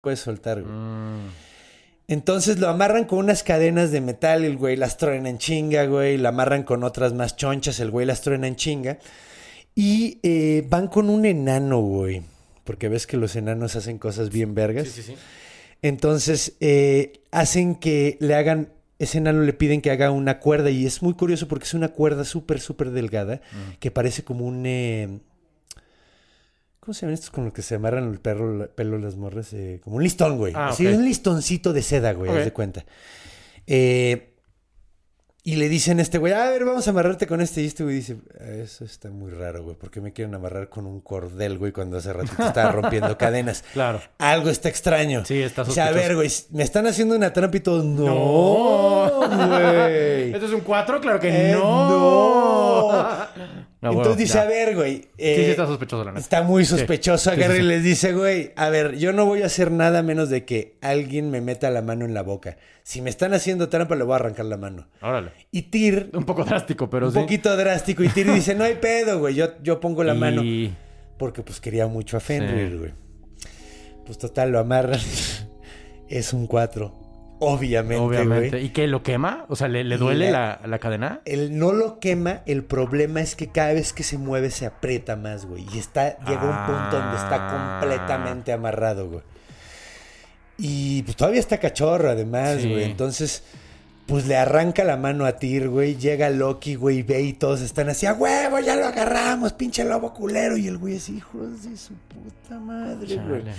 Puedes 0.00 0.20
soltar, 0.20 0.62
güey. 0.62 0.74
Entonces 2.06 2.58
lo 2.58 2.68
amarran 2.68 3.04
con 3.04 3.18
unas 3.18 3.42
cadenas 3.42 3.90
de 3.90 4.00
metal, 4.00 4.44
el 4.44 4.56
güey 4.56 4.76
las 4.76 4.96
truena 4.96 5.28
en 5.28 5.38
chinga, 5.38 5.84
güey, 5.84 6.16
la 6.16 6.30
amarran 6.30 6.62
con 6.62 6.82
otras 6.82 7.12
más 7.12 7.36
chonchas, 7.36 7.80
el 7.80 7.90
güey 7.90 8.06
las 8.06 8.22
truena 8.22 8.46
en 8.46 8.56
chinga. 8.56 8.98
Y 9.74 10.18
eh, 10.22 10.64
van 10.68 10.88
con 10.88 11.10
un 11.10 11.26
enano, 11.26 11.80
güey. 11.80 12.22
Porque 12.64 12.88
ves 12.88 13.06
que 13.06 13.16
los 13.16 13.36
enanos 13.36 13.76
hacen 13.76 13.98
cosas 13.98 14.30
bien 14.30 14.54
vergas. 14.54 14.88
Sí, 14.88 15.02
sí, 15.02 15.12
sí. 15.12 15.16
Entonces 15.82 16.54
eh, 16.60 17.20
hacen 17.30 17.74
que 17.74 18.16
le 18.20 18.34
hagan, 18.34 18.72
ese 18.98 19.18
enano 19.18 19.42
le 19.42 19.52
piden 19.52 19.82
que 19.82 19.90
haga 19.90 20.10
una 20.10 20.40
cuerda 20.40 20.70
y 20.70 20.86
es 20.86 21.02
muy 21.02 21.14
curioso 21.14 21.46
porque 21.46 21.66
es 21.66 21.74
una 21.74 21.88
cuerda 21.88 22.24
súper, 22.24 22.60
súper 22.60 22.90
delgada 22.90 23.40
que 23.80 23.90
parece 23.90 24.24
como 24.24 24.46
un... 24.46 24.64
eh, 24.64 25.20
¿Cómo 26.88 26.94
se 26.94 27.02
llaman 27.02 27.14
estos 27.16 27.28
con 27.28 27.44
los 27.44 27.52
que 27.52 27.60
se 27.60 27.74
amarran 27.74 28.10
el 28.10 28.18
perro, 28.18 28.62
el 28.62 28.68
pelo 28.70 28.96
las 28.96 29.14
morras? 29.14 29.52
Eh, 29.52 29.78
como 29.84 29.96
un 29.96 30.02
listón, 30.02 30.38
güey. 30.38 30.54
Ah, 30.56 30.68
Así, 30.68 30.86
un 30.86 31.04
listoncito 31.04 31.74
de 31.74 31.82
seda, 31.82 32.14
güey, 32.14 32.30
Ok. 32.30 32.38
haz 32.38 32.44
de 32.46 32.52
cuenta. 32.54 32.86
Eh, 33.66 34.37
y 35.52 35.56
le 35.56 35.68
dicen 35.68 35.98
a 35.98 36.02
este 36.02 36.18
güey, 36.18 36.32
a 36.32 36.50
ver, 36.50 36.64
vamos 36.64 36.86
a 36.86 36.90
amarrarte 36.90 37.26
con 37.26 37.40
este. 37.40 37.62
Y 37.62 37.66
este 37.66 37.82
güey 37.84 37.96
dice, 37.96 38.16
eso 38.62 38.84
está 38.84 39.10
muy 39.10 39.30
raro, 39.30 39.62
güey. 39.64 39.76
¿Por 39.76 39.90
qué 39.90 40.00
me 40.00 40.12
quieren 40.12 40.34
amarrar 40.34 40.68
con 40.68 40.84
un 40.86 41.00
cordel, 41.00 41.56
güey, 41.58 41.72
cuando 41.72 41.96
hace 41.98 42.12
ratito 42.12 42.42
estaba 42.44 42.72
rompiendo 42.72 43.16
cadenas? 43.18 43.64
Claro. 43.72 44.00
Algo 44.18 44.50
está 44.50 44.68
extraño. 44.68 45.24
Sí, 45.24 45.40
está 45.40 45.64
Dice, 45.64 45.80
a 45.80 45.86
sospechoso. 45.86 46.08
ver, 46.08 46.16
güey, 46.16 46.30
me 46.50 46.62
están 46.62 46.86
haciendo 46.86 47.16
una 47.16 47.32
trampa 47.32 47.56
y 47.56 47.60
todo. 47.60 47.82
No, 47.82 49.20
güey. 49.26 50.32
¿Esto 50.34 50.46
es 50.46 50.52
un 50.52 50.60
4? 50.60 51.00
Claro 51.00 51.18
que 51.20 51.28
Eh, 51.28 51.52
no. 51.54 51.88
no. 51.88 53.28
No, 53.80 53.92
Entonces 53.92 54.16
dice, 54.16 54.34
ya. 54.34 54.42
a 54.42 54.46
ver, 54.46 54.74
güey. 54.74 55.02
Sí, 55.02 55.08
eh, 55.18 55.36
sí 55.44 55.50
está 55.52 55.64
sospechoso, 55.64 56.02
la 56.02 56.10
neta. 56.10 56.20
Está 56.20 56.42
muy 56.42 56.64
sospechoso. 56.64 57.30
Sí, 57.30 57.36
sí, 57.36 57.40
Agarra 57.40 57.54
sí. 57.54 57.60
y 57.60 57.64
les 57.64 57.84
dice, 57.84 58.12
güey, 58.12 58.52
a 58.56 58.70
ver, 58.70 58.96
yo 58.96 59.12
no 59.12 59.24
voy 59.24 59.42
a 59.42 59.46
hacer 59.46 59.70
nada 59.70 60.02
menos 60.02 60.30
de 60.30 60.44
que 60.44 60.76
alguien 60.80 61.30
me 61.30 61.40
meta 61.40 61.70
la 61.70 61.80
mano 61.80 62.04
en 62.04 62.12
la 62.12 62.22
boca. 62.24 62.56
Si 62.82 63.02
me 63.02 63.08
están 63.08 63.34
haciendo 63.34 63.68
trampa, 63.68 63.94
le 63.94 64.02
voy 64.02 64.14
a 64.14 64.16
arrancar 64.16 64.46
la 64.46 64.56
mano. 64.56 64.88
Órale. 65.00 65.30
Y 65.50 65.62
Tyr, 65.62 66.10
Un 66.12 66.24
poco 66.24 66.44
drástico, 66.44 66.90
pero 66.90 67.06
un 67.06 67.12
sí. 67.12 67.18
poquito 67.18 67.56
drástico, 67.56 68.02
y 68.04 68.08
Tyr 68.08 68.32
dice, 68.32 68.54
no 68.54 68.64
hay 68.64 68.74
pedo, 68.76 69.18
güey, 69.18 69.34
yo, 69.34 69.60
yo 69.62 69.80
pongo 69.80 70.04
la 70.04 70.14
Y- 70.14 70.18
mano. 70.18 70.42
Porque 71.18 71.42
pues 71.42 71.60
quería 71.60 71.86
mucho 71.86 72.16
a 72.16 72.20
Fenrir, 72.20 72.70
Sí. 72.72 72.76
güey. 72.78 72.92
Pues 74.06 74.18
total, 74.18 74.50
lo 74.52 74.58
amarran. 74.60 75.00
es 76.08 76.32
un 76.32 76.46
4. 76.46 76.94
Obviamente, 77.40 78.02
Obviamente. 78.02 78.50
güey. 78.50 78.64
¿Y 78.66 78.68
qué? 78.70 78.86
¿Lo 78.88 79.02
quema? 79.04 79.44
O 79.48 79.54
sea, 79.56 79.68
¿le, 79.68 79.84
le 79.84 79.96
duele 79.96 80.30
la- 80.32 80.58
la, 80.62 80.66
la 80.68 80.78
cadena? 80.80 81.20
Él 81.24 81.56
no 81.56 81.72
lo 81.72 82.00
quema, 82.00 82.42
el 82.46 82.64
problema 82.64 83.20
es 83.20 83.36
que 83.36 83.48
cada 83.48 83.72
vez 83.74 83.92
que 83.92 84.02
se 84.02 84.18
mueve 84.18 84.50
se 84.50 84.66
aprieta 84.66 85.14
más, 85.16 85.46
güey. 85.46 85.64
Y 85.72 85.78
está, 85.78 86.18
llega 86.26 86.40
a 86.40 86.44
un 86.44 86.66
punto 86.80 86.98
donde 86.98 87.16
está 87.16 87.36
Ah. 87.38 87.78
completamente 87.80 88.52
amarrado, 88.52 89.08
güey. 89.08 89.22
Y 90.56 91.02
pues, 91.04 91.16
todavía 91.16 91.38
está 91.40 91.58
cachorro, 91.58 92.10
además, 92.10 92.58
Sí. 92.62 92.68
güey. 92.70 92.84
Entonces, 92.84 93.44
pues 94.08 94.26
le 94.26 94.36
arranca 94.36 94.82
la 94.84 94.96
mano 94.96 95.24
a 95.26 95.32
Tyr, 95.36 95.68
güey. 95.68 95.94
Llega 95.96 96.30
Loki, 96.30 96.74
güey, 96.74 97.02
ve 97.04 97.20
y 97.22 97.32
todos 97.34 97.60
están 97.60 97.88
así, 97.90 98.06
a 98.06 98.14
huevo, 98.14 98.58
ya 98.58 98.74
lo 98.74 98.86
agarramos, 98.86 99.52
pinche 99.52 99.84
lobo 99.84 100.12
culero. 100.14 100.56
Y 100.56 100.66
el 100.66 100.78
güey 100.78 100.96
así, 100.96 101.18
hijos 101.18 101.62
de 101.62 101.76
su 101.76 101.92
puta 101.94 102.58
madre, 102.58 102.96
güey. 103.16 103.42
Chale. 103.44 103.52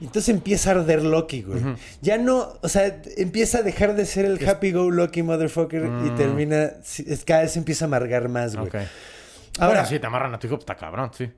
Y 0.00 0.04
Entonces 0.06 0.30
empieza 0.30 0.70
a 0.70 0.74
arder 0.76 1.02
Loki, 1.02 1.42
güey. 1.42 1.60
Ya 2.00 2.16
no, 2.16 2.54
o 2.62 2.68
sea, 2.70 3.02
empieza 3.18 3.58
a 3.58 3.62
dejar 3.62 3.94
de 3.96 4.06
ser 4.06 4.24
el 4.24 4.48
happy 4.48 4.72
go 4.72 4.90
Loki 4.90 5.22
motherfucker 5.22 5.90
y 6.06 6.10
termina, 6.16 6.70
sí, 6.82 7.04
es- 7.06 7.24
cada 7.24 7.42
vez 7.42 7.52
se 7.52 7.58
empieza 7.58 7.84
a 7.84 7.88
amargar 7.88 8.28
más, 8.30 8.54
güey. 8.56 8.68
Ok. 8.68 8.74
Ahora, 9.58 9.74
bueno, 9.80 9.86
si 9.88 9.98
te 9.98 10.06
amarran 10.06 10.32
a 10.32 10.38
tu 10.38 10.46
hijo, 10.46 10.56
pues 10.56 10.62
está 10.62 10.76
cabrón, 10.76 11.10
sí. 11.18 11.28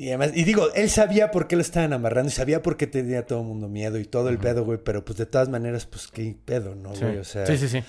Y 0.00 0.08
además, 0.08 0.30
y 0.34 0.44
digo, 0.44 0.72
él 0.74 0.88
sabía 0.90 1.30
por 1.32 1.48
qué 1.48 1.56
lo 1.56 1.62
estaban 1.62 1.92
amarrando 1.92 2.28
y 2.28 2.32
sabía 2.32 2.62
por 2.62 2.76
qué 2.76 2.86
tenía 2.86 3.26
todo 3.26 3.40
el 3.40 3.46
mundo 3.46 3.68
miedo 3.68 3.98
y 3.98 4.04
todo 4.04 4.28
el 4.28 4.38
pedo, 4.38 4.64
güey, 4.64 4.78
pero 4.82 5.04
pues 5.04 5.18
de 5.18 5.26
todas 5.26 5.48
maneras, 5.48 5.84
pues 5.86 6.06
qué 6.06 6.36
pedo, 6.44 6.74
¿no, 6.76 6.94
Sí. 6.94 7.02
güey? 7.04 7.18
O 7.18 7.24
sea, 7.24 7.44
sí, 7.44 7.58
sí, 7.58 7.68
sí. 7.68 7.82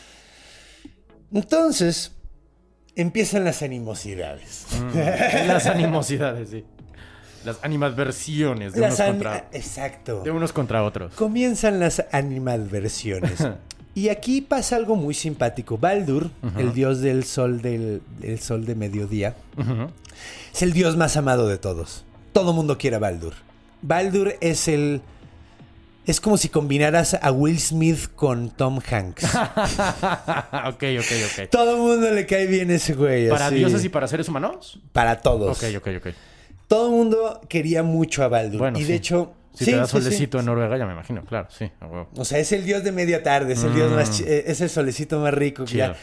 entonces 1.31 2.11
empiezan 2.95 3.43
las 3.43 3.61
animosidades. 3.61 4.65
Las 5.47 5.67
animosidades, 5.67 6.49
sí. 6.49 6.65
Las 7.45 7.63
animadversiones 7.63 8.73
de, 8.73 8.81
Las 8.81 8.99
unos 8.99 9.09
contra, 9.11 9.47
Exacto. 9.53 10.23
de 10.23 10.31
unos 10.31 10.51
contra 10.51 10.83
otros. 10.83 11.13
Comienzan 11.13 11.79
las 11.79 12.03
animadversiones. 12.11 13.39
y 13.99 14.07
aquí 14.07 14.39
pasa 14.39 14.77
algo 14.77 14.95
muy 14.95 15.13
simpático. 15.13 15.77
Baldur, 15.77 16.31
el 16.57 16.73
dios 16.73 17.01
del 17.01 17.25
sol 17.25 17.61
del, 17.61 18.01
sol 18.39 18.65
de 18.65 18.75
mediodía, 18.75 19.35
es 20.53 20.61
el 20.61 20.71
dios 20.71 20.95
más 20.95 21.17
amado 21.17 21.49
de 21.49 21.57
todos. 21.57 22.05
Todo 22.31 22.53
mundo 22.53 22.77
quiere 22.77 22.95
a 22.95 22.99
Baldur. 22.99 23.33
Baldur 23.81 24.35
es 24.39 24.69
el 24.69 25.01
es 26.05 26.21
como 26.21 26.37
si 26.37 26.47
combinaras 26.47 27.13
a 27.21 27.31
Will 27.33 27.59
Smith 27.59 28.07
con 28.15 28.51
Tom 28.51 28.79
Hanks. 28.89 29.25
ok, 29.35 30.83
ok, 30.97 31.11
ok. 31.41 31.49
Todo 31.51 31.75
el 31.75 31.81
mundo 31.81 32.09
le 32.09 32.25
cae 32.25 32.47
bien 32.47 32.71
ese 32.71 32.93
güey. 32.93 33.27
¿Para 33.27 33.47
así. 33.47 33.55
dioses 33.55 33.83
y 33.83 33.89
para 33.89 34.07
seres 34.07 34.29
humanos? 34.29 34.79
para 34.93 35.19
todos. 35.19 35.61
Ok, 35.61 35.75
ok, 35.75 35.87
ok. 35.97 36.13
Todo 36.69 36.87
el 36.87 36.93
mundo 36.93 37.41
quería 37.49 37.83
mucho 37.83 38.23
a 38.23 38.29
Baldur. 38.29 38.59
Bueno, 38.59 38.79
y 38.79 38.83
sí. 38.83 38.87
de 38.87 38.95
hecho, 38.95 39.33
Si 39.59 39.65
sí, 39.65 39.71
te 39.71 39.77
da 39.77 39.85
sí, 39.87 39.97
sí. 39.97 40.03
solecito 40.03 40.39
en 40.39 40.45
Noruega, 40.45 40.77
ya 40.77 40.85
me 40.85 40.93
imagino, 40.93 41.21
claro, 41.25 41.47
sí. 41.51 41.69
O 42.15 42.23
sea, 42.23 42.39
es 42.39 42.51
el 42.53 42.63
dios 42.63 42.81
de 42.83 42.93
media 42.93 43.21
tarde, 43.23 43.53
es 43.53 43.63
el 43.63 43.75
dios 43.75 43.91
más 43.91 44.21
eh, 44.21 44.45
es 44.47 44.61
el 44.61 44.69
solecito 44.69 45.19
más 45.19 45.33
rico. 45.33 45.65
que 45.65 45.73
Mm. 45.73 45.77
Ya, 45.77 45.95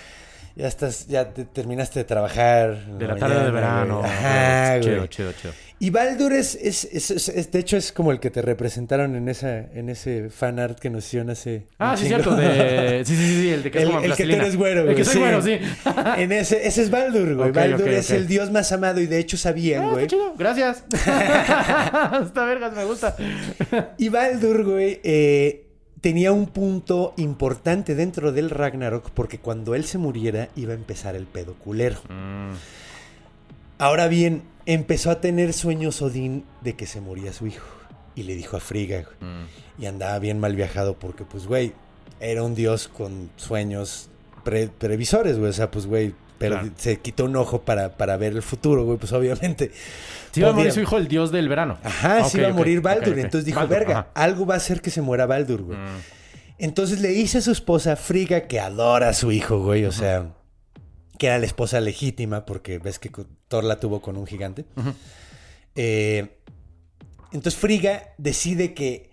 ya 0.56 0.66
estás, 0.68 1.06
ya 1.06 1.32
te- 1.32 1.44
terminaste 1.44 2.00
de 2.00 2.04
trabajar. 2.04 2.86
De 2.98 3.06
la 3.06 3.16
tarde 3.16 3.44
de 3.44 3.50
verano. 3.50 3.98
güey. 4.00 4.10
Ajá, 4.10 4.78
güey. 4.78 4.80
Chido, 4.82 5.06
chido, 5.06 5.32
chido. 5.32 5.52
Y 5.78 5.90
Baldur 5.90 6.32
es, 6.32 6.54
es, 6.54 6.86
es- 6.90 7.10
es- 7.10 7.28
es- 7.28 7.50
de 7.52 7.58
hecho, 7.58 7.76
es 7.76 7.92
como 7.92 8.10
el 8.10 8.18
que 8.18 8.30
te 8.30 8.40
representaron 8.40 9.14
en 9.14 9.28
esa, 9.28 9.58
en 9.58 9.90
ese 9.90 10.30
fan 10.30 10.58
art 10.58 10.78
que 10.78 10.88
nos 10.88 11.04
hicieron 11.04 11.28
hace. 11.28 11.66
Ah, 11.78 11.94
sí, 11.94 12.04
chingo. 12.04 12.22
cierto. 12.22 12.36
De... 12.36 13.04
Sí, 13.04 13.14
sí, 13.14 13.26
sí, 13.26 13.40
sí, 13.42 13.50
el 13.50 13.62
de 13.62 13.70
que 13.70 13.78
es 13.78 13.84
El, 13.84 13.90
como 13.90 14.00
el 14.02 14.14
que 14.14 14.24
tú 14.24 14.32
eres 14.32 14.56
güero, 14.56 14.80
güey. 14.84 14.90
El 14.92 14.96
que 14.96 15.04
soy 15.04 15.20
güero, 15.20 15.42
sí. 15.42 15.58
en 16.16 16.32
ese, 16.32 16.66
ese 16.66 16.82
es 16.82 16.90
Baldur, 16.90 17.34
güey. 17.34 17.50
Ok, 17.50 17.54
Baldur 17.54 17.88
es 17.90 18.10
el 18.10 18.26
dios 18.26 18.50
más 18.50 18.72
amado 18.72 19.00
y 19.02 19.06
de 19.06 19.18
hecho 19.18 19.36
sabían, 19.36 19.82
Ah, 19.82 19.88
güey. 19.90 20.04
qué 20.06 20.16
chido. 20.16 20.32
Gracias. 20.38 20.82
Esta 20.94 22.44
vergas 22.46 22.74
me 22.74 22.84
gusta. 22.84 23.14
Y 23.98 24.08
Baldur, 24.08 24.64
güey, 24.64 25.00
eh, 25.04 25.65
tenía 26.06 26.30
un 26.30 26.46
punto 26.46 27.14
importante 27.16 27.96
dentro 27.96 28.30
del 28.30 28.48
Ragnarok 28.50 29.10
porque 29.10 29.40
cuando 29.40 29.74
él 29.74 29.84
se 29.84 29.98
muriera 29.98 30.50
iba 30.54 30.70
a 30.72 30.76
empezar 30.76 31.16
el 31.16 31.26
pedo 31.26 31.54
culero. 31.54 31.96
Mm, 32.08 32.52
Ahora 33.78 34.06
bien, 34.06 34.44
empezó 34.66 35.10
a 35.10 35.20
tener 35.20 35.52
sueños 35.52 36.00
Odín 36.02 36.44
de 36.62 36.76
que 36.76 36.86
se 36.86 37.00
moría 37.00 37.32
su 37.32 37.48
hijo. 37.48 37.66
Y 38.14 38.22
le 38.22 38.36
dijo 38.36 38.56
a 38.56 38.60
Frigga, 38.60 39.02
güey, 39.02 39.32
mm. 39.32 39.82
y 39.82 39.86
andaba 39.86 40.16
bien 40.20 40.38
mal 40.38 40.54
viajado 40.54 40.94
porque, 40.96 41.24
pues, 41.24 41.48
güey, 41.48 41.72
era 42.20 42.44
un 42.44 42.54
dios 42.54 42.86
con 42.86 43.28
sueños 43.34 44.08
pre- 44.44 44.68
previsores, 44.68 45.38
güey. 45.40 45.50
O 45.50 45.52
sea, 45.52 45.72
pues, 45.72 45.86
güey, 45.86 46.14
pero 46.38 46.56
Claro. 46.56 46.70
se 46.76 46.98
quitó 47.00 47.24
un 47.24 47.36
ojo 47.36 47.62
para, 47.62 47.96
para 47.96 48.16
ver 48.16 48.32
el 48.34 48.42
futuro, 48.42 48.84
güey, 48.84 48.98
pues 48.98 49.12
obviamente. 49.12 49.72
Sí, 50.32 50.40
iba 50.40 50.50
a 50.50 50.52
morir 50.52 50.72
su 50.72 50.80
hijo 50.80 50.96
el 50.98 51.08
dios 51.08 51.30
del 51.32 51.48
verano. 51.48 51.78
Ajá, 51.82 52.18
Ah, 52.18 52.24
se 52.24 52.36
ok, 52.38 52.42
iba 52.42 52.48
a 52.48 52.52
morir 52.52 52.80
Baldur. 52.80 53.18
Entonces 53.18 53.44
dijo, 53.44 53.58
Baldur, 53.60 53.78
verga, 53.78 53.98
ajá. 54.00 54.10
algo 54.14 54.44
va 54.46 54.54
a 54.54 54.56
hacer 54.58 54.80
que 54.82 54.90
se 54.90 55.00
muera 55.00 55.26
Baldur, 55.26 55.62
güey. 55.62 55.78
Mm. 55.78 55.98
Entonces 56.58 57.00
le 57.00 57.08
dice 57.08 57.38
a 57.38 57.40
su 57.40 57.50
esposa 57.52 57.96
Frigga 57.96 58.42
que 58.46 58.60
adora 58.60 59.08
a 59.10 59.12
su 59.12 59.32
hijo, 59.32 59.58
güey. 59.62 59.84
O 59.86 59.92
sea, 59.92 60.34
que 61.18 61.26
era 61.28 61.38
la 61.38 61.46
esposa 61.46 61.80
legítima 61.80 62.44
porque 62.46 62.78
ves 62.78 62.98
que 62.98 63.10
Thor 63.48 63.64
la 63.64 63.80
tuvo 63.80 64.00
con 64.02 64.16
un 64.16 64.26
gigante. 64.26 64.64
Eh, 65.74 66.38
entonces 67.32 67.56
Frigga 67.60 68.14
decide 68.18 68.72
que 68.74 69.10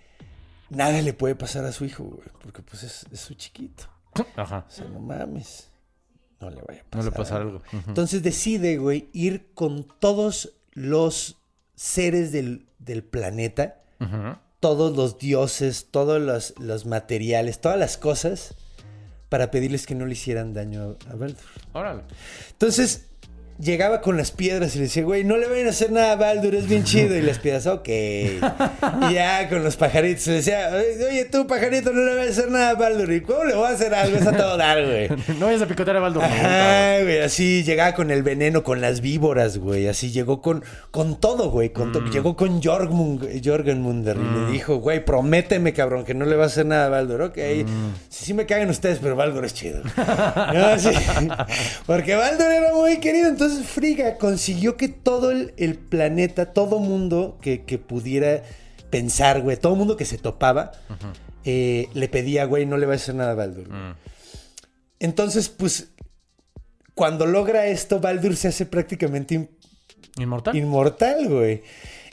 nada 0.69 1.01
le 1.01 1.13
puede 1.13 1.35
pasar 1.35 1.65
a 1.65 1.71
su 1.71 1.85
hijo, 1.85 2.03
güey. 2.03 2.27
Porque 2.41 2.61
pues 2.61 2.83
es, 2.83 3.05
es 3.11 3.19
su 3.19 3.33
chiquito. 3.35 3.85
Ajá. 4.35 4.65
O 4.67 4.71
sea, 4.71 4.85
no 4.85 4.99
mames. 4.99 5.69
No 6.43 6.49
le 6.49 6.61
vaya 6.61 6.81
a 6.81 6.83
pasar. 6.83 7.03
No 7.03 7.03
le 7.03 7.11
pasa 7.11 7.35
algo. 7.37 7.61
Entonces 7.87 8.23
decide, 8.23 8.77
güey, 8.77 9.09
ir 9.13 9.47
con 9.53 9.87
todos 9.99 10.53
los 10.73 11.37
seres 11.75 12.31
del, 12.31 12.65
del 12.79 13.03
planeta, 13.03 13.81
todos 14.59 14.95
los 14.95 15.17
dioses, 15.17 15.87
todos 15.91 16.21
los, 16.21 16.53
los 16.59 16.85
materiales, 16.85 17.59
todas 17.59 17.79
las 17.79 17.97
cosas, 17.97 18.55
para 19.29 19.49
pedirles 19.49 19.85
que 19.85 19.95
no 19.95 20.05
le 20.05 20.13
hicieran 20.13 20.53
daño 20.53 20.97
a 21.09 21.15
Baldur. 21.15 21.37
Órale. 21.73 22.03
Entonces 22.51 23.07
llegaba 23.63 24.01
con 24.01 24.17
las 24.17 24.31
piedras 24.31 24.75
y 24.75 24.79
le 24.79 24.83
decía, 24.85 25.03
güey, 25.03 25.23
no 25.23 25.37
le 25.37 25.47
vayan 25.47 25.67
a 25.67 25.69
hacer 25.71 25.91
nada 25.91 26.11
a 26.13 26.15
Baldur, 26.15 26.53
es 26.55 26.67
bien 26.67 26.83
chido. 26.83 27.15
Y 27.15 27.21
las 27.21 27.39
piedras, 27.39 27.65
ok. 27.67 27.87
Y 27.87 29.13
ya 29.13 29.47
con 29.49 29.63
los 29.63 29.75
pajaritos 29.77 30.27
le 30.27 30.33
decía, 30.35 30.69
oye, 31.09 31.25
tú, 31.25 31.47
pajarito, 31.47 31.91
no 31.93 32.03
le 32.03 32.15
vas 32.15 32.27
a 32.27 32.29
hacer 32.29 32.51
nada 32.51 32.69
a 32.71 32.75
Baldur. 32.75 33.11
¿Y 33.11 33.21
cómo 33.21 33.43
le 33.45 33.55
voy 33.55 33.65
a 33.67 33.69
hacer 33.69 33.93
algo? 33.93 34.17
Es 34.17 34.27
a 34.27 34.31
todo 34.35 34.57
dar, 34.57 34.83
güey. 34.85 35.09
No 35.39 35.45
vayas 35.47 35.61
a 35.61 35.65
picotear 35.67 35.97
a 35.97 35.99
Baldur. 35.99 36.23
Ajá, 36.23 37.01
güey, 37.01 37.19
así 37.21 37.63
llegaba 37.63 37.93
con 37.93 38.11
el 38.11 38.23
veneno, 38.23 38.63
con 38.63 38.81
las 38.81 39.01
víboras, 39.01 39.57
güey, 39.57 39.87
así 39.87 40.11
llegó 40.11 40.41
con, 40.41 40.63
con 40.91 41.19
todo, 41.19 41.49
güey, 41.49 41.69
con 41.71 41.89
Mm. 41.89 41.93
to- 41.93 42.05
llegó 42.11 42.35
con 42.35 42.61
Jorgmund, 42.61 43.41
Jorgenmunder 43.43 44.17
y 44.17 44.45
le 44.45 44.51
dijo, 44.51 44.77
güey, 44.77 45.03
prométeme, 45.03 45.73
cabrón, 45.73 46.05
que 46.05 46.13
no 46.13 46.25
le 46.25 46.35
va 46.35 46.43
a 46.43 46.47
hacer 46.47 46.65
nada 46.65 46.85
a 46.85 46.89
Baldur, 46.89 47.21
ok, 47.23 47.37
Mm. 47.37 47.93
sí, 48.09 48.25
sí 48.25 48.33
me 48.33 48.45
cagan 48.45 48.69
ustedes, 48.69 48.99
pero 49.01 49.15
Baldur 49.15 49.43
es 49.45 49.53
chido. 49.53 49.81
No, 50.53 50.77
sí, 50.79 50.89
porque 51.85 52.15
Baldur 52.15 52.51
era 52.51 52.73
muy 52.73 52.97
querido, 52.99 53.29
entonces 53.29 53.52
Frigga 53.61 54.17
consiguió 54.17 54.77
que 54.77 54.87
todo 54.87 55.31
el, 55.31 55.53
el 55.57 55.75
planeta, 55.75 56.53
todo 56.53 56.79
mundo 56.79 57.37
que, 57.41 57.63
que 57.65 57.77
pudiera 57.77 58.43
pensar, 58.89 59.41
güey, 59.41 59.57
todo 59.57 59.75
mundo 59.75 59.97
que 59.97 60.05
se 60.05 60.17
topaba, 60.17 60.71
eh, 61.45 61.89
le 61.93 62.07
pedía, 62.09 62.45
güey, 62.45 62.65
no 62.65 62.77
le 62.77 62.85
va 62.85 62.93
a 62.93 62.95
hacer 62.95 63.15
nada 63.15 63.31
a 63.31 63.35
Baldur. 63.35 63.69
Mm. 63.69 63.95
Entonces, 64.99 65.49
pues, 65.49 65.89
cuando 66.93 67.25
logra 67.25 67.67
esto, 67.67 67.99
Baldur 67.99 68.35
se 68.35 68.47
hace 68.49 68.65
prácticamente 68.65 69.35
in- 69.35 69.49
¿Inmortal? 70.17 70.55
inmortal, 70.55 71.27
güey. 71.27 71.63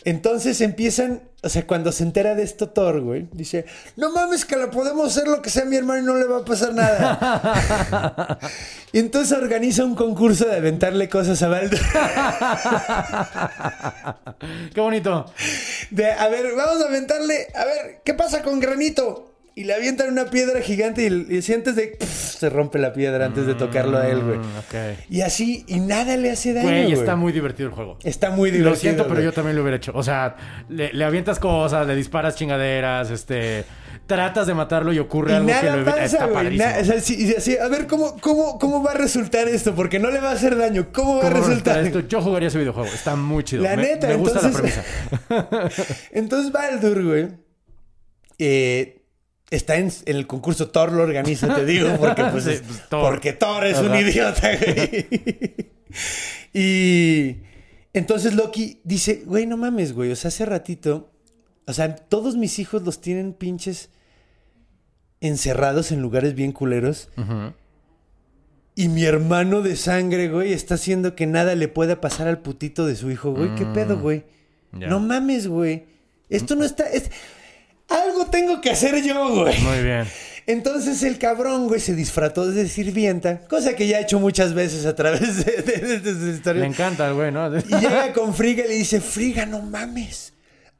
Entonces 0.04 0.60
empiezan, 0.60 1.22
o 1.42 1.48
sea, 1.48 1.66
cuando 1.66 1.90
se 1.92 2.04
entera 2.04 2.34
de 2.34 2.42
esto 2.42 2.70
Thor, 2.70 3.00
güey, 3.00 3.28
dice, 3.32 3.66
no 3.96 4.10
mames 4.10 4.44
que 4.44 4.56
lo 4.56 4.70
podemos 4.70 5.08
hacer 5.08 5.28
lo 5.28 5.42
que 5.42 5.50
sea 5.50 5.66
mi 5.66 5.76
hermano 5.76 6.00
y 6.00 6.06
no 6.06 6.16
le 6.16 6.24
va 6.24 6.38
a 6.38 6.44
pasar 6.44 6.72
nada. 6.72 8.38
y 8.92 8.98
entonces 8.98 9.36
organiza 9.36 9.84
un 9.84 9.94
concurso 9.94 10.46
de 10.46 10.56
aventarle 10.56 11.08
cosas 11.08 11.40
a 11.42 11.48
Baldur. 11.48 11.80
Qué 14.74 14.80
bonito. 14.80 15.26
De, 15.90 16.10
a 16.10 16.28
ver, 16.28 16.54
vamos 16.56 16.82
a 16.82 16.88
aventarle, 16.88 17.48
a 17.54 17.64
ver, 17.64 18.00
¿qué 18.04 18.14
pasa 18.14 18.42
con 18.42 18.58
granito? 18.58 19.30
Y 19.54 19.64
le 19.64 19.74
avientan 19.74 20.10
una 20.10 20.26
piedra 20.26 20.60
gigante 20.60 21.02
y, 21.06 21.36
y 21.36 21.42
si 21.42 21.52
antes 21.52 21.74
de... 21.76 21.88
pff, 21.98 22.06
se 22.38 22.48
rompe 22.48 22.78
la 22.78 22.92
piedra 22.92 23.26
antes 23.26 23.46
de 23.46 23.54
tocarlo 23.54 23.98
a 23.98 24.08
él, 24.08 24.20
güey. 24.22 24.38
Mm, 24.38 24.42
ok. 24.58 24.74
Y 25.10 25.20
así, 25.22 25.64
y 25.66 25.80
nada 25.80 26.16
le 26.16 26.30
hace 26.30 26.52
daño, 26.54 26.68
Güey, 26.68 26.92
está 26.92 27.16
muy 27.16 27.32
divertido 27.32 27.68
el 27.68 27.74
juego. 27.74 27.98
Está 28.04 28.30
muy 28.30 28.50
divertido. 28.50 28.70
Lo 28.70 28.76
siento, 28.76 29.02
pero 29.04 29.14
güey. 29.16 29.24
yo 29.24 29.32
también 29.32 29.56
lo 29.56 29.62
hubiera 29.62 29.76
hecho. 29.76 29.92
O 29.94 30.02
sea, 30.02 30.36
le, 30.68 30.92
le 30.92 31.04
avientas 31.04 31.38
cosas, 31.38 31.86
le 31.86 31.94
disparas 31.96 32.36
chingaderas, 32.36 33.10
este... 33.10 33.64
Tratas 34.06 34.48
de 34.48 34.54
matarlo 34.54 34.92
y 34.92 34.98
ocurre 34.98 35.30
Y 35.30 35.34
algo 35.36 35.46
que 35.46 35.52
nada 35.54 35.70
lo 35.76 35.82
evita. 35.82 35.90
pasa, 35.92 36.04
Está 36.04 36.24
güey. 36.24 36.34
padrísimo. 36.34 36.68
na- 36.68 36.78
o 36.80 36.84
sea, 36.84 37.00
sí- 37.00 37.26
y 37.28 37.34
así, 37.36 37.56
a 37.56 37.68
ver, 37.68 37.86
¿cómo, 37.86 38.16
cómo, 38.20 38.58
¿cómo 38.58 38.82
va 38.82 38.90
a 38.90 38.94
resultar 38.94 39.46
esto? 39.46 39.72
Porque 39.76 40.00
no 40.00 40.10
le 40.10 40.18
va 40.20 40.30
a 40.30 40.32
hacer 40.32 40.56
daño. 40.56 40.88
¿Cómo 40.92 41.18
va 41.18 41.28
a 41.28 41.30
¿Cómo 41.30 41.46
resultar? 41.46 41.76
resulta 41.76 41.98
esto? 42.00 42.08
Yo 42.08 42.20
jugaría 42.20 42.48
ese 42.48 42.58
videojuego. 42.58 42.88
Está 42.92 43.14
muy 43.14 43.44
chido. 43.44 43.62
La 43.62 43.76
me, 43.76 43.82
neta, 43.84 44.08
me 44.08 44.16
gusta 44.16 44.40
entonces- 44.44 44.76
la 45.28 45.48
premisa. 45.48 45.84
Entonces 46.10 46.50
Baldur, 46.50 47.04
güey, 47.04 47.28
eh, 48.38 48.99
está 49.50 49.76
en, 49.76 49.90
en 50.06 50.16
el 50.16 50.26
concurso. 50.26 50.68
Thor 50.70 50.92
lo 50.92 51.02
organiza, 51.02 51.54
te 51.54 51.64
digo, 51.64 51.88
porque 51.98 52.24
pues, 52.24 52.44
Sí, 52.44 52.60
pues, 52.66 52.88
Thor. 52.88 53.10
porque 53.10 53.32
Thor 53.32 53.66
es 53.66 53.78
un 53.78 53.94
idiota, 53.94 54.50
güey. 54.56 55.08
y 56.52 57.36
entonces 57.92 58.34
Loki 58.34 58.80
dice, 58.84 59.22
güey, 59.26 59.46
no 59.46 59.56
mames, 59.56 59.92
güey. 59.92 60.10
O 60.12 60.16
sea, 60.16 60.28
hace 60.28 60.44
ratito, 60.46 61.12
o 61.66 61.72
sea, 61.72 61.94
todos 61.96 62.36
mis 62.36 62.58
hijos 62.58 62.82
los 62.82 63.00
tienen 63.00 63.32
pinches 63.32 63.90
encerrados 65.20 65.92
en 65.92 66.00
lugares 66.00 66.34
bien 66.34 66.52
culeros. 66.52 67.08
Y 68.74 68.88
mi 68.88 69.04
hermano 69.04 69.60
de 69.62 69.76
sangre, 69.76 70.28
güey, 70.28 70.52
está 70.52 70.74
haciendo 70.76 71.14
que 71.14 71.26
nada 71.26 71.54
le 71.54 71.68
pueda 71.68 72.00
pasar 72.00 72.28
al 72.28 72.38
putito 72.38 72.86
de 72.86 72.96
su 72.96 73.10
hijo, 73.10 73.32
güey. 73.32 73.54
¿Qué 73.56 73.66
pedo, 73.66 73.98
güey? 73.98 74.24
Ya. 74.72 74.86
No 74.86 75.00
mames, 75.00 75.48
güey. 75.48 75.84
Esto 76.30 76.54
no 76.54 76.64
está... 76.64 76.84
es- 76.88 77.10
Algo 77.90 78.26
tengo 78.26 78.60
que 78.60 78.70
hacer 78.70 79.02
yo, 79.02 79.34
güey. 79.42 79.58
Muy 79.60 79.82
bien. 79.82 80.06
Entonces 80.46 81.02
el 81.02 81.18
cabrón, 81.18 81.68
güey, 81.68 81.80
se 81.80 81.94
disfrató 81.94 82.50
de 82.50 82.66
sirvienta, 82.68 83.40
cosa 83.46 83.74
que 83.76 83.86
ya 83.86 83.98
ha 83.98 84.00
hecho 84.00 84.18
muchas 84.18 84.52
veces 84.54 84.86
a 84.86 84.96
través 84.96 85.44
de, 85.44 85.62
de, 85.62 85.72
de- 85.78 86.00
de 86.00 86.12
sus 86.12 86.34
historias. 86.36 86.62
Le 86.62 86.66
encanta 86.66 87.10
güey, 87.12 87.30
¿no? 87.30 87.56
Y 87.56 87.62
llega 87.62 88.12
con 88.12 88.34
Friga 88.34 88.64
y 88.64 88.68
le 88.68 88.74
dice, 88.74 89.00
Friga, 89.00 89.46
no 89.46 89.60
mames. 89.62 90.32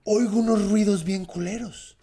Oigo 0.03 0.39
unos 0.41 0.69
ruidos 0.71 1.05
bien 1.05 1.25
culeros. 1.25 1.97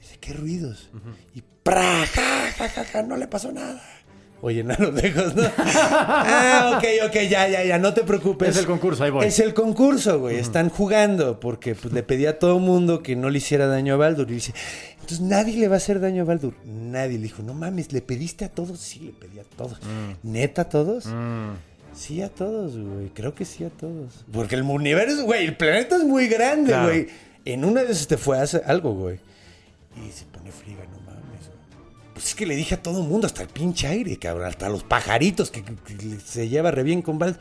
Dice, 0.00 0.16
¿qué 0.20 0.32
ruidos? 0.32 0.90
Y 1.34 1.42
¡pra! 1.62 2.06
Ja, 2.06 2.50
ja, 2.56 2.68
ja, 2.68 2.84
ja, 2.84 3.02
no 3.02 3.16
le 3.16 3.28
pasó 3.28 3.52
nada. 3.52 3.80
Oye, 4.42 4.62
a 4.62 4.80
lo 4.82 4.90
lejos, 4.92 5.34
¿no? 5.34 5.42
ah, 5.58 6.74
ok, 6.78 6.84
ok, 7.08 7.14
ya, 7.28 7.46
ya, 7.48 7.62
ya, 7.64 7.78
no 7.78 7.92
te 7.92 8.02
preocupes. 8.04 8.48
Es 8.50 8.56
el 8.56 8.66
concurso, 8.66 9.04
ahí 9.04 9.10
voy. 9.10 9.26
Es 9.26 9.38
el 9.38 9.52
concurso, 9.54 10.18
güey. 10.18 10.36
Están 10.36 10.70
jugando 10.70 11.38
porque 11.40 11.74
pues, 11.74 11.92
le 11.92 12.02
pedí 12.02 12.26
a 12.26 12.38
todo 12.38 12.58
mundo 12.58 13.02
que 13.02 13.16
no 13.16 13.28
le 13.30 13.38
hiciera 13.38 13.66
daño 13.66 13.94
a 13.94 13.96
Baldur. 13.98 14.30
Y 14.30 14.34
dice, 14.34 14.54
entonces 14.94 15.20
nadie 15.20 15.56
le 15.58 15.68
va 15.68 15.74
a 15.74 15.76
hacer 15.76 16.00
daño 16.00 16.22
a 16.22 16.24
Baldur. 16.24 16.54
Nadie 16.64 17.18
le 17.18 17.24
dijo, 17.24 17.42
no 17.42 17.52
mames, 17.52 17.92
¿le 17.92 18.00
pediste 18.00 18.44
a 18.44 18.48
todos? 18.48 18.80
Sí, 18.80 19.00
le 19.00 19.12
pedí 19.12 19.38
a 19.40 19.44
todos. 19.44 19.78
¿Neta 20.22 20.62
a 20.62 20.68
todos? 20.68 21.06
Mm. 21.06 21.50
Sí, 21.94 22.22
a 22.22 22.28
todos, 22.30 22.78
güey. 22.78 23.08
Creo 23.10 23.34
que 23.34 23.44
sí 23.44 23.64
a 23.64 23.68
todos. 23.70 24.24
Porque 24.32 24.54
el 24.54 24.62
universo, 24.62 25.24
güey, 25.24 25.44
el 25.44 25.56
planeta 25.56 25.96
es 25.96 26.04
muy 26.04 26.28
grande, 26.28 26.68
Claro. 26.68 26.88
güey. 26.88 27.08
En 27.44 27.64
una 27.64 27.82
de 27.82 27.92
esas 27.92 28.06
te 28.06 28.16
fue 28.16 28.38
a 28.38 28.42
hacer 28.42 28.62
algo, 28.66 28.94
güey. 28.94 29.18
Y 29.96 30.10
se 30.12 30.24
pone 30.26 30.50
friga, 30.52 30.84
no. 30.90 30.99
Pues 32.20 32.28
es 32.28 32.34
que 32.34 32.44
le 32.44 32.54
dije 32.54 32.74
a 32.74 32.82
todo 32.82 33.00
el 33.02 33.08
mundo, 33.08 33.26
hasta 33.26 33.40
el 33.40 33.48
pinche 33.48 33.86
aire, 33.86 34.18
cabrón. 34.18 34.46
Hasta 34.46 34.68
los 34.68 34.82
pajaritos 34.84 35.50
que, 35.50 35.62
que- 35.64 35.74
que 35.96 36.20
se 36.22 36.50
lleva 36.50 36.70
re 36.70 36.82
bien 36.82 37.00
con 37.00 37.18
Val. 37.18 37.38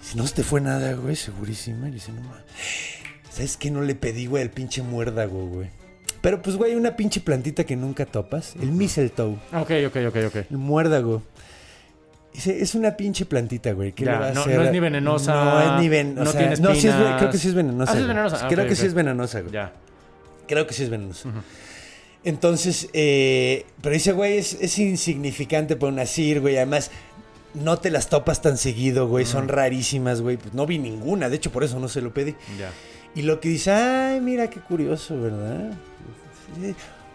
Si 0.00 0.16
no 0.16 0.26
se 0.26 0.36
te 0.36 0.42
fue 0.42 0.62
nada, 0.62 0.94
güey, 0.94 1.16
segurísima. 1.16 1.88
Y 1.88 1.92
dice, 1.92 2.10
no 2.12 2.22
mames. 2.22 2.44
¿Sabes 3.30 3.58
qué 3.58 3.70
no 3.70 3.82
le 3.82 3.94
pedí, 3.94 4.24
güey, 4.24 4.42
al 4.42 4.48
pinche 4.50 4.80
muérdago, 4.82 5.46
güey? 5.48 5.68
Pero 6.22 6.40
pues, 6.40 6.56
güey, 6.56 6.74
una 6.76 6.96
pinche 6.96 7.20
plantita 7.20 7.64
que 7.64 7.76
nunca 7.76 8.06
topas. 8.06 8.54
El 8.56 8.72
mistletoe. 8.72 9.34
Ok, 9.52 9.70
ok, 9.88 9.96
ok, 10.08 10.16
ok. 10.28 10.36
El 10.50 10.56
muérdago. 10.56 11.22
Dice, 12.32 12.62
es 12.62 12.74
una 12.74 12.96
pinche 12.96 13.26
plantita, 13.26 13.72
güey. 13.72 13.92
¿Qué 13.92 14.06
Ya, 14.06 14.12
le 14.12 14.18
va 14.18 14.26
a 14.28 14.32
no- 14.32 14.40
hacer? 14.40 14.56
no 14.56 14.64
es 14.64 14.72
ni 14.72 14.80
venenosa, 14.80 15.34
No 15.44 15.60
es 15.76 15.82
ni 15.82 15.88
venenosa. 15.90 16.24
no 16.24 16.38
tiene 16.38 16.56
No, 16.56 16.70
sí 16.74 16.78
es, 16.78 16.84
ve- 16.84 16.90
espinas. 16.90 17.18
creo 17.18 17.30
que 17.30 17.38
sí 17.38 17.48
es 17.48 17.54
venenosa. 17.54 17.92
Ah, 17.92 17.94
sí 17.94 18.00
es 18.00 18.08
venenosa. 18.08 18.48
Creo 18.48 18.66
que 18.66 18.76
sí 18.76 18.86
es 18.86 18.94
venenosa, 18.94 19.40
güey. 19.42 19.52
Ya. 19.52 19.72
Creo 20.48 20.66
que 20.66 20.72
sí 20.72 20.82
es 20.84 20.90
venenosa. 20.90 21.28
Entonces, 22.24 22.88
eh, 22.92 23.66
pero 23.82 23.92
dice, 23.94 24.12
güey, 24.12 24.38
es, 24.38 24.54
es 24.60 24.78
insignificante 24.78 25.76
para 25.76 25.92
una 25.92 26.06
CIR, 26.06 26.40
güey. 26.40 26.56
Además, 26.56 26.90
no 27.54 27.78
te 27.78 27.90
las 27.90 28.08
topas 28.08 28.42
tan 28.42 28.58
seguido, 28.58 29.08
güey. 29.08 29.26
Son 29.26 29.48
rarísimas, 29.48 30.20
güey. 30.20 30.36
Pues 30.36 30.54
no 30.54 30.66
vi 30.66 30.78
ninguna. 30.78 31.28
De 31.28 31.36
hecho, 31.36 31.52
por 31.52 31.64
eso 31.64 31.78
no 31.78 31.88
se 31.88 32.00
lo 32.00 32.12
pedí. 32.12 32.34
Ya. 32.58 32.70
Y 33.14 33.22
lo 33.22 33.40
que 33.40 33.48
dice, 33.48 33.70
ay, 33.70 34.20
mira 34.20 34.50
qué 34.50 34.60
curioso, 34.60 35.20
¿verdad? 35.20 35.72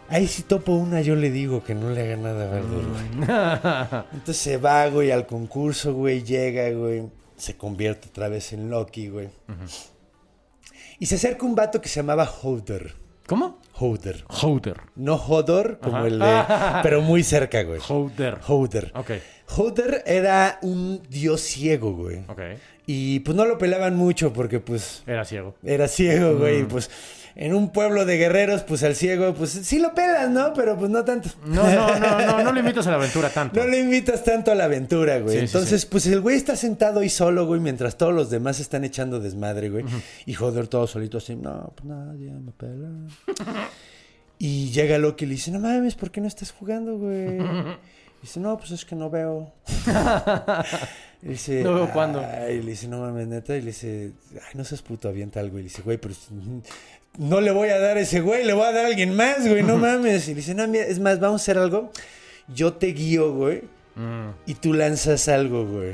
Ahí 0.07 0.27
si 0.27 0.43
topo 0.43 0.73
una, 0.73 1.01
yo 1.01 1.15
le 1.15 1.29
digo 1.29 1.63
que 1.63 1.75
no 1.75 1.89
le 1.89 2.01
haga 2.01 2.15
nada 2.15 2.45
a 2.45 2.51
Baldur, 2.51 2.83
güey. 2.87 4.05
Entonces 4.13 4.37
se 4.37 4.57
va, 4.57 4.87
güey, 4.87 5.11
al 5.11 5.27
concurso, 5.27 5.93
güey, 5.93 6.23
llega, 6.23 6.71
güey, 6.71 7.03
se 7.35 7.57
convierte 7.57 8.07
otra 8.07 8.27
vez 8.29 8.53
en 8.53 8.69
Loki, 8.69 9.09
güey. 9.09 9.29
Y 10.99 11.05
se 11.05 11.15
acerca 11.15 11.45
un 11.45 11.53
vato 11.53 11.81
que 11.81 11.89
se 11.89 11.99
llamaba 11.99 12.29
Hodor. 12.41 12.93
¿Cómo? 13.27 13.58
Hodor. 13.79 14.15
Houder. 14.27 14.77
No 14.95 15.15
Hodor, 15.15 15.79
como 15.79 15.97
Ajá. 15.97 16.07
el 16.07 16.19
de... 16.19 16.43
Pero 16.83 17.01
muy 17.01 17.23
cerca, 17.23 17.63
güey. 17.63 17.79
Houder. 17.79 18.37
Hodor. 18.47 18.91
Ok. 18.93 19.11
Hodor 19.57 20.03
era 20.05 20.59
un 20.61 21.01
dios 21.09 21.41
ciego, 21.41 21.93
güey. 21.93 22.19
Ok. 22.27 22.41
Y 22.85 23.19
pues 23.21 23.37
no 23.37 23.45
lo 23.45 23.57
pelaban 23.57 23.95
mucho 23.95 24.33
porque 24.33 24.59
pues 24.59 25.03
Era 25.05 25.23
ciego. 25.23 25.55
era 25.63 25.87
ciego, 25.87 26.37
güey. 26.37 26.63
Mm. 26.63 26.67
Pues 26.67 26.89
en 27.35 27.53
un 27.53 27.71
pueblo 27.71 28.05
de 28.05 28.17
guerreros, 28.17 28.63
pues 28.63 28.83
al 28.83 28.95
ciego, 28.95 29.33
pues 29.33 29.51
sí 29.51 29.79
lo 29.79 29.93
pelan, 29.93 30.33
¿no? 30.33 30.53
Pero 30.53 30.77
pues 30.77 30.89
no 30.91 31.03
tanto. 31.05 31.29
No, 31.45 31.63
no, 31.63 31.99
no, 31.99 32.19
no, 32.19 32.43
no 32.43 32.51
le 32.53 32.59
invitas 32.59 32.87
a 32.87 32.91
la 32.91 32.97
aventura 32.97 33.29
tanto. 33.29 33.59
No 33.59 33.67
le 33.67 33.79
invitas 33.79 34.23
tanto 34.23 34.51
a 34.51 34.55
la 34.55 34.65
aventura, 34.65 35.19
güey. 35.19 35.37
Sí, 35.37 35.45
Entonces, 35.45 35.81
sí. 35.81 35.87
pues 35.89 36.05
el 36.07 36.21
güey 36.21 36.37
está 36.37 36.55
sentado 36.55 36.99
ahí 36.99 37.09
solo, 37.09 37.45
güey, 37.45 37.59
mientras 37.59 37.97
todos 37.97 38.13
los 38.13 38.29
demás 38.29 38.59
están 38.59 38.83
echando 38.83 39.19
desmadre, 39.19 39.69
güey. 39.69 39.85
Y 40.25 40.33
joder, 40.33 40.67
todo 40.67 40.87
solito 40.87 41.19
así, 41.19 41.35
no, 41.35 41.71
pues 41.75 41.85
nadie 41.85 42.31
me 42.31 42.51
pela. 42.51 42.89
y 44.39 44.69
llega 44.71 44.97
Loki 44.97 45.25
y 45.25 45.27
le 45.27 45.35
dice, 45.35 45.51
no 45.51 45.59
mames, 45.59 45.95
¿por 45.95 46.11
qué 46.11 46.21
no 46.21 46.27
estás 46.27 46.51
jugando, 46.51 46.97
güey? 46.97 47.37
Y 47.37 47.41
dice, 48.21 48.39
no, 48.39 48.57
pues 48.57 48.71
es 48.71 48.85
que 48.85 48.95
no 48.95 49.09
veo. 49.09 49.53
Y 51.21 51.29
dice, 51.29 51.63
No 51.63 51.73
veo 51.73 51.91
cuándo. 51.91 52.21
Ay, 52.21 52.61
le 52.61 52.71
dice, 52.71 52.87
no 52.87 53.01
mames, 53.01 53.27
neta. 53.27 53.55
Y 53.55 53.59
le 53.59 53.67
dice, 53.67 54.13
ay, 54.35 54.53
no 54.53 54.63
seas 54.63 54.81
puto, 54.81 55.09
avienta 55.09 55.41
algo. 55.41 55.57
Y 55.59 55.63
le 55.63 55.67
dice, 55.67 55.81
güey, 55.81 55.97
pero 55.97 56.13
no 57.17 57.41
le 57.41 57.51
voy 57.51 57.69
a 57.69 57.79
dar 57.79 57.97
a 57.97 58.01
ese 58.01 58.21
güey, 58.21 58.45
le 58.45 58.53
voy 58.53 58.63
a 58.65 58.71
dar 58.71 58.85
a 58.85 58.87
alguien 58.87 59.15
más, 59.15 59.47
güey, 59.47 59.63
no 59.63 59.77
mames. 59.77 60.27
Y 60.27 60.31
le 60.31 60.35
dice, 60.35 60.53
no, 60.55 60.67
mira, 60.67 60.85
es 60.85 60.99
más, 60.99 61.19
vamos 61.19 61.41
a 61.41 61.43
hacer 61.43 61.57
algo. 61.57 61.91
Yo 62.47 62.73
te 62.73 62.87
guío, 62.87 63.33
güey, 63.33 63.63
Mm, 63.99 64.29
y 64.45 64.53
tú 64.53 64.73
lanzas 64.73 65.27
algo, 65.27 65.65
güey. 65.65 65.93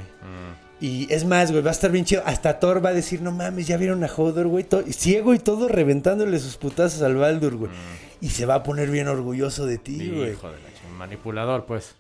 Y 0.80 1.12
es 1.12 1.26
más, 1.26 1.52
güey, 1.52 1.64
va 1.64 1.72
a 1.72 1.74
estar 1.74 1.90
bien 1.92 2.06
chido. 2.06 2.22
Hasta 2.26 2.60
Thor 2.60 2.86
va 2.86 2.90
a 2.90 2.94
decir, 2.94 3.22
no 3.22 3.32
mames, 3.32 3.66
ya 3.66 3.78
vieron 3.78 4.04
a 4.04 4.08
Hodor, 4.08 4.48
güey. 4.48 4.68
ciego 4.92 5.34
y 5.34 5.40
todo 5.40 5.68
reventándole 5.68 6.38
sus 6.40 6.58
putazos 6.58 7.02
al 7.02 7.16
Baldur, 7.16 7.56
güey. 7.56 7.72
Y 8.22 8.30
se 8.30 8.46
va 8.46 8.56
a 8.56 8.64
poner 8.64 8.92
bien 8.92 9.08
orgulloso 9.08 9.66
de 9.66 9.80
ti, 9.80 10.12
güey. 10.12 10.34
Hijo 10.34 10.52
de 10.52 10.60
la 10.60 10.74
chingada. 10.74 10.98
Manipulador, 10.98 11.66
pues. 11.66 11.96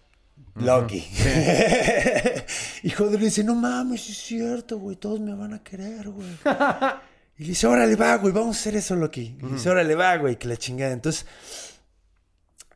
Loki. 0.55 1.03
y 2.83 2.93
Hodor 2.93 3.19
le 3.19 3.25
dice, 3.25 3.43
no 3.43 3.55
mames, 3.55 4.07
es 4.07 4.17
cierto, 4.17 4.77
güey, 4.77 4.97
todos 4.97 5.19
me 5.19 5.33
van 5.33 5.53
a 5.53 5.63
querer, 5.63 6.09
güey. 6.09 6.27
y 7.37 7.43
le 7.43 7.49
dice, 7.49 7.67
órale, 7.67 7.95
va, 7.95 8.15
güey, 8.17 8.33
vamos 8.33 8.55
a 8.55 8.59
hacer 8.59 8.75
eso, 8.75 8.95
Loki. 8.95 9.35
Y 9.39 9.45
le 9.45 9.53
dice, 9.53 9.69
órale, 9.69 9.95
va, 9.95 10.15
güey, 10.17 10.37
que 10.37 10.47
la 10.47 10.57
chingada. 10.57 10.93
Entonces, 10.93 11.25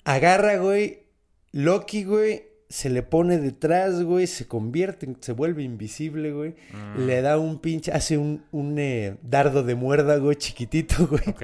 agarra, 0.04 0.58
güey, 0.58 1.04
Loki, 1.52 2.04
güey, 2.04 2.44
se 2.70 2.90
le 2.90 3.02
pone 3.02 3.38
detrás, 3.40 4.04
güey, 4.04 4.28
se 4.28 4.48
convierte, 4.48 5.08
se 5.22 5.32
vuelve 5.32 5.64
invisible, 5.64 6.32
güey. 6.32 6.56
Le 6.98 7.22
da 7.22 7.40
un 7.40 7.60
pinche, 7.60 7.92
hace 7.92 8.18
un, 8.18 8.44
un 8.52 8.78
eh, 8.78 9.16
dardo 9.24 9.64
de 9.64 9.76
muérdago 9.76 10.34
chiquitito, 10.34 11.08
güey. 11.12 11.24
Ok. 11.30 11.44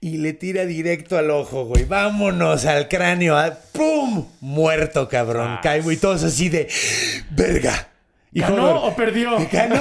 Y 0.00 0.18
le 0.18 0.34
tira 0.34 0.66
directo 0.66 1.16
al 1.16 1.30
ojo, 1.30 1.64
güey. 1.64 1.84
Vámonos 1.84 2.66
al 2.66 2.86
cráneo. 2.88 3.34
ah, 3.36 3.58
¡Pum! 3.72 4.26
Muerto, 4.40 5.08
cabrón. 5.08 5.48
Ah. 5.52 5.60
Cae, 5.62 5.80
güey. 5.80 5.96
Todos 5.96 6.22
así 6.22 6.50
de... 6.50 6.68
¡Verga! 7.30 7.88
Y 8.36 8.40
¿Ganó 8.40 8.68
Hodor- 8.68 8.92
o 8.92 8.96
perdió? 8.96 9.30
Ganó. 9.50 9.76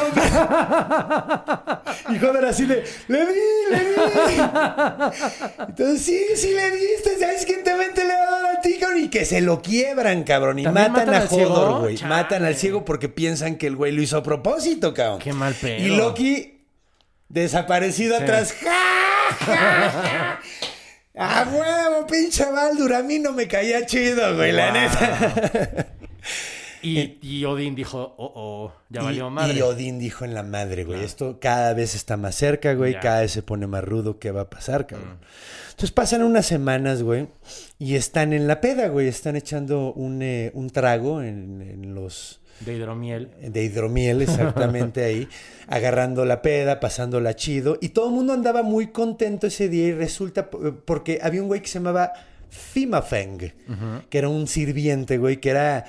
y 2.10 2.18
joder 2.20 2.46
así 2.46 2.66
de... 2.66 2.86
¡Le 3.10 3.26
di! 3.26 3.34
¡Le 3.70 3.80
di! 3.80 3.96
Entonces, 5.68 6.02
sí, 6.02 6.24
sí 6.38 6.54
le 6.54 6.72
diste. 6.72 7.20
¿Sabes 7.20 7.46
quién 7.46 7.66
te 7.66 7.72
le 8.06 8.14
va 8.14 8.28
a 8.28 8.32
dar 8.44 8.56
a 8.58 8.62
ti, 8.62 8.78
cabrón? 8.80 9.02
Y 9.02 9.10
que 9.10 9.26
se 9.26 9.42
lo 9.42 9.62
quiebran, 9.62 10.24
cabrón. 10.24 10.60
Y 10.60 10.64
¿También 10.64 10.90
matan, 10.94 11.08
matan 11.10 11.28
a? 11.28 11.32
Hodor, 11.50 11.82
güey. 11.82 12.02
Matan 12.04 12.46
al 12.46 12.56
ciego 12.56 12.86
porque 12.86 13.10
piensan 13.10 13.58
que 13.58 13.68
el 13.68 13.76
güey 13.76 13.92
lo 13.92 14.02
hizo 14.02 14.16
a 14.16 14.24
propósito, 14.24 14.94
cabrón. 14.94 15.20
Qué 15.20 15.34
mal 15.34 15.54
pedo. 15.54 15.86
Y 15.86 15.90
Loki 15.90 16.62
desaparecido 17.28 18.16
Sí. 18.18 18.24
atrás. 18.24 18.54
¡Ja, 18.64 19.36
ja, 19.38 19.92
ja! 19.92 20.40
¡A 21.18 21.44
huevo, 21.50 22.08
pinche 22.08 22.46
Baldur! 22.50 22.94
A 22.94 23.04
mí 23.04 23.20
no 23.20 23.34
me 23.34 23.50
caía 23.50 23.86
chido, 23.86 24.34
güey, 24.38 24.54
la 24.54 24.72
neta. 24.72 25.88
Y, 26.86 27.18
y 27.22 27.46
Odín 27.46 27.74
dijo, 27.76 28.16
oh, 28.18 28.32
oh, 28.36 28.74
ya 28.90 29.02
Y- 29.02 29.06
valió 29.06 29.30
madre. 29.30 29.54
Y 29.58 29.62
Odín 29.62 29.98
dijo 30.00 30.24
en 30.26 30.34
la 30.34 30.44
madre, 30.44 30.84
güey. 30.84 31.04
Esto 31.04 31.40
cada 31.40 31.74
vez 31.74 31.96
está 31.96 32.18
más 32.18 32.36
cerca, 32.36 32.74
güey. 32.74 32.94
Ya. 32.94 33.00
Cada 33.00 33.22
vez 33.22 33.32
se 33.32 33.42
pone 33.42 33.68
más 33.68 33.84
rudo. 33.84 34.20
¿Qué 34.20 34.32
va 34.32 34.42
a 34.42 34.50
pasar, 34.50 34.86
cabrón? 34.88 35.18
Entonces 35.72 35.92
pasan 35.92 36.24
unas 36.24 36.46
semanas, 36.46 37.02
güey. 37.04 37.28
Y 37.80 37.96
están 37.96 38.34
en 38.34 38.48
la 38.48 38.62
peda, 38.62 38.88
güey. 38.90 39.08
Están 39.08 39.36
echando 39.36 39.94
un, 39.94 40.22
eh, 40.22 40.52
un 40.54 40.70
trago 40.70 41.22
en, 41.22 41.62
en 41.62 41.96
los... 41.96 42.40
De 42.62 42.74
hidromiel. 42.74 43.32
De 43.42 43.64
hidromiel, 43.64 44.22
exactamente 44.22 45.04
ahí, 45.04 45.28
agarrando 45.68 46.24
la 46.24 46.42
peda, 46.42 46.80
pasándola 46.80 47.36
chido. 47.36 47.78
Y 47.82 47.90
todo 47.90 48.08
el 48.08 48.14
mundo 48.14 48.32
andaba 48.32 48.64
muy 48.64 48.88
contento 48.88 49.48
ese 49.48 49.68
día 49.68 49.88
y 49.88 49.92
resulta 49.92 50.50
porque 50.50 51.20
había 51.22 51.42
un 51.42 51.48
güey 51.50 51.62
que 51.62 51.68
se 51.68 51.80
llamaba 51.80 52.14
Fimafeng, 52.50 53.52
que 54.10 54.18
era 54.18 54.30
un 54.30 54.48
sirviente, 54.48 55.18
güey, 55.18 55.38
que 55.42 55.50
era... 55.50 55.86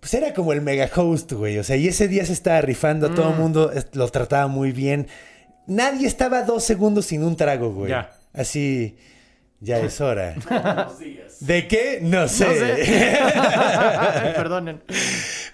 Pues 0.00 0.14
era 0.14 0.32
como 0.34 0.52
el 0.52 0.60
mega 0.62 0.88
host, 0.94 1.32
güey. 1.32 1.58
O 1.58 1.64
sea, 1.64 1.76
y 1.76 1.88
ese 1.88 2.06
día 2.08 2.24
se 2.24 2.32
estaba 2.32 2.60
rifando, 2.60 3.10
todo 3.14 3.30
el 3.30 3.36
mundo 3.36 3.72
es- 3.72 3.88
lo 3.94 4.06
trataba 4.08 4.46
muy 4.46 4.72
bien. 4.72 5.08
Nadie 5.66 6.06
estaba 6.06 6.42
dos 6.42 6.62
segundos 6.64 7.06
sin 7.06 7.24
un 7.24 7.34
trago, 7.36 7.72
güey. 7.72 7.90
Ya. 7.90 8.12
Así, 8.32 8.96
ya 9.60 9.78
es 9.80 10.00
hora. 10.00 10.36
¿De 11.40 11.66
qué? 11.66 11.98
No 12.02 12.28
sé. 12.28 12.44
No 12.46 12.54
sé. 12.54 13.18
Perdonen. 14.36 14.82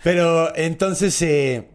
Pero 0.02 0.54
entonces, 0.56 1.22
eh, 1.22 1.68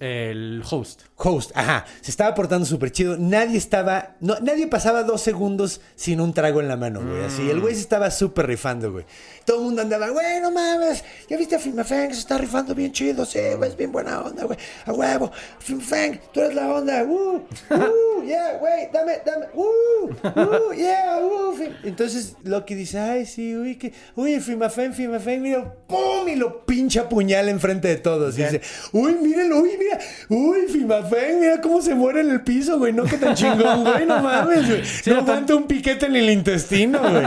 El 0.00 0.62
host. 0.70 1.02
Host, 1.18 1.52
ajá. 1.54 1.86
Se 2.02 2.10
estaba 2.10 2.34
portando 2.34 2.66
súper 2.66 2.92
chido. 2.92 3.16
Nadie 3.18 3.56
estaba. 3.56 4.16
No, 4.20 4.38
nadie 4.40 4.66
pasaba 4.66 5.02
dos 5.02 5.22
segundos 5.22 5.80
sin 5.94 6.20
un 6.20 6.34
trago 6.34 6.60
en 6.60 6.68
la 6.68 6.76
mano, 6.76 7.00
güey. 7.00 7.24
Así. 7.24 7.48
El 7.48 7.60
güey 7.60 7.74
se 7.74 7.80
estaba 7.80 8.10
súper 8.10 8.46
rifando, 8.46 8.92
güey. 8.92 9.06
Todo 9.46 9.58
el 9.58 9.64
mundo 9.64 9.80
andaba, 9.80 10.10
güey, 10.10 10.40
no 10.42 10.50
mames. 10.50 11.02
¿Ya 11.30 11.38
viste 11.38 11.56
a 11.56 11.58
Filmafang? 11.58 12.12
Se 12.12 12.20
está 12.20 12.36
rifando 12.36 12.74
bien 12.74 12.92
chido, 12.92 13.24
sí, 13.24 13.38
güey. 13.56 13.70
Es 13.70 13.76
bien 13.76 13.92
buena 13.92 14.20
onda, 14.20 14.44
güey. 14.44 14.58
A 14.84 14.92
huevo. 14.92 15.32
Filmafang, 15.58 16.20
tú 16.34 16.40
eres 16.40 16.54
la 16.54 16.68
onda. 16.68 17.02
Uh, 17.04 17.36
uh, 17.70 18.22
yeah, 18.26 18.58
güey. 18.58 18.90
Dame, 18.92 19.20
dame. 19.24 19.46
Uh, 19.54 20.10
uh, 20.38 20.72
yeah, 20.74 21.18
uh. 21.22 21.56
Entonces 21.82 22.36
Loki 22.44 22.74
dice, 22.74 22.98
ay, 22.98 23.24
sí, 23.24 23.56
uy, 23.56 23.76
que. 23.76 23.90
Uy, 24.16 24.38
Filmafang, 24.38 24.92
Filmafang, 24.92 25.40
mira. 25.40 25.74
¡Pum! 25.86 26.28
Y 26.28 26.36
lo 26.36 26.66
pincha 26.66 27.08
puñal 27.08 27.48
enfrente 27.48 27.88
de 27.88 27.96
todos. 27.96 28.38
Y 28.38 28.42
dice, 28.42 28.60
uy, 28.92 29.14
mírenlo, 29.14 29.60
uy, 29.60 29.78
mira. 29.78 29.98
Uy, 30.28 30.66
Filmafang, 30.66 31.05
mira 31.10 31.60
cómo 31.60 31.80
se 31.82 31.94
muere 31.94 32.20
en 32.20 32.30
el 32.30 32.42
piso, 32.42 32.78
güey. 32.78 32.92
No 32.92 33.04
que 33.04 33.16
tan 33.18 33.34
chingón, 33.34 33.84
güey. 33.84 34.06
No 34.06 34.20
mames, 34.22 34.68
güey. 34.68 34.82
no 35.06 35.16
aguanta 35.20 35.54
un 35.54 35.66
piquete 35.66 36.06
en 36.06 36.16
el 36.16 36.30
intestino, 36.30 37.00
güey. 37.00 37.26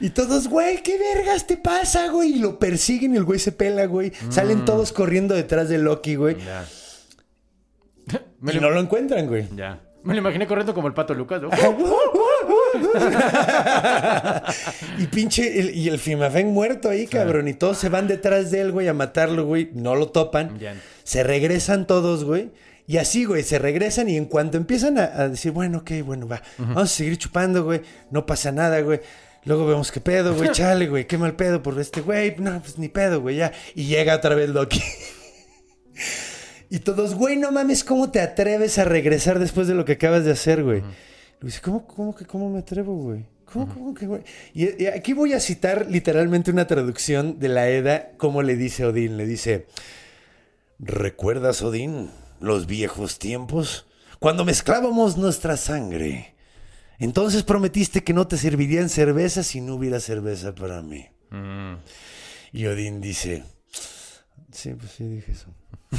Y 0.00 0.10
todos, 0.10 0.48
güey, 0.48 0.82
¿qué 0.82 0.98
vergas 0.98 1.46
te 1.46 1.56
pasa, 1.56 2.08
güey? 2.08 2.34
Y 2.34 2.38
lo 2.38 2.58
persiguen 2.58 3.14
y 3.14 3.16
el 3.16 3.24
güey 3.24 3.38
se 3.38 3.52
pela, 3.52 3.86
güey. 3.86 4.12
Salen 4.30 4.64
todos 4.64 4.92
corriendo 4.92 5.34
detrás 5.34 5.68
de 5.68 5.78
Loki, 5.78 6.16
güey. 6.16 6.36
Ya. 6.44 6.64
Y 8.52 8.60
no 8.60 8.70
lo 8.70 8.80
encuentran, 8.80 9.26
güey. 9.26 9.46
Ya. 9.54 9.80
Me 10.04 10.14
lo 10.14 10.20
imaginé 10.20 10.46
corriendo 10.46 10.72
como 10.72 10.86
el 10.86 10.94
pato 10.94 11.14
Lucas. 11.14 11.42
¿no? 11.42 11.50
y 14.98 15.06
pinche, 15.08 15.58
el- 15.58 15.74
y 15.74 15.88
el 15.88 15.98
Filmafeng 15.98 16.52
muerto 16.52 16.88
ahí, 16.88 17.06
cabrón. 17.08 17.48
Y 17.48 17.54
todos 17.54 17.78
se 17.78 17.88
van 17.88 18.06
detrás 18.06 18.50
de 18.52 18.60
él, 18.60 18.70
güey, 18.72 18.86
a 18.88 18.94
matarlo, 18.94 19.44
güey. 19.46 19.70
No 19.74 19.96
lo 19.96 20.08
topan. 20.10 20.58
Se 21.02 21.24
regresan 21.24 21.86
todos, 21.86 22.24
güey. 22.24 22.50
Y 22.86 22.98
así, 22.98 23.24
güey, 23.24 23.42
se 23.42 23.58
regresan 23.58 24.08
y 24.08 24.16
en 24.16 24.26
cuanto 24.26 24.56
empiezan 24.56 24.98
a, 24.98 25.04
a 25.04 25.28
decir, 25.28 25.50
bueno, 25.52 25.78
ok, 25.78 25.90
bueno, 26.04 26.28
va, 26.28 26.42
vamos 26.56 26.84
a 26.84 26.86
seguir 26.86 27.18
chupando, 27.18 27.64
güey, 27.64 27.82
no 28.10 28.26
pasa 28.26 28.52
nada, 28.52 28.80
güey. 28.80 29.00
Luego 29.44 29.66
vemos 29.66 29.92
qué 29.92 30.00
pedo, 30.00 30.34
güey, 30.34 30.50
chale, 30.52 30.88
güey, 30.88 31.06
qué 31.06 31.18
mal 31.18 31.34
pedo 31.34 31.62
por 31.62 31.78
este 31.80 32.00
güey, 32.00 32.36
no, 32.38 32.60
pues 32.60 32.78
ni 32.78 32.88
pedo, 32.88 33.20
güey, 33.20 33.36
ya. 33.36 33.52
Y 33.74 33.86
llega 33.86 34.16
otra 34.16 34.34
vez 34.34 34.50
Loki. 34.50 34.82
y 36.70 36.80
todos, 36.80 37.14
güey, 37.14 37.36
no 37.36 37.50
mames, 37.50 37.82
¿cómo 37.82 38.10
te 38.10 38.20
atreves 38.20 38.78
a 38.78 38.84
regresar 38.84 39.38
después 39.38 39.66
de 39.66 39.74
lo 39.74 39.84
que 39.84 39.92
acabas 39.92 40.24
de 40.24 40.32
hacer, 40.32 40.62
güey? 40.62 40.80
Le 40.80 41.46
dice, 41.46 41.60
¿cómo, 41.60 41.86
cómo 41.86 42.14
que, 42.14 42.24
cómo 42.24 42.50
me 42.50 42.58
atrevo, 42.60 42.94
güey? 42.94 43.24
¿Cómo, 43.44 43.72
cómo 43.72 43.94
que, 43.94 44.06
güey? 44.06 44.22
Y, 44.52 44.82
y 44.82 44.86
aquí 44.86 45.12
voy 45.12 45.32
a 45.32 45.40
citar 45.40 45.86
literalmente 45.88 46.50
una 46.50 46.66
traducción 46.66 47.38
de 47.38 47.48
la 47.48 47.68
Eda, 47.68 48.10
como 48.16 48.42
le 48.42 48.56
dice 48.56 48.84
Odín, 48.84 49.16
le 49.16 49.26
dice... 49.26 49.66
¿Recuerdas, 50.78 51.62
Odín, 51.62 52.10
los 52.40 52.66
viejos 52.66 53.18
tiempos? 53.18 53.86
Cuando 54.18 54.44
mezclábamos 54.44 55.16
nuestra 55.16 55.56
sangre. 55.56 56.34
Entonces 56.98 57.42
prometiste 57.42 58.02
que 58.02 58.12
no 58.14 58.26
te 58.26 58.36
servirían 58.38 58.88
cerveza 58.88 59.42
si 59.42 59.60
no 59.60 59.74
hubiera 59.74 60.00
cerveza 60.00 60.54
para 60.54 60.82
mí. 60.82 61.08
Y 62.52 62.66
Odín 62.66 63.00
dice... 63.00 63.44
Sí, 64.50 64.72
pues 64.74 64.92
sí, 64.92 65.04
dije 65.04 65.32
eso. 65.32 65.48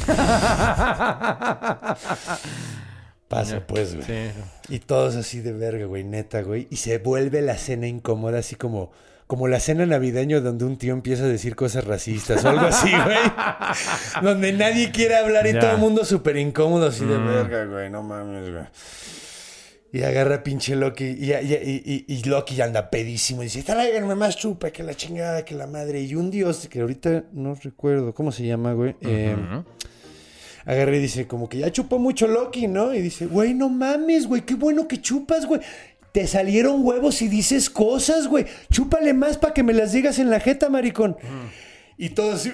Pasa 3.27 3.67
pues, 3.67 3.93
güey. 3.95 4.07
Sí. 4.07 4.31
Y 4.69 4.79
todos 4.79 5.15
así 5.15 5.41
de 5.41 5.51
verga, 5.51 5.85
güey, 5.85 6.03
neta, 6.03 6.41
güey. 6.41 6.67
Y 6.71 6.77
se 6.77 6.97
vuelve 6.97 7.41
la 7.41 7.57
cena 7.57 7.87
incómoda, 7.87 8.39
así 8.39 8.55
como, 8.55 8.91
como 9.27 9.47
la 9.49 9.59
cena 9.59 9.85
navideña 9.85 10.39
donde 10.39 10.63
un 10.65 10.77
tío 10.77 10.93
empieza 10.93 11.23
a 11.25 11.27
decir 11.27 11.55
cosas 11.55 11.83
racistas 11.85 12.43
o 12.45 12.49
algo 12.49 12.65
así, 12.67 12.89
güey. 12.91 13.17
donde 14.23 14.53
nadie 14.53 14.91
quiere 14.91 15.15
hablar 15.17 15.45
y 15.47 15.53
Ya. 15.53 15.59
todo 15.59 15.71
el 15.71 15.77
mundo 15.77 16.05
súper 16.05 16.37
incómodo, 16.37 16.87
así 16.87 17.03
de 17.05 17.17
verga, 17.17 17.65
güey, 17.65 17.89
no 17.89 18.03
mames, 18.03 18.51
güey. 18.51 18.63
Y 19.93 20.03
agarra 20.03 20.43
pinche 20.43 20.75
Loki. 20.75 21.05
Y, 21.05 21.31
y, 21.33 21.35
y, 21.85 22.05
y- 22.07 22.23
Loki 22.23 22.55
ya 22.55 22.65
anda 22.65 22.89
pedísimo. 22.89 23.41
Y 23.41 23.45
dice: 23.45 23.63
Tráiganme 23.63 24.15
más 24.15 24.35
chupa 24.35 24.69
que 24.69 24.83
la 24.83 24.93
chingada, 24.93 25.45
que 25.45 25.55
la 25.55 25.65
madre. 25.65 26.01
Y 26.01 26.13
un 26.15 26.29
dios 26.29 26.67
que 26.69 26.81
ahorita 26.81 27.23
no 27.31 27.55
recuerdo 27.55 28.13
cómo 28.13 28.31
se 28.33 28.45
llama, 28.45 28.73
güey. 28.73 28.95
eh, 29.01 29.35
agarra 30.65 30.95
y 30.95 30.99
dice: 30.99 31.25
Como 31.25 31.47
que 31.47 31.59
ya 31.59 31.71
chupó 31.71 31.99
mucho 31.99 32.27
Loki, 32.27 32.67
¿no? 32.67 32.93
Y 32.93 33.01
dice: 33.01 33.27
Güey, 33.27 33.53
no 33.53 33.69
mames, 33.69 34.27
güey. 34.27 34.41
Qué 34.41 34.55
bueno 34.55 34.87
que 34.89 35.01
chupas, 35.01 35.45
güey. 35.45 35.61
Te 36.17 36.25
salieron 36.25 36.83
huevos 36.83 37.21
y 37.21 37.27
dices 37.27 37.69
cosas, 37.69 38.25
güey. 38.25 38.47
Chúpale 38.71 39.13
más 39.13 39.37
para 39.37 39.53
que 39.53 39.61
me 39.61 39.71
las 39.71 39.91
digas 39.91 40.17
en 40.17 40.31
la 40.31 40.39
jeta, 40.39 40.67
maricón. 40.67 41.15
Y 41.95 42.09
todo 42.09 42.31
así. 42.31 42.51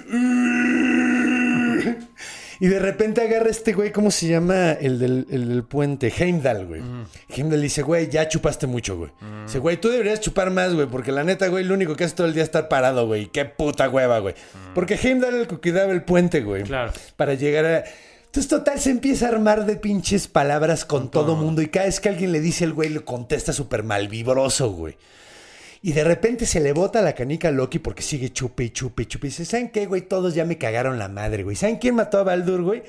Y 2.60 2.68
de 2.68 2.80
repente 2.80 3.22
agarra 3.22 3.50
este 3.50 3.72
güey, 3.72 3.94
¿cómo 3.94 4.12
se 4.12 4.28
llama? 4.28 4.74
El 4.74 5.00
del, 5.00 5.28
el 5.32 5.48
del 5.48 5.64
puente, 5.64 6.12
Heimdall, 6.14 6.66
güey. 6.66 6.82
Heimdall 7.30 7.62
dice, 7.62 7.84
güey, 7.84 8.10
ya 8.10 8.28
chupaste 8.28 8.68
mucho, 8.68 8.98
güey. 8.98 9.12
Dice, 9.46 9.60
güey, 9.60 9.78
tú 9.78 9.88
deberías 9.88 10.20
chupar 10.20 10.52
más, 10.52 10.74
güey, 10.74 10.88
porque 10.88 11.14
la 11.14 11.24
neta, 11.24 11.48
güey, 11.48 11.64
lo 11.64 11.74
único 11.74 11.96
que 11.96 12.04
hace 12.04 12.16
todo 12.16 12.28
el 12.28 12.34
día 12.34 12.44
es 12.44 12.50
estar 12.50 12.68
parado, 12.68 13.08
güey. 13.08 13.28
Qué 13.28 13.46
puta 13.46 13.88
hueva, 13.88 14.20
güey. 14.20 14.36
Porque 14.76 15.00
Heimdall 15.02 15.36
era 15.36 15.44
el 15.44 15.48
que 15.48 15.56
cuidaba 15.56 15.94
el 15.94 16.04
puente, 16.04 16.42
güey. 16.42 16.64
Claro. 16.64 16.92
Para 17.16 17.36
llegar 17.36 17.66
a... 17.66 17.84
Entonces, 18.34 18.50
total, 18.50 18.80
se 18.80 18.90
empieza 18.90 19.28
a 19.28 19.30
armar 19.30 19.68
de 19.68 19.76
pinches 19.76 20.28
palabras 20.28 20.86
con 20.86 21.12
todo 21.12 21.36
mundo. 21.36 21.62
Y 21.62 21.68
cada 21.68 21.86
vez 21.86 22.00
que 22.00 22.10
alguien 22.10 22.32
le 22.32 22.42
dice 22.42 22.64
el 22.64 22.74
güey, 22.74 22.90
le 22.90 23.02
contesta 23.02 23.54
súper 23.54 23.84
malvibroso, 23.84 24.72
güey. 24.72 24.98
Y 25.84 25.92
de 25.92 26.04
repente 26.04 26.48
se 26.48 26.60
le 26.60 26.74
bota 26.74 27.04
la 27.04 27.14
canica 27.14 27.50
a 27.50 27.52
Loki 27.52 27.78
porque 27.78 28.02
sigue 28.02 28.34
chupe 28.34 28.64
y 28.64 28.70
chupe 28.72 29.04
y 29.04 29.06
chupe. 29.06 29.28
Y 29.28 29.30
dice, 29.30 29.46
¿saben 29.46 29.70
qué, 29.70 29.86
güey? 29.86 30.02
Todos 30.02 30.34
ya 30.34 30.46
me 30.46 30.58
cagaron 30.58 30.98
la 30.98 31.10
madre, 31.10 31.44
güey. 31.44 31.56
¿Saben 31.56 31.76
quién 31.76 31.94
mató 31.94 32.18
a 32.18 32.24
Baldur, 32.24 32.64
güey? 32.64 32.82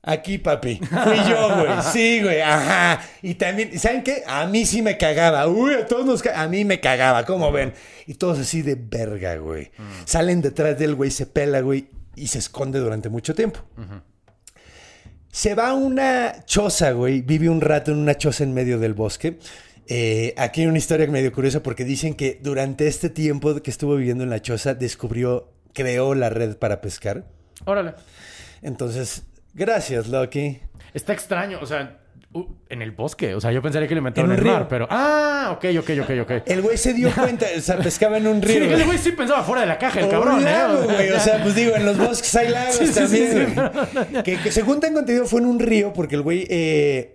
Aquí, 0.00 0.38
papi. 0.38 0.76
Fui 0.76 1.16
yo, 1.28 1.56
güey. 1.56 1.72
Sí, 1.92 2.22
güey. 2.22 2.40
Ajá. 2.40 3.00
Y 3.20 3.34
también, 3.34 3.76
¿saben 3.80 4.04
qué? 4.04 4.22
A 4.28 4.46
mí 4.46 4.64
sí 4.64 4.80
me 4.80 4.96
cagaba. 4.96 5.48
Uy, 5.48 5.74
a 5.74 5.86
todos 5.88 6.06
nos 6.06 6.24
A 6.24 6.46
mí 6.46 6.64
me 6.64 6.78
cagaba, 6.78 7.24
¿cómo 7.24 7.50
ven? 7.50 7.72
Y 8.06 8.14
todos 8.14 8.38
así 8.38 8.62
de 8.62 8.76
verga, 8.76 9.38
güey. 9.38 9.72
Salen 10.04 10.40
detrás 10.40 10.78
del 10.78 10.94
güey, 10.94 11.10
se 11.10 11.26
pela, 11.26 11.62
güey. 11.62 11.88
Y 12.14 12.28
se 12.28 12.38
esconde 12.38 12.78
durante 12.78 13.08
mucho 13.08 13.34
tiempo. 13.34 13.58
Se 15.34 15.56
va 15.56 15.70
a 15.70 15.74
una 15.74 16.44
choza, 16.44 16.92
güey. 16.92 17.20
Vive 17.20 17.48
un 17.48 17.60
rato 17.60 17.90
en 17.90 17.98
una 17.98 18.16
choza 18.16 18.44
en 18.44 18.54
medio 18.54 18.78
del 18.78 18.94
bosque. 18.94 19.40
Eh, 19.88 20.32
aquí 20.38 20.60
hay 20.60 20.68
una 20.68 20.78
historia 20.78 21.08
medio 21.08 21.32
curiosa 21.32 21.60
porque 21.60 21.84
dicen 21.84 22.14
que 22.14 22.38
durante 22.40 22.86
este 22.86 23.10
tiempo 23.10 23.60
que 23.60 23.68
estuvo 23.72 23.96
viviendo 23.96 24.22
en 24.22 24.30
la 24.30 24.40
choza 24.40 24.74
descubrió, 24.74 25.52
creó 25.72 26.14
la 26.14 26.30
red 26.30 26.56
para 26.56 26.80
pescar. 26.80 27.24
Órale. 27.64 27.94
Entonces, 28.62 29.24
gracias, 29.54 30.06
Loki. 30.06 30.60
Está 30.94 31.12
extraño, 31.12 31.58
o 31.60 31.66
sea, 31.66 31.98
uh, 32.34 32.44
en 32.68 32.82
el 32.82 32.90
bosque. 32.92 33.34
O 33.34 33.40
sea, 33.40 33.50
yo 33.52 33.62
pensaría 33.62 33.88
que 33.88 33.94
lo 33.94 33.98
inventaron 33.98 34.30
En 34.32 34.38
el 34.38 34.44
río. 34.44 34.52
mar, 34.52 34.66
pero. 34.68 34.86
Ah, 34.90 35.50
ok, 35.56 35.64
ok, 35.78 35.90
ok, 36.02 36.10
ok. 36.22 36.32
El 36.46 36.60
güey 36.62 36.76
se 36.76 36.92
dio 36.92 37.10
cuenta, 37.14 37.46
o 37.56 37.60
sea, 37.60 37.78
pescaba 37.78 38.18
en 38.18 38.26
un 38.26 38.42
Sí, 38.42 38.48
río. 38.48 38.64
el 38.64 38.70
güey. 38.74 38.84
güey 38.84 38.98
sí 38.98 39.12
pensaba 39.12 39.42
fuera 39.44 39.62
de 39.62 39.66
la 39.68 39.78
caja, 39.78 40.00
el 40.00 40.06
O 40.06 40.10
cabrón, 40.10 40.34
un 40.36 40.44
lago, 40.44 40.82
¿eh? 40.82 40.94
güey. 40.94 41.10
O 41.12 41.20
sea, 41.20 41.42
pues 41.42 41.54
digo, 41.54 41.74
en 41.76 41.86
los 41.86 41.96
bosques 41.96 42.34
hay 42.36 42.48
lagos 42.48 42.74
Sí, 42.78 42.92
también, 42.92 43.30
sí, 43.32 43.46
sí. 43.46 43.54
güey. 44.10 44.22
Que, 44.24 44.36
que 44.38 44.52
según 44.52 44.80
tengo 44.80 45.00
entendido 45.00 45.26
fue 45.26 45.40
en 45.40 45.46
un 45.46 45.58
río 45.58 45.92
porque 45.92 46.14
el 46.16 46.22
güey... 46.22 46.46
eh, 46.50 47.13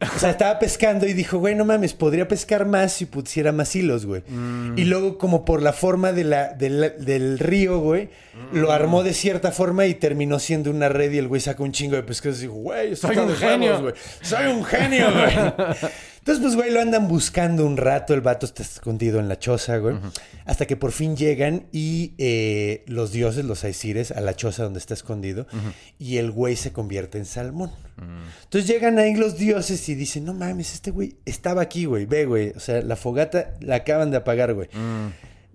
o 0.16 0.18
sea, 0.18 0.30
estaba 0.30 0.58
pescando 0.58 1.06
y 1.06 1.12
dijo, 1.12 1.38
güey, 1.38 1.54
no 1.54 1.64
mames, 1.64 1.92
podría 1.92 2.28
pescar 2.28 2.66
más 2.66 2.92
si 2.92 3.06
pusiera 3.06 3.50
más 3.52 3.74
hilos, 3.74 4.06
güey. 4.06 4.22
Mm. 4.28 4.78
Y 4.78 4.84
luego, 4.84 5.18
como 5.18 5.44
por 5.44 5.60
la 5.62 5.72
forma 5.72 6.12
de 6.12 6.24
la, 6.24 6.48
del, 6.54 6.94
del 6.98 7.38
río, 7.38 7.80
güey, 7.80 8.08
lo 8.52 8.70
armó 8.70 9.02
de 9.02 9.12
cierta 9.12 9.50
forma 9.50 9.86
y 9.86 9.94
terminó 9.94 10.38
siendo 10.38 10.70
una 10.70 10.88
red 10.88 11.10
y 11.12 11.18
el 11.18 11.26
güey 11.26 11.40
sacó 11.40 11.64
un 11.64 11.72
chingo 11.72 11.96
de 11.96 12.04
pescados 12.04 12.38
y 12.38 12.42
dijo, 12.42 12.54
güey, 12.54 12.94
Soy 12.94 13.16
un 13.16 13.28
de 13.28 13.34
genio. 13.34 13.80
güey. 13.82 13.94
Soy 14.22 14.46
un 14.46 14.64
genio, 14.64 15.06
güey. 15.12 15.34
Entonces, 16.28 16.44
pues, 16.44 16.56
güey, 16.56 16.70
lo 16.70 16.82
andan 16.82 17.08
buscando 17.08 17.64
un 17.64 17.78
rato. 17.78 18.12
El 18.12 18.20
vato 18.20 18.44
está 18.44 18.62
escondido 18.62 19.18
en 19.18 19.30
la 19.30 19.38
choza, 19.38 19.78
güey. 19.78 19.96
Hasta 20.44 20.66
que 20.66 20.76
por 20.76 20.92
fin 20.92 21.16
llegan 21.16 21.68
y 21.72 22.12
eh, 22.18 22.84
los 22.86 23.12
dioses, 23.12 23.46
los 23.46 23.64
Aesires, 23.64 24.10
a 24.10 24.20
la 24.20 24.36
choza 24.36 24.64
donde 24.64 24.78
está 24.78 24.92
escondido. 24.92 25.46
Y 25.98 26.18
el 26.18 26.30
güey 26.30 26.56
se 26.56 26.70
convierte 26.70 27.16
en 27.16 27.24
salmón. 27.24 27.70
Entonces 28.42 28.68
llegan 28.68 28.98
ahí 28.98 29.14
los 29.14 29.38
dioses 29.38 29.88
y 29.88 29.94
dicen, 29.94 30.26
no 30.26 30.34
mames, 30.34 30.74
este 30.74 30.90
güey 30.90 31.16
estaba 31.24 31.62
aquí, 31.62 31.86
güey. 31.86 32.04
Ve, 32.04 32.26
güey. 32.26 32.50
O 32.50 32.60
sea, 32.60 32.82
la 32.82 32.96
fogata 32.96 33.54
la 33.60 33.76
acaban 33.76 34.10
de 34.10 34.18
apagar, 34.18 34.52
güey. 34.52 34.68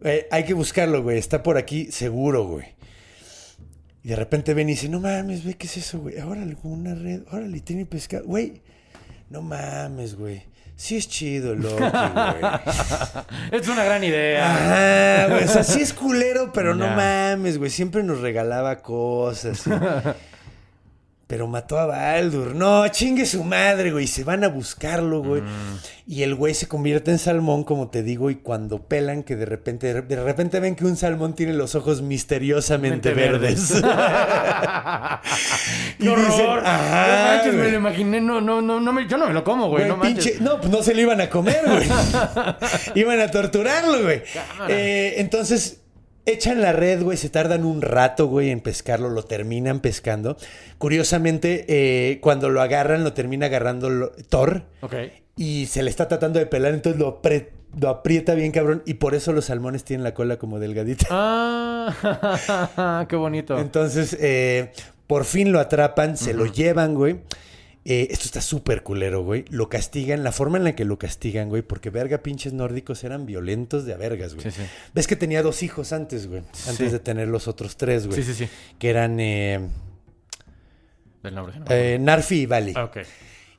Eh, 0.03 0.27
hay 0.31 0.43
que 0.43 0.55
buscarlo, 0.55 1.03
güey. 1.03 1.19
Está 1.19 1.43
por 1.43 1.57
aquí 1.57 1.91
seguro, 1.91 2.47
güey. 2.47 2.65
Y 4.03 4.07
de 4.07 4.15
repente 4.15 4.55
ven 4.55 4.69
y 4.69 4.71
dicen, 4.71 4.89
no 4.89 4.99
mames, 4.99 5.43
güey, 5.43 5.53
¿qué 5.53 5.67
es 5.67 5.77
eso, 5.77 5.99
güey? 5.99 6.17
Órale, 6.17 6.55
con 6.55 6.71
una 6.71 6.95
red. 6.95 7.21
Órale, 7.31 7.59
tiene 7.59 7.85
pescado. 7.85 8.25
Güey, 8.25 8.63
no 9.29 9.43
mames, 9.43 10.15
güey. 10.15 10.51
Sí 10.75 10.97
es 10.97 11.07
chido, 11.07 11.55
loco, 11.55 11.77
güey. 11.77 11.91
Es 13.51 13.67
una 13.67 13.83
gran 13.83 14.03
idea. 14.03 14.45
Ajá, 15.25 15.27
güey. 15.33 15.43
O 15.45 15.47
sea, 15.47 15.63
sí 15.63 15.81
es 15.81 15.93
culero, 15.93 16.51
pero 16.51 16.73
no 16.75 16.85
Ya. 16.85 16.95
mames, 17.35 17.57
güey. 17.57 17.69
Siempre 17.69 18.03
nos 18.03 18.19
regalaba 18.21 18.81
cosas. 18.81 19.63
pero 21.33 21.47
mató 21.47 21.79
a 21.79 21.87
Baldur. 21.87 22.53
No, 22.53 22.87
chingue 22.89 23.25
su 23.25 23.43
madre, 23.43 23.91
güey. 23.91 24.05
Se 24.05 24.23
van 24.23 24.43
a 24.43 24.49
buscarlo, 24.49 25.23
güey. 25.23 25.41
Mm. 25.41 25.79
Y 26.05 26.21
el 26.21 26.35
güey 26.35 26.53
se 26.53 26.67
convierte 26.67 27.09
en 27.09 27.17
salmón, 27.17 27.63
como 27.63 27.89
te 27.89 28.03
digo, 28.03 28.29
y 28.29 28.35
cuando 28.35 28.83
pelan, 28.87 29.23
que 29.23 29.35
de 29.35 29.47
repente, 29.47 29.91
de 30.03 30.23
repente 30.23 30.59
ven 30.59 30.75
que 30.75 30.85
un 30.85 30.95
salmón 30.95 31.33
tiene 31.33 31.53
los 31.53 31.73
ojos 31.73 32.03
misteriosamente 32.03 33.15
Mente 33.15 33.31
verdes. 33.31 33.71
¡Qué 35.97 36.05
Y 36.05 36.07
horror! 36.07 36.25
dicen, 36.27 36.45
no 36.45 36.53
"Ajá, 36.63 37.25
manches, 37.35 37.53
me 37.53 37.59
güey". 37.61 37.71
lo 37.71 37.77
imaginé. 37.77 38.21
No, 38.21 38.39
no, 38.39 38.61
no, 38.61 38.79
no 38.79 38.93
me- 38.93 39.07
yo 39.07 39.17
no 39.17 39.25
me 39.27 39.33
lo 39.33 39.43
como, 39.43 39.69
güey. 39.69 39.85
Güey, 39.89 39.97
No 39.97 40.03
pinche- 40.03 40.37
no, 40.39 40.59
pues 40.59 40.69
no 40.71 40.83
se 40.83 40.93
lo 40.93 41.01
iban 41.01 41.19
a 41.19 41.31
comer, 41.31 41.61
güey. 41.65 41.87
iban 42.95 43.19
a 43.19 43.31
torturarlo, 43.31 44.03
güey. 44.03 44.21
Eh, 44.69 45.15
entonces, 45.17 45.79
echan 46.25 46.61
la 46.61 46.71
red, 46.73 47.01
güey, 47.03 47.17
se 47.17 47.29
tardan 47.29 47.65
un 47.65 47.81
rato, 47.81 48.27
güey, 48.27 48.49
en 48.49 48.59
pescarlo, 48.61 49.09
lo 49.09 49.23
terminan 49.23 49.79
pescando. 49.79 50.37
Curiosamente, 50.77 51.65
eh, 51.67 52.19
cuando 52.21 52.49
lo 52.49 52.61
agarran, 52.61 53.03
lo 53.03 53.13
termina 53.13 53.45
agarrando 53.47 53.89
lo- 53.89 54.11
Thor 54.29 54.63
Ok. 54.81 54.93
y 55.35 55.65
se 55.67 55.83
le 55.83 55.89
está 55.89 56.07
tratando 56.07 56.39
de 56.39 56.45
pelar, 56.45 56.73
entonces 56.73 56.99
lo 56.99 57.89
aprieta 57.89 58.33
bien, 58.35 58.51
cabrón, 58.51 58.83
y 58.85 58.95
por 58.95 59.15
eso 59.15 59.33
los 59.33 59.45
salmones 59.45 59.83
tienen 59.83 60.03
la 60.03 60.13
cola 60.13 60.37
como 60.37 60.59
delgadita. 60.59 61.07
Ah, 61.09 63.05
qué 63.09 63.15
bonito. 63.15 63.57
Entonces, 63.57 64.15
eh, 64.19 64.71
por 65.07 65.25
fin 65.25 65.51
lo 65.51 65.59
atrapan, 65.59 66.17
se 66.17 66.33
lo 66.33 66.45
llevan, 66.45 66.95
güey. 66.95 67.17
Eh, 67.85 68.07
esto 68.11 68.25
está 68.25 68.39
súper 68.39 68.81
culero, 68.83 69.23
güey. 69.23 69.43
Lo 69.49 69.67
castigan, 69.67 70.23
la 70.23 70.31
forma 70.31 70.57
en 70.57 70.63
la 70.63 70.73
que 70.75 70.85
lo 70.85 70.97
castigan, 70.97 71.49
güey, 71.49 71.61
porque 71.63 71.89
verga 71.89 72.19
pinches 72.19 72.53
nórdicos 72.53 73.03
eran 73.03 73.25
violentos 73.25 73.85
de 73.85 73.93
a 73.93 73.97
vergas, 73.97 74.35
güey. 74.35 74.49
Sí, 74.49 74.61
sí. 74.61 74.67
Ves 74.93 75.05
que 75.05 75.17
tenía 75.17 75.43
dos 75.43 75.63
hijos 75.63 75.91
antes, 75.91 76.27
güey. 76.27 76.43
Antes 76.67 76.77
Sí. 76.77 76.89
de 76.89 76.99
tener 76.99 77.27
los 77.27 77.47
otros 77.49 77.75
tres, 77.75 78.07
güey. 78.07 78.23
Sí, 78.23 78.33
sí, 78.33 78.45
sí. 78.45 78.49
Que 78.79 78.89
eran 78.89 79.19
eh, 79.19 79.59
Del 81.23 81.35
nombre. 81.35 81.59
no. 81.59 81.65
eh, 81.69 81.97
Narfi 81.99 82.41
y 82.41 82.45
Vali. 82.45 82.73
Ah, 82.75 82.85
ok. 82.85 82.97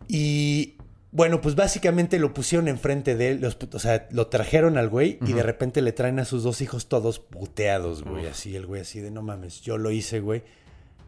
Y 0.08 0.74
bueno, 1.12 1.40
pues 1.40 1.54
básicamente 1.54 2.18
lo 2.18 2.34
pusieron 2.34 2.68
enfrente 2.68 3.16
de 3.16 3.30
él. 3.32 3.40
los 3.40 3.56
o 3.72 3.78
sea, 3.78 4.06
lo 4.10 4.26
trajeron 4.28 4.76
al 4.78 4.88
güey 4.88 5.18
y 5.26 5.32
de 5.32 5.42
repente 5.42 5.80
le 5.82 5.92
traen 5.92 6.18
a 6.18 6.24
sus 6.24 6.42
dos 6.42 6.60
hijos 6.60 6.88
todos 6.88 7.20
puteados, 7.20 8.02
güey. 8.02 8.26
Así, 8.26 8.56
el 8.56 8.66
güey 8.66 8.80
así 8.82 9.00
de 9.00 9.10
no 9.10 9.22
mames, 9.22 9.60
yo 9.60 9.78
lo 9.78 9.90
hice, 9.90 10.20
güey. 10.20 10.42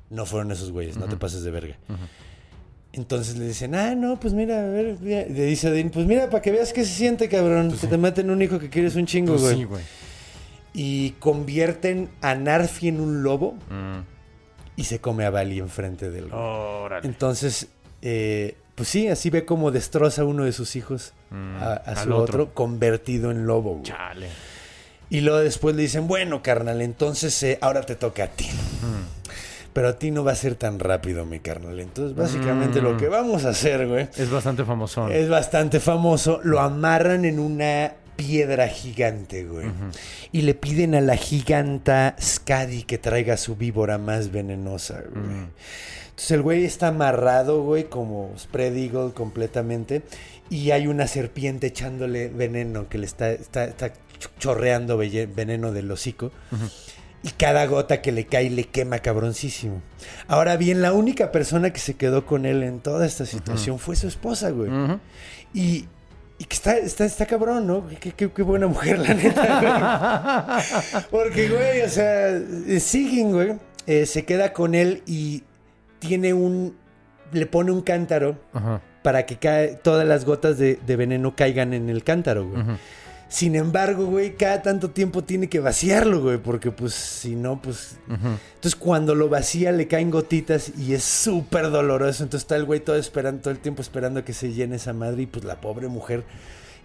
No 0.09 0.25
fueron 0.25 0.53
esos 0.53 0.71
güeyes, 0.71 0.97
no 0.99 1.07
te 1.07 1.17
pases 1.17 1.43
de 1.43 1.51
verga. 1.51 1.77
Entonces 2.97 3.37
le 3.37 3.47
dicen, 3.47 3.75
ah, 3.75 3.95
no, 3.95 4.19
pues 4.19 4.33
mira, 4.35 4.59
a 4.61 4.67
ver, 4.69 4.97
mira". 5.01 5.25
le 5.29 5.45
dice 5.45 5.69
Odín, 5.71 5.91
pues 5.91 6.07
mira, 6.07 6.29
para 6.31 6.41
que 6.43 6.51
veas 6.51 6.73
qué 6.73 6.85
se 6.85 6.93
siente, 6.95 7.29
cabrón, 7.29 7.71
que 7.79 7.87
te 7.87 7.99
maten 7.99 8.31
un 8.31 8.41
hijo 8.43 8.59
que 8.59 8.71
quieres 8.71 8.97
un 8.97 9.07
chingo, 9.07 9.33
Pues 9.33 9.43
güey. 9.43 9.57
sí, 9.57 9.65
güey. 9.65 9.83
y 10.73 11.11
convierten 11.21 12.09
a 12.21 12.35
Narfi 12.35 12.89
en 12.89 13.01
un 13.01 13.23
lobo 13.23 13.53
Mm. 13.71 14.01
y 14.77 14.85
se 14.85 14.99
come 15.01 15.25
a 15.25 15.31
Bali 15.31 15.59
enfrente 15.59 16.11
del 16.11 16.29
güey. 16.29 16.41
Órale. 16.43 17.07
Entonces, 17.07 17.69
eh, 18.03 18.57
pues 18.75 18.89
sí, 18.89 19.09
así 19.09 19.31
ve 19.31 19.45
cómo 19.47 19.71
destroza 19.71 20.23
a 20.23 20.25
uno 20.27 20.45
de 20.45 20.53
sus 20.53 20.77
hijos 20.77 21.13
a, 21.61 21.73
a 21.75 21.97
su 21.97 22.11
otro. 22.15 22.21
otro. 22.45 22.55
convertido 22.55 23.31
en 23.31 23.47
lobo. 23.47 23.73
güey. 23.73 23.83
Chale. 23.85 24.29
Y 25.09 25.21
luego 25.21 25.39
después 25.39 25.77
le 25.77 25.83
dicen, 25.83 26.09
bueno, 26.09 26.43
carnal, 26.43 26.83
entonces 26.83 27.41
eh, 27.43 27.59
ahora 27.63 27.83
te 27.83 27.95
toca 27.95 28.25
a 28.25 28.29
ti. 28.29 28.49
Pero 29.77 29.89
a 29.89 29.99
ti 29.99 30.11
no 30.11 30.25
va 30.25 30.33
a 30.33 30.37
ser 30.37 30.55
tan 30.55 30.79
rápido, 30.79 31.27
mi 31.27 31.39
carnal. 31.39 31.79
Entonces, 31.81 32.17
básicamente 32.17 32.81
lo 32.81 32.97
que 32.97 33.09
vamos 33.09 33.45
a 33.45 33.51
hacer, 33.51 33.87
güey, 33.87 34.09
Es 34.17 34.31
bastante 34.31 34.65
famosón. 34.65 35.13
es 35.13 35.29
bastante 35.29 35.81
famoso. 35.81 36.41
Lo 36.45 36.61
amarran 36.61 37.27
en 37.27 37.39
una 37.39 37.93
piedra 38.17 38.69
gigante, 38.69 39.45
güey. 39.45 39.67
Y 40.33 40.41
le 40.43 40.55
piden 40.55 40.95
a 40.95 41.03
la 41.03 41.17
giganta 41.19 42.17
Skadi 42.19 42.85
que 42.85 42.97
traiga 42.97 43.37
su 43.37 43.57
víbora 43.57 43.99
más 43.99 44.33
venenosa, 44.33 45.03
güey. 45.15 45.27
Entonces 45.27 46.31
el 46.31 46.41
güey 46.41 46.65
está 46.65 46.89
amarrado, 46.89 47.63
güey, 47.63 47.85
como 47.91 48.33
spread 48.39 48.75
eagle 48.77 49.13
completamente. 49.13 50.01
Y 50.49 50.71
hay 50.71 50.87
una 50.87 51.07
serpiente 51.07 51.67
echándole 51.67 52.29
veneno 52.29 52.89
que 52.89 52.97
le 52.97 53.05
está, 53.05 53.31
está, 53.33 53.65
está 53.67 53.89
ch- 53.89 54.31
chorreando 54.39 54.97
veneno 54.97 55.73
del 55.73 55.91
hocico. 55.91 56.33
Y 57.27 57.31
cada 57.31 57.67
gota 57.67 58.01
que 58.03 58.13
le 58.13 58.27
cae 58.27 58.49
le 58.51 58.65
quema 58.65 59.01
cabroncísimo. 59.01 59.83
Ahora 60.29 60.57
bien, 60.57 60.81
la 60.81 60.93
única 60.93 61.33
persona 61.33 61.73
que 61.73 61.81
se 61.81 61.95
quedó 61.95 62.25
con 62.25 62.47
él 62.47 62.63
en 62.63 62.79
toda 62.79 63.05
esta 63.05 63.27
situación 63.27 63.81
fue 63.81 63.97
su 63.97 64.07
esposa, 64.07 64.51
güey. 64.51 64.71
Y, 65.53 65.87
y 66.39 66.45
que 66.45 66.55
está, 66.55 66.77
está, 66.77 67.05
está 67.05 67.27
cabrón, 67.27 67.67
¿no? 67.67 67.85
Qué, 67.99 68.13
qué- 68.13 68.31
qué 68.31 68.43
buena 68.43 68.69
mujer, 68.69 69.01
la 69.01 69.13
neta, 69.15 70.61
güey. 70.93 71.03
Porque, 71.11 71.49
güey, 71.49 71.83
o 71.83 71.89
sea, 71.89 72.29
eh, 72.37 72.79
Sigyn, 72.79 73.33
güey, 73.33 73.55
eh, 73.89 74.07
se 74.07 74.25
queda 74.25 74.53
con 74.53 74.75
él 74.77 75.03
y 75.07 75.43
tiene 75.99 76.33
un... 76.33 76.77
Le 77.33 77.47
pone 77.47 77.73
un 77.73 77.81
cántaro 77.83 78.39
Ajá. 78.53 78.81
para 79.03 79.27
que 79.27 79.37
cae, 79.37 79.75
todas 79.83 80.07
las 80.07 80.25
gotas 80.25 80.59
de, 80.59 80.79
de 80.87 80.95
veneno 80.97 81.35
caigan 81.35 81.75
en 81.75 81.91
el 81.91 82.05
cántaro, 82.05 82.47
güey. 82.49 82.63
Sin 83.29 83.57
embargo, 83.57 84.07
güey, 84.07 84.37
cada 84.37 84.63
tanto 84.63 84.91
tiempo 84.91 85.25
tiene 85.25 85.49
que 85.49 85.59
vaciarlo, 85.59 86.23
güey, 86.23 86.39
porque 86.39 86.71
pues 86.71 86.95
si 86.95 87.35
no, 87.35 87.61
pues... 87.61 87.97
Entonces 88.09 88.77
cuando 88.77 89.15
lo 89.17 89.29
vacía 89.29 89.73
le 89.73 89.89
caen 89.89 90.11
gotitas 90.13 90.71
y 90.79 90.95
es 90.95 91.03
súper 91.03 91.71
doloroso. 91.71 92.23
Entonces 92.23 92.45
está 92.45 92.55
el 92.57 92.65
güey 92.65 92.81
todo 92.81 92.97
esperando, 92.97 93.43
todo 93.43 93.51
el 93.51 93.59
tiempo 93.59 93.83
esperando 93.83 94.21
a 94.21 94.25
que 94.25 94.33
se 94.33 94.53
llene 94.53 94.77
esa 94.77 94.93
madre 94.93 95.23
y 95.23 95.27
pues 95.27 95.45
la 95.45 95.61
pobre 95.61 95.89
mujer, 95.89 96.23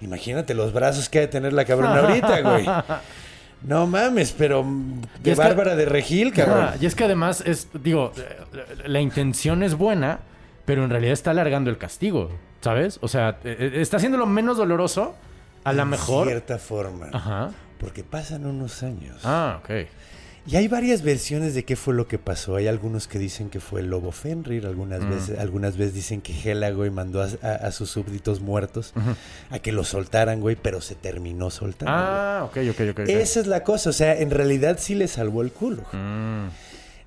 imagínate 0.02 0.54
los 0.56 0.74
brazos 0.74 1.10
que 1.10 1.20
ha 1.20 1.22
de 1.22 1.28
tener 1.28 1.54
la 1.54 1.64
cabrona 1.66 2.00
ahorita, 2.00 2.42
güey. 2.42 2.66
No 3.64 3.86
mames, 3.86 4.32
pero 4.36 4.66
de 5.22 5.30
que- 5.32 5.36
Bárbara 5.36 5.76
de 5.76 5.86
Regil, 5.86 6.34
cabrón. 6.34 6.70
Y 6.82 6.88
es 6.88 6.96
que 6.96 7.04
además 7.04 7.44
es, 7.46 7.68
digo, 7.84 8.12
eh, 8.18 8.88
la 8.88 9.00
intención 9.02 9.62
es 9.62 9.76
buena, 9.76 10.22
pero 10.66 10.84
en 10.84 10.90
realidad 10.90 11.14
está 11.14 11.30
alargando 11.30 11.70
el 11.70 11.78
castigo, 11.78 12.32
¿sabes? 12.62 12.98
O 13.04 13.08
sea, 13.08 13.38
eh, 13.44 13.56
eh, 13.60 13.72
está 13.76 13.98
haciéndolo 13.98 14.26
menos 14.26 14.58
doloroso, 14.58 15.14
a 15.64 15.74
lo 15.74 15.86
mejor. 15.86 16.28
cierta 16.28 16.58
forma. 16.58 17.10
Ajá. 17.14 17.52
Porque 17.80 18.04
pasan 18.04 18.46
unos 18.46 18.84
años. 18.84 19.22
Ah, 19.24 19.60
ok. 19.64 19.88
Y 20.48 20.56
hay 20.56 20.68
varias 20.68 21.04
versiones 21.04 21.54
de 21.54 21.66
qué 21.66 21.76
fue 21.76 21.94
lo 21.94 22.08
que 22.08 22.18
pasó. 22.18 22.56
Hay 22.56 22.68
algunos 22.68 23.08
que 23.08 23.20
dicen 23.20 23.52
que 23.52 23.60
fue 23.60 23.82
el 23.82 23.92
lobo 23.92 24.12
Fenrir, 24.12 24.66
algunas 24.66 25.08
veces, 25.08 25.38
algunas 25.38 25.78
veces 25.78 25.94
dicen 25.94 26.20
que 26.22 26.34
Hela, 26.34 26.72
güey, 26.72 26.90
mandó 26.90 27.22
a, 27.22 27.28
a- 27.44 27.54
a 27.68 27.72
sus 27.72 27.92
súbditos 27.92 28.42
muertos 28.42 28.92
a 29.52 29.60
que 29.60 29.72
lo 29.72 29.84
soltaran, 29.84 30.42
güey, 30.42 30.56
pero 30.56 30.82
se 30.82 30.96
terminó 30.96 31.52
soltando. 31.52 31.94
Ah, 31.96 32.42
ok, 32.46 32.58
ok, 32.72 32.80
ok. 32.92 33.00
ok. 33.02 33.10
Esa 33.10 33.40
es 33.40 33.46
la 33.46 33.64
cosa, 33.64 33.92
o 33.92 33.94
sea, 33.94 34.18
en 34.20 34.32
realidad 34.32 34.78
sí 34.80 34.96
le 34.96 35.08
salvó 35.08 35.44
el 35.44 35.52
culo. 35.52 35.84
Mm. 35.94 36.48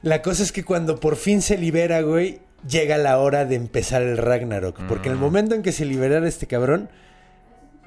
La 0.02 0.22
cosa 0.22 0.44
es 0.44 0.52
que 0.52 0.64
cuando 0.64 1.00
por 1.00 1.16
fin 1.16 1.42
se 1.42 1.58
libera, 1.58 2.02
güey, 2.02 2.38
llega 2.68 2.98
la 2.98 3.18
hora 3.18 3.44
de 3.46 3.56
empezar 3.56 4.02
el 4.02 4.16
Ragnarok. 4.16 4.80
Porque 4.86 5.08
en 5.08 5.14
el 5.14 5.20
momento 5.20 5.56
en 5.56 5.62
que 5.62 5.72
se 5.72 5.84
liberara 5.84 6.28
este 6.28 6.46
cabrón, 6.46 6.88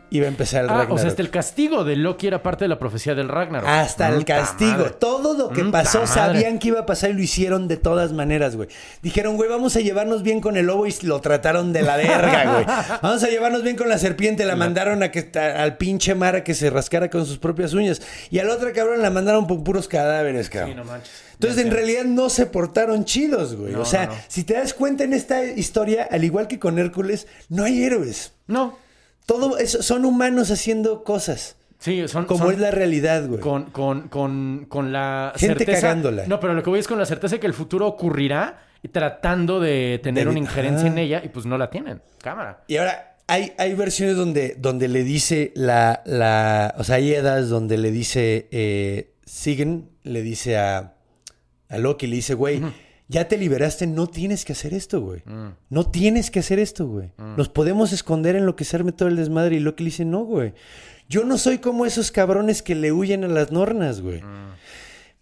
iba 0.10 0.26
a 0.26 0.30
empezar 0.30 0.64
el 0.64 0.70
Ah, 0.70 0.74
Ragnarok. 0.74 0.96
o 0.96 0.98
sea, 1.00 1.08
hasta 1.10 1.22
el 1.22 1.30
castigo 1.30 1.84
de 1.84 1.96
Loki 1.96 2.28
era 2.28 2.42
parte 2.44 2.66
de 2.66 2.70
la 2.70 2.80
profecía 2.80 3.14
del 3.16 3.28
Ragnarok. 3.30 3.68
Hasta 3.68 4.10
el 4.10 4.24
castigo. 4.26 4.72
madre. 4.78 4.90
Todo 5.00 5.38
lo 5.38 5.50
que 5.50 5.64
pasó 5.66 6.00
madre. 6.00 6.12
sabían 6.14 6.60
que 6.60 6.70
iba 6.70 6.82
a 6.82 6.86
pasar 6.86 7.10
y 7.10 7.14
lo 7.14 7.22
hicieron 7.22 7.68
de 7.68 7.78
todas 7.78 8.14
maneras, 8.14 8.56
güey. 8.56 8.70
Dijeron, 9.02 9.36
güey, 9.38 9.50
vamos 9.50 9.76
a 9.76 9.80
llevarnos 9.82 10.24
bien 10.24 10.42
con 10.42 10.58
el 10.58 10.66
lobo 10.68 10.88
y 10.88 10.94
lo 11.04 11.20
trataron 11.22 11.74
de 11.74 11.82
la 11.82 11.98
verga, 11.98 12.54
güey. 12.54 12.66
Vamos 13.02 13.24
a 13.24 13.28
llevarnos 13.28 13.64
bien 13.64 13.76
con 13.76 13.90
la 13.90 13.98
serpiente. 13.98 14.46
La 14.46 14.56
mandaron 14.56 15.04
a 15.04 15.12
que 15.12 15.30
a- 15.38 15.64
al 15.64 15.78
pinche 15.78 16.16
mar 16.16 16.36
a 16.36 16.44
que 16.44 16.54
se 16.54 16.70
rascara 16.70 17.10
con 17.10 17.26
sus 17.26 17.38
propias 17.38 17.74
uñas. 17.74 18.02
Y 18.32 18.40
al 18.40 18.50
otro 18.50 18.72
cabrón 18.74 19.02
la 19.02 19.10
mandaron 19.10 19.48
por 19.48 19.64
puros 19.64 19.88
cadáveres, 19.88 20.50
cabrón. 20.50 20.72
Sí, 20.72 20.76
no 20.76 20.84
manches. 20.86 21.12
Entonces, 21.34 21.66
en 21.66 21.72
realidad 21.72 22.04
no 22.06 22.30
se 22.32 22.48
portaron 22.48 23.06
chidos, 23.06 23.56
güey. 23.56 23.74
No, 23.74 23.82
o 23.82 23.86
sea, 23.86 24.08
no, 24.08 24.14
no. 24.14 24.18
si 24.28 24.44
te 24.44 24.56
das 24.56 24.74
cuenta 24.74 25.04
en 25.04 25.14
esta 25.14 25.44
historia, 25.44 26.08
al 26.10 26.24
igual 26.24 26.48
que 26.48 26.58
con 26.58 26.80
Hércules, 26.80 27.28
no 27.50 27.64
hay 27.64 27.84
héroes. 27.84 28.34
No. 28.48 28.80
Todo 29.28 29.60
eso 29.60 29.84
son 29.84 30.06
humanos 30.06 30.50
haciendo 30.50 31.04
cosas. 31.04 31.58
Sí, 31.78 32.08
son. 32.08 32.26
Como 32.26 32.46
son- 32.46 32.54
es 32.56 32.60
la 32.60 32.72
realidad, 32.72 33.28
güey. 33.28 33.40
Con, 33.40 33.66
con, 33.66 34.08
con, 34.08 34.66
con 34.68 34.92
la 34.92 35.34
Gente 35.36 35.60
certeza. 35.60 35.82
cagándola. 35.82 36.26
No, 36.26 36.40
pero 36.40 36.56
lo 36.56 36.64
que 36.64 36.72
voy 36.72 36.80
es 36.80 36.88
con 36.88 36.98
la 36.98 37.06
certeza 37.06 37.36
de 37.36 37.40
que 37.40 37.46
el 37.46 37.54
futuro 37.54 37.86
ocurrirá 37.86 38.64
y 38.82 38.88
tratando 38.88 39.60
de 39.60 40.00
tener 40.02 40.24
De- 40.24 40.30
una 40.32 40.40
injerencia 40.40 40.86
Ah. 40.88 40.92
en 40.92 40.98
ella 40.98 41.22
y 41.24 41.28
pues 41.30 41.46
no 41.46 41.56
la 41.60 41.70
tienen. 41.70 42.02
Cámara. 42.20 42.64
Y 42.68 42.78
ahora, 42.78 43.18
hay, 43.28 43.54
hay 43.60 43.76
versiones 43.76 44.16
donde, 44.16 44.56
donde 44.58 44.88
le 44.88 45.04
dice 45.04 45.52
la, 45.56 46.02
la. 46.06 46.74
O 46.80 46.84
sea, 46.84 46.96
hay 46.96 47.14
edas 47.14 47.50
donde 47.50 47.78
le 47.78 47.92
dice. 47.92 48.48
Eh, 48.52 49.14
Sigyn 49.26 49.90
le 50.04 50.22
dice 50.24 50.58
a. 50.58 50.94
A 51.70 51.78
Loki, 51.78 52.08
le 52.08 52.16
dice, 52.16 52.34
güey, 52.34 52.62
ya 53.10 53.28
te 53.28 53.38
liberaste, 53.38 53.88
no 53.88 54.08
tienes 54.08 54.44
que 54.44 54.54
hacer 54.54 54.74
esto, 54.74 55.02
güey. 55.02 55.24
No 55.70 55.90
tienes 55.90 56.30
que 56.30 56.40
hacer 56.40 56.60
esto, 56.60 56.88
güey. 56.88 57.12
Nos 57.38 57.50
podemos 57.50 57.94
esconder 57.94 58.36
en 58.36 58.46
lo 58.46 58.56
que 58.56 58.66
se 58.66 58.76
arme 58.76 58.92
todo 58.92 59.08
el 59.08 59.16
desmadre. 59.16 59.56
Y 59.56 59.60
Loki 59.60 59.84
le 59.84 59.90
dice, 59.90 60.06
no, 60.06 60.26
güey. 60.26 60.54
Yo 61.10 61.24
no 61.24 61.38
soy 61.38 61.60
como 61.60 61.86
esos 61.86 62.12
cabrones 62.12 62.62
que 62.62 62.76
le 62.76 62.92
huyen 62.92 63.24
a 63.24 63.30
las 63.30 63.52
nornas, 63.52 64.02
güey. 64.02 64.22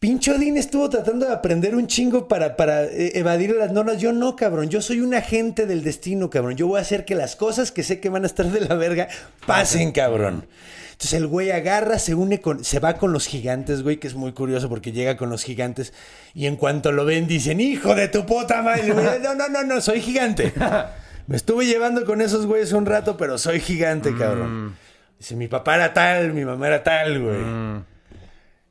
Pinche 0.05 0.31
Odín 0.31 0.55
estuvo 0.55 0.87
tratando 0.87 1.25
de 1.25 1.33
aprender 1.33 1.73
un 1.73 1.87
chingo 1.87 2.27
para, 2.27 2.55
para 2.55 2.83
eh, 2.83 3.13
evadir 3.15 3.55
las 3.55 3.71
normas. 3.71 3.97
Yo 3.97 4.13
no, 4.13 4.35
cabrón. 4.35 4.69
Yo 4.69 4.79
soy 4.79 5.01
un 5.01 5.15
agente 5.15 5.65
del 5.65 5.83
destino, 5.83 6.29
cabrón. 6.29 6.55
Yo 6.55 6.67
voy 6.67 6.77
a 6.77 6.81
hacer 6.81 7.05
que 7.05 7.15
las 7.15 7.35
cosas 7.35 7.71
que 7.71 7.81
sé 7.81 7.99
que 7.99 8.09
van 8.09 8.21
a 8.21 8.27
estar 8.27 8.45
de 8.45 8.61
la 8.61 8.75
verga 8.75 9.07
pasen, 9.47 9.91
cabrón. 9.91 10.45
Entonces 10.91 11.13
el 11.13 11.25
güey 11.25 11.49
agarra, 11.49 11.97
se 11.97 12.13
une 12.13 12.39
con, 12.39 12.63
se 12.63 12.77
va 12.77 12.97
con 12.97 13.13
los 13.13 13.25
gigantes, 13.25 13.81
güey, 13.81 13.97
que 13.97 14.05
es 14.05 14.13
muy 14.13 14.33
curioso 14.33 14.69
porque 14.69 14.91
llega 14.91 15.17
con 15.17 15.31
los 15.31 15.43
gigantes 15.43 15.91
y 16.35 16.45
en 16.45 16.55
cuanto 16.55 16.91
lo 16.91 17.03
ven 17.03 17.25
dicen, 17.25 17.59
hijo 17.59 17.95
de 17.95 18.07
tu 18.07 18.27
puta 18.27 18.61
madre, 18.61 18.91
güey, 18.91 19.19
no, 19.23 19.33
no, 19.33 19.49
no, 19.49 19.63
no, 19.63 19.81
soy 19.81 20.01
gigante. 20.01 20.53
Me 21.25 21.35
estuve 21.35 21.65
llevando 21.65 22.05
con 22.05 22.21
esos 22.21 22.45
güeyes 22.45 22.73
un 22.73 22.85
rato, 22.85 23.17
pero 23.17 23.39
soy 23.39 23.59
gigante, 23.59 24.15
cabrón. 24.15 24.77
Dice, 25.17 25.35
mi 25.35 25.47
papá 25.47 25.77
era 25.77 25.93
tal, 25.95 26.31
mi 26.31 26.45
mamá 26.45 26.67
era 26.67 26.83
tal, 26.83 27.23
güey. 27.23 27.94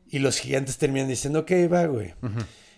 Y 0.09 0.19
los 0.21 0.39
gigantes 0.39 0.79
terminan 0.79 1.09
diciendo, 1.09 1.41
ok, 1.41 1.53
va, 1.73 1.87
güey. 1.87 2.15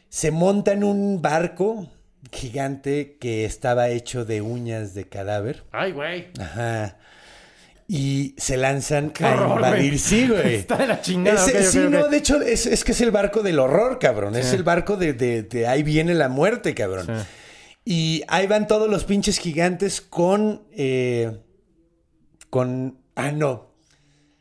Se 0.08 0.30
monta 0.30 0.72
en 0.72 0.84
un 0.84 1.20
barco 1.20 1.90
gigante 2.32 3.18
que 3.20 3.44
estaba 3.44 3.88
hecho 3.88 4.24
de 4.24 4.40
uñas 4.42 4.94
de 4.94 5.08
cadáver. 5.08 5.64
Ay, 5.72 5.92
güey. 5.92 6.28
Ajá. 6.40 6.98
Y 7.88 8.34
se 8.38 8.56
lanzan 8.56 9.10
Qué 9.10 9.24
a 9.24 9.34
horror, 9.34 9.56
invadir. 9.58 9.98
Sí, 9.98 10.26
güey. 10.28 10.54
Está 10.56 10.76
de 10.76 10.86
la 10.88 11.00
chingada, 11.00 11.38
sí, 11.62 11.78
no, 11.88 12.08
de 12.08 12.16
hecho, 12.16 12.40
es, 12.40 12.66
es 12.66 12.82
que 12.82 12.92
es 12.92 13.00
el 13.00 13.10
barco 13.12 13.42
del 13.42 13.58
horror, 13.60 13.98
cabrón. 14.00 14.34
Es 14.34 14.52
el 14.52 14.62
barco 14.64 14.96
de, 14.96 15.12
de- 15.12 15.42
de 15.44 15.66
ahí 15.68 15.82
viene 15.84 16.14
la 16.14 16.28
muerte, 16.28 16.74
cabrón. 16.74 17.06
Sí. 17.06 17.12
Y 17.88 18.22
ahí 18.26 18.48
van 18.48 18.66
todos 18.66 18.90
los 18.90 19.04
pinches 19.04 19.38
gigantes 19.38 20.00
con. 20.00 20.64
eh, 20.72 21.38
con. 22.50 22.98
Ah, 23.14 23.30
no. 23.30 23.72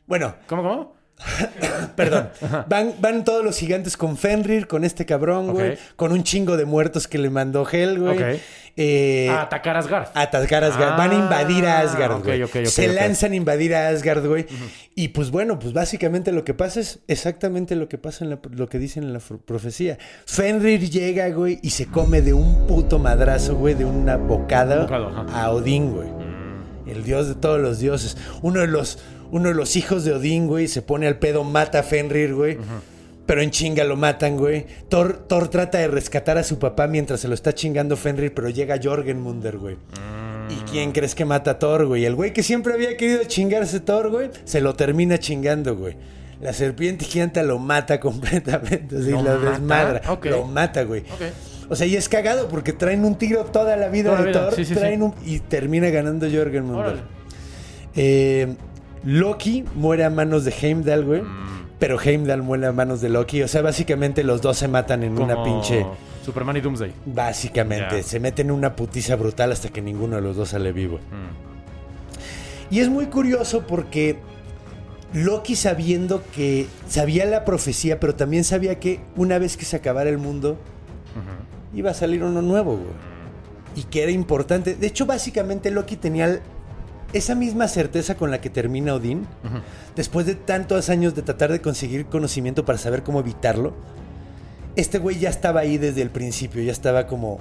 Bueno, 0.06 0.34
¿Cómo, 0.48 0.62
cómo? 0.62 0.95
Perdón. 1.96 2.28
Van, 2.68 2.92
van 3.00 3.24
todos 3.24 3.44
los 3.44 3.56
gigantes 3.58 3.96
con 3.96 4.16
Fenrir, 4.16 4.66
con 4.66 4.84
este 4.84 5.06
cabrón, 5.06 5.52
güey. 5.52 5.78
Con 5.96 6.12
un 6.12 6.22
chingo 6.22 6.56
de 6.56 6.64
muertos 6.64 7.08
que 7.08 7.18
le 7.18 7.30
mandó 7.30 7.66
Hel, 7.70 7.98
güey. 7.98 8.40
Eh, 8.78 9.28
a 9.30 9.42
atacar 9.42 9.76
a 9.76 9.78
Asgard. 9.78 10.08
a 10.12 10.20
atacar 10.20 10.62
Asgard. 10.62 10.98
Van 10.98 11.10
a 11.10 11.14
invadir 11.14 11.64
a 11.64 11.78
Ah, 11.78 11.80
Asgard, 11.80 12.22
güey. 12.22 12.46
Se 12.66 12.88
lanzan 12.88 13.32
a 13.32 13.36
invadir 13.36 13.74
a 13.74 13.88
Asgard, 13.88 14.26
güey. 14.26 14.46
Y 14.94 15.08
pues 15.08 15.30
bueno, 15.30 15.58
pues 15.58 15.72
básicamente 15.72 16.30
lo 16.32 16.44
que 16.44 16.52
pasa 16.52 16.80
es 16.80 16.98
exactamente 17.08 17.74
lo 17.76 17.88
que 17.88 17.96
pasa 17.96 18.24
en 18.24 18.30
la- 18.30 18.38
lo 18.50 18.68
que 18.68 18.78
dicen 18.78 19.04
en 19.04 19.12
la 19.14 19.20
profecía. 19.20 19.96
Fenrir 20.26 20.90
llega, 20.90 21.28
güey, 21.30 21.58
y 21.62 21.70
se 21.70 21.86
come 21.86 22.20
de 22.20 22.34
un 22.34 22.66
puto 22.66 22.98
madrazo, 22.98 23.54
güey, 23.56 23.74
de 23.74 23.86
una 23.86 24.16
bocada 24.18 24.82
Bocado, 24.82 25.26
a 25.32 25.50
Odín, 25.50 25.92
güey. 25.94 26.08
El 26.86 27.02
dios 27.02 27.28
de 27.28 27.34
todos 27.34 27.60
los 27.60 27.78
dioses. 27.80 28.16
Uno 28.42 28.60
de 28.60 28.68
los, 28.68 28.98
uno 29.30 29.48
de 29.48 29.54
los 29.54 29.76
hijos 29.76 30.04
de 30.04 30.12
Odín, 30.12 30.46
güey, 30.46 30.68
se 30.68 30.82
pone 30.82 31.06
al 31.06 31.18
pedo, 31.18 31.44
mata 31.44 31.80
a 31.80 31.82
Fenrir, 31.82 32.34
güey. 32.34 32.58
Pero 33.26 33.42
en 33.42 33.50
chinga 33.50 33.82
lo 33.84 33.96
matan, 33.96 34.36
güey. 34.36 34.66
Thor, 34.88 35.24
Thor 35.26 35.48
trata 35.48 35.78
de 35.78 35.88
rescatar 35.88 36.38
a 36.38 36.44
su 36.44 36.58
papá 36.60 36.86
mientras 36.86 37.18
se 37.20 37.26
lo 37.28 37.34
está 37.34 37.52
chingando 37.52 37.96
Fenrir, 37.96 38.32
pero 38.32 38.48
llega 38.50 38.78
Jorgenmunder, 38.82 39.58
güey. 39.58 39.76
¿Y 40.48 40.54
quién 40.70 40.92
crees 40.92 41.16
que 41.16 41.24
mata 41.24 41.52
a 41.52 41.58
Thor, 41.58 41.86
güey? 41.86 42.04
El 42.04 42.14
güey 42.14 42.32
que 42.32 42.44
siempre 42.44 42.72
había 42.74 42.96
querido 42.96 43.24
chingarse 43.24 43.80
Thor, 43.80 44.10
güey, 44.10 44.30
se 44.44 44.60
lo 44.60 44.74
termina 44.76 45.18
chingando, 45.18 45.74
güey. 45.76 45.96
La 46.40 46.52
serpiente 46.52 47.04
gigante 47.04 47.42
lo 47.42 47.58
mata 47.58 47.98
completamente, 48.00 48.96
así 48.96 49.10
¿Lo 49.10 49.22
lo 49.22 49.38
mata? 49.40 49.50
desmadra. 49.50 50.02
Lo 50.22 50.44
mata, 50.44 50.84
güey. 50.84 51.00
Ok. 51.00 51.22
O 51.68 51.74
sea, 51.74 51.84
y 51.88 51.96
es 51.96 52.08
cagado 52.08 52.46
porque 52.46 52.72
traen 52.72 53.04
un 53.04 53.16
tiro 53.16 53.44
toda 53.46 53.76
la 53.76 53.88
vida 53.88 54.10
Toda 54.10 54.18
la 54.20 54.24
de 54.26 54.30
vida, 54.30 54.44
Thor, 54.44 54.54
sí, 54.54 54.64
sí, 54.64 54.74
traen 54.74 55.00
sí. 55.00 55.02
un- 55.02 55.14
y 55.24 55.40
termina 55.40 55.88
ganando 55.90 56.28
Jorgenmunder. 56.30 57.00
Eh, 57.96 58.54
Loki 59.06 59.64
muere 59.74 60.04
a 60.04 60.10
manos 60.10 60.44
de 60.44 60.52
Heimdall, 60.60 61.04
güey. 61.04 61.22
Mm. 61.22 61.66
Pero 61.78 61.98
Heimdall 62.00 62.42
muere 62.42 62.66
a 62.66 62.72
manos 62.72 63.00
de 63.00 63.08
Loki. 63.08 63.42
O 63.42 63.48
sea, 63.48 63.62
básicamente 63.62 64.24
los 64.24 64.42
dos 64.42 64.58
se 64.58 64.66
matan 64.68 65.02
en 65.04 65.18
una 65.18 65.42
pinche. 65.44 65.86
Superman 66.24 66.56
y 66.56 66.60
Doomsday. 66.60 66.92
Básicamente, 67.06 68.02
se 68.02 68.18
meten 68.18 68.48
en 68.48 68.52
una 68.52 68.74
putiza 68.74 69.14
brutal 69.14 69.52
hasta 69.52 69.68
que 69.68 69.80
ninguno 69.80 70.16
de 70.16 70.22
los 70.22 70.36
dos 70.36 70.48
sale 70.48 70.72
vivo. 70.72 70.96
Mm. 70.96 72.74
Y 72.74 72.80
es 72.80 72.88
muy 72.88 73.06
curioso 73.06 73.64
porque 73.66 74.16
Loki 75.12 75.54
sabiendo 75.54 76.22
que 76.34 76.66
sabía 76.88 77.24
la 77.26 77.44
profecía, 77.44 78.00
pero 78.00 78.16
también 78.16 78.42
sabía 78.42 78.80
que 78.80 79.00
una 79.14 79.38
vez 79.38 79.56
que 79.56 79.64
se 79.64 79.76
acabara 79.76 80.10
el 80.10 80.18
mundo, 80.18 80.58
iba 81.74 81.90
a 81.92 81.94
salir 81.94 82.24
uno 82.24 82.42
nuevo, 82.42 82.72
güey. 82.72 82.90
Y 83.76 83.82
que 83.84 84.02
era 84.02 84.10
importante. 84.10 84.74
De 84.74 84.86
hecho, 84.86 85.06
básicamente 85.06 85.70
Loki 85.70 85.96
tenía 85.96 86.24
el- 86.24 86.40
esa 87.16 87.34
misma 87.34 87.68
certeza 87.68 88.16
con 88.16 88.30
la 88.30 88.40
que 88.40 88.50
termina 88.50 88.94
Odín, 88.94 89.26
después 89.94 90.26
de 90.26 90.34
tantos 90.34 90.88
años 90.90 91.14
de 91.14 91.22
tratar 91.22 91.50
de 91.52 91.60
conseguir 91.60 92.06
conocimiento 92.06 92.64
para 92.64 92.78
saber 92.78 93.02
cómo 93.02 93.20
evitarlo. 93.20 93.74
Este 94.76 94.98
güey 94.98 95.18
ya 95.18 95.30
estaba 95.30 95.60
ahí 95.60 95.78
desde 95.78 96.02
el 96.02 96.10
principio, 96.10 96.62
ya 96.62 96.72
estaba 96.72 97.06
como 97.06 97.38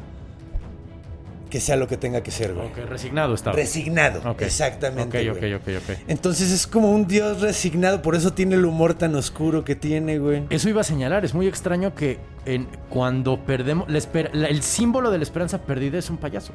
que 1.50 1.60
sea 1.62 1.76
lo 1.78 1.88
que 1.88 1.96
tenga 1.96 2.22
que 2.22 2.32
ser, 2.32 2.54
güey. 2.54 2.68
Ok, 2.68 2.78
resignado 2.90 3.34
estaba. 3.34 3.56
Resignado, 3.56 4.36
exactamente. 4.40 5.30
Ok, 5.30 5.38
güey. 5.38 5.54
ok, 5.54 5.62
ok, 5.62 5.74
ok. 5.90 5.98
Entonces 6.08 6.52
es 6.52 6.66
como 6.68 6.92
un 6.92 7.08
dios 7.08 7.40
resignado, 7.42 8.02
por 8.02 8.16
eso 8.16 8.34
tiene 8.34 8.56
el 8.56 8.66
humor 8.66 8.94
tan 8.96 9.16
oscuro 9.16 9.64
que 9.64 9.76
tiene, 9.76 10.18
güey. 10.20 10.44
Eso 10.50 10.68
iba 10.70 10.82
a 10.82 10.84
señalar, 10.84 11.24
es 11.24 11.34
muy 11.34 11.48
extraño 11.48 11.94
que 11.96 12.18
en, 12.46 12.68
cuando 12.90 13.40
perdemos, 13.46 13.88
la 13.90 14.00
esper- 14.00 14.32
la- 14.34 14.48
el 14.48 14.64
símbolo 14.64 15.12
de 15.12 15.18
la 15.20 15.24
esperanza 15.24 15.60
perdida 15.62 15.98
es 16.00 16.10
un 16.10 16.18
payaso. 16.18 16.52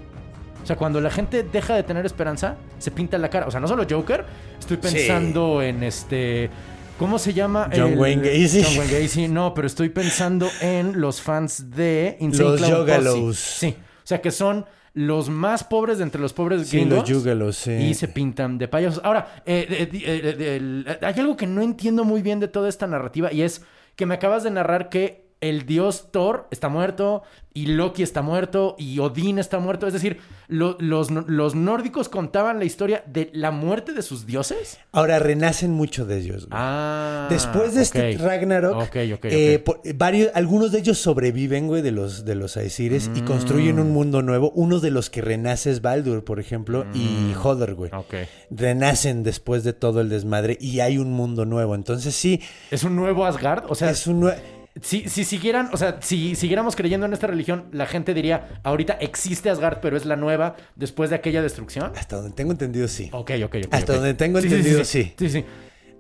O 0.71 0.73
sea, 0.73 0.79
cuando 0.79 1.01
la 1.01 1.11
gente 1.11 1.43
deja 1.43 1.75
de 1.75 1.83
tener 1.83 2.07
esperanza, 2.07 2.55
se 2.79 2.93
pinta 2.93 3.19
la 3.19 3.29
cara. 3.29 3.49
O 3.49 3.51
sea, 3.51 3.59
no 3.59 3.67
solo 3.67 3.85
Joker, 3.91 4.25
estoy 4.57 4.77
Sí. 4.77 4.83
pensando 4.83 5.61
en 5.63 5.83
este... 5.83 6.49
¿Cómo 6.97 7.19
se 7.19 7.33
llama? 7.33 7.69
John 7.75 7.99
Wayne 7.99 8.23
Gacy. 8.23 8.63
John 8.63 8.79
Wayne 8.79 9.01
Gacy, 9.01 9.27
no, 9.27 9.53
pero 9.53 9.67
estoy 9.67 9.89
pensando 9.89 10.49
en 10.61 11.01
los 11.01 11.21
fans 11.23 11.71
de 11.75 12.17
Insane 12.21 13.01
Los. 13.03 13.37
Sí, 13.37 13.75
o 13.77 14.07
sea, 14.07 14.21
que 14.21 14.31
son 14.31 14.65
los 14.95 15.29
más 15.29 15.65
pobres 15.65 15.99
de 15.99 16.05
entre 16.05 16.21
los 16.21 16.33
pobres 16.35 16.69
Sí, 16.69 16.77
gringos. 16.85 17.11
los 17.25 17.57
sí. 17.57 17.73
Y 17.73 17.95
se 17.95 18.07
pintan 18.07 18.57
de 18.57 18.69
payasos. 18.69 19.01
Ahora, 19.03 19.43
eh, 19.47 20.99
hay 21.03 21.15
algo 21.19 21.37
que 21.37 21.49
no 21.49 21.63
entiendo 21.63 22.05
muy 22.05 22.23
bien 22.23 22.39
de 22.39 22.47
toda 22.47 22.69
esta 22.69 22.87
narrativa 22.87 23.33
y 23.33 23.43
es 23.43 23.63
que 23.97 24.07
me 24.07 24.15
acabas 24.15 24.45
de 24.45 24.53
narrar 24.53 24.89
que 24.89 25.30
el 25.41 25.65
dios 25.67 26.09
Thor 26.13 26.47
está 26.51 26.69
muerto 26.69 27.23
y 27.53 27.67
Loki 27.67 28.03
está 28.05 28.23
muerto 28.23 28.77
y 28.79 28.99
Odín 29.01 29.39
está 29.39 29.59
muerto. 29.59 29.87
Es 29.87 29.93
decir, 29.93 30.19
lo- 30.47 30.77
los, 30.79 31.11
los 31.11 31.55
nórdicos 31.57 32.09
contaban 32.09 32.59
la 32.59 32.65
historia 32.65 33.03
de 33.07 33.31
la 33.33 33.51
muerte 33.51 33.93
de 33.93 34.03
sus 34.03 34.25
dioses. 34.27 34.79
Ahora 34.93 35.19
renacen 35.19 35.73
mucho 35.73 36.05
de 36.07 36.19
ellos. 36.19 36.47
güey. 36.47 36.53
Ah. 36.53 37.27
Después 37.31 37.75
de 37.75 37.83
este 37.83 38.15
ok. 38.17 38.21
Ragnarok, 38.23 38.77
Ok, 38.83 38.97
ok, 39.15 39.25
eh, 39.25 39.59
por- 39.65 39.81
varios, 39.95 40.31
algunos 40.35 40.71
de 40.73 40.79
ellos 40.79 40.99
sobreviven, 40.99 41.67
güey, 41.67 41.83
de 41.83 41.91
los, 41.91 42.25
de 42.25 42.35
los 42.37 42.57
Aesires 42.57 43.09
Mm. 43.09 43.17
y 43.17 43.23
construyen 43.23 43.81
un 43.81 43.91
mundo 43.91 44.23
nuevo. 44.23 44.53
Uno 44.55 44.79
de 44.79 44.91
los 44.91 45.11
que 45.11 45.23
renace 45.23 45.71
es 45.71 45.81
Baldur, 45.83 46.23
por 46.23 46.39
ejemplo, 46.39 46.85
y 46.95 47.33
Hodor, 47.43 47.75
güey. 47.75 47.91
Mm. 47.91 47.97
Ok. 47.97 48.15
Renacen 48.51 49.23
después 49.23 49.65
de 49.65 49.73
todo 49.73 50.01
el 50.03 50.09
desmadre 50.09 50.57
y 50.61 50.81
hay 50.81 50.99
un 50.99 51.11
mundo 51.13 51.45
nuevo. 51.47 51.75
Entonces 51.75 52.15
sí, 52.15 52.41
¿Es 52.71 52.85
un 52.85 52.95
nuevo 52.95 53.25
Asgard? 53.25 53.65
O 53.69 53.75
sea, 53.75 53.91
es 53.91 54.07
un 54.07 54.21
nue- 54.23 54.39
Si, 54.83 55.09
si 55.09 55.25
siguieran, 55.25 55.69
o 55.73 55.77
sea, 55.77 55.99
si 56.01 56.35
siguiéramos 56.35 56.75
creyendo 56.77 57.07
en 57.07 57.13
esta 57.13 57.27
religión, 57.27 57.67
la 57.73 57.87
gente 57.87 58.15
diría, 58.15 58.61
ahorita 58.63 58.95
existe 58.95 59.51
Asgard, 59.51 59.81
pero 59.81 59.97
es 59.97 60.07
la 60.07 60.17
nueva 60.17 60.57
después 60.77 61.11
de 61.11 61.17
aquella 61.17 61.43
destrucción. 61.43 61.93
Hasta 61.97 62.17
donde 62.17 62.33
tengo 62.33 62.53
entendido, 62.53 62.89
sí. 62.89 63.11
Ok, 63.13 63.33
ok, 63.45 63.57
ok. 63.67 63.75
Hasta 63.75 63.95
donde 63.95 64.15
tengo 64.15 64.39
entendido, 64.39 64.85
sí. 64.85 65.13
Sí, 65.19 65.29
sí. 65.29 65.45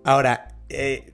Ahora, 0.04 0.56
eh, 0.68 1.12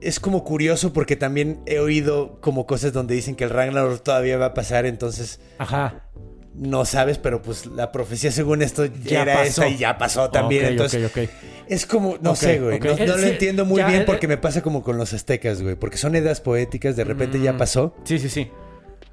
es 0.00 0.20
como 0.20 0.44
curioso 0.44 0.92
porque 0.92 1.16
también 1.16 1.60
he 1.66 1.78
oído 1.78 2.40
como 2.40 2.66
cosas 2.66 2.92
donde 2.92 3.14
dicen 3.14 3.34
que 3.36 3.44
el 3.44 3.50
Ragnarok 3.50 4.02
todavía 4.02 4.36
va 4.38 4.46
a 4.46 4.54
pasar, 4.54 4.86
entonces 4.86 5.40
Ajá. 5.58 6.06
no 6.54 6.84
sabes, 6.84 7.18
pero 7.18 7.42
pues 7.42 7.66
la 7.66 7.90
profecía 7.92 8.30
según 8.30 8.62
esto 8.62 8.86
Ya 8.86 9.22
era 9.22 9.34
pasó. 9.34 9.62
esta 9.62 9.68
y 9.68 9.76
ya 9.78 9.98
pasó 9.98 10.30
también. 10.30 10.64
Ok, 10.64 10.70
entonces, 10.70 11.06
ok, 11.10 11.18
ok. 11.24 11.30
Es 11.68 11.86
como, 11.86 12.16
no 12.20 12.34
sé, 12.36 12.60
güey. 12.60 12.78
No, 12.80 12.90
Eh, 12.90 13.06
no 13.06 13.16
lo 13.16 13.26
entiendo 13.26 13.64
muy 13.64 13.78
ya, 13.78 13.88
bien 13.88 14.02
eh, 14.02 14.04
porque 14.06 14.26
eh. 14.26 14.30
me 14.30 14.36
pasa 14.36 14.62
como 14.62 14.82
con 14.82 14.96
los 14.98 15.12
aztecas, 15.12 15.62
güey. 15.62 15.74
Porque 15.76 15.96
son 15.96 16.14
ideas 16.14 16.40
poéticas, 16.40 16.96
de 16.96 17.04
repente 17.04 17.40
ya 17.40 17.52
Mm. 17.52 17.58
pasó. 17.58 17.94
Sí, 18.04 18.18
sí, 18.18 18.28
sí. 18.28 18.50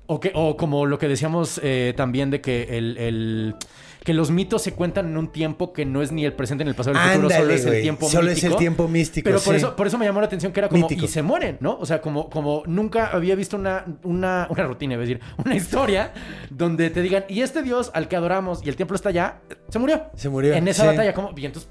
O, 0.08 0.20
que, 0.20 0.32
o 0.36 0.58
como 0.58 0.86
lo 0.86 0.98
que 1.00 1.08
decíamos 1.08 1.60
eh, 1.64 1.94
también 1.96 2.32
de 2.32 2.42
que 2.42 2.78
el, 2.78 2.98
el- 2.98 3.56
que 4.04 4.16
los 4.16 4.32
mitos 4.32 4.64
se 4.64 4.74
cuentan 4.74 5.06
en 5.12 5.16
un 5.18 5.32
tiempo 5.32 5.74
que 5.74 5.86
no 5.86 6.02
es 6.02 6.12
ni 6.12 6.26
el 6.26 6.34
presente 6.34 6.64
ni 6.64 6.72
el 6.72 6.76
pasado 6.76 6.96
ni 6.98 7.04
el 7.06 7.12
futuro, 7.22 7.30
solo 7.30 7.54
es 7.54 7.66
el 7.68 7.82
tiempo 7.84 8.10
Solo 8.10 8.30
es 8.32 8.38
mítico. 8.38 8.54
el 8.54 8.58
tiempo 8.60 8.88
místico, 8.88 9.24
Pero 9.26 9.40
por 9.40 9.54
sí. 9.54 9.58
eso, 9.58 9.76
por 9.76 9.86
eso 9.86 9.98
me 10.00 10.06
llamó 10.06 10.20
la 10.22 10.26
atención 10.26 10.52
que 10.52 10.60
era 10.60 10.70
como 10.70 10.82
Mítico. 10.90 11.06
y 11.06 11.08
se 11.08 11.22
mueren, 11.22 11.58
¿no? 11.60 11.78
O 11.80 11.86
sea, 11.86 12.02
como, 12.02 12.28
como 12.32 12.64
nunca 12.66 13.08
había 13.14 13.36
visto 13.36 13.58
una, 13.58 13.86
una, 14.04 14.48
una 14.50 14.64
rutina, 14.64 14.96
a 14.96 14.98
decir, 14.98 15.20
una 15.46 15.56
historia 15.56 16.14
donde 16.50 16.90
te 16.90 17.04
digan, 17.04 17.26
y 17.30 17.42
este 17.42 17.62
dios 17.62 17.92
al 17.94 18.08
que 18.08 18.16
adoramos 18.16 18.66
y 18.66 18.70
el 18.70 18.76
templo 18.76 18.96
está 18.96 19.10
allá, 19.10 19.40
se 19.70 19.78
murió. 19.78 20.06
Se 20.16 20.30
murió, 20.30 20.56
En 20.56 20.68
esa 20.68 20.82
sí. 20.82 20.88
batalla, 20.88 21.14
como, 21.14 21.32
y 21.38 21.46
entonces, 21.46 21.70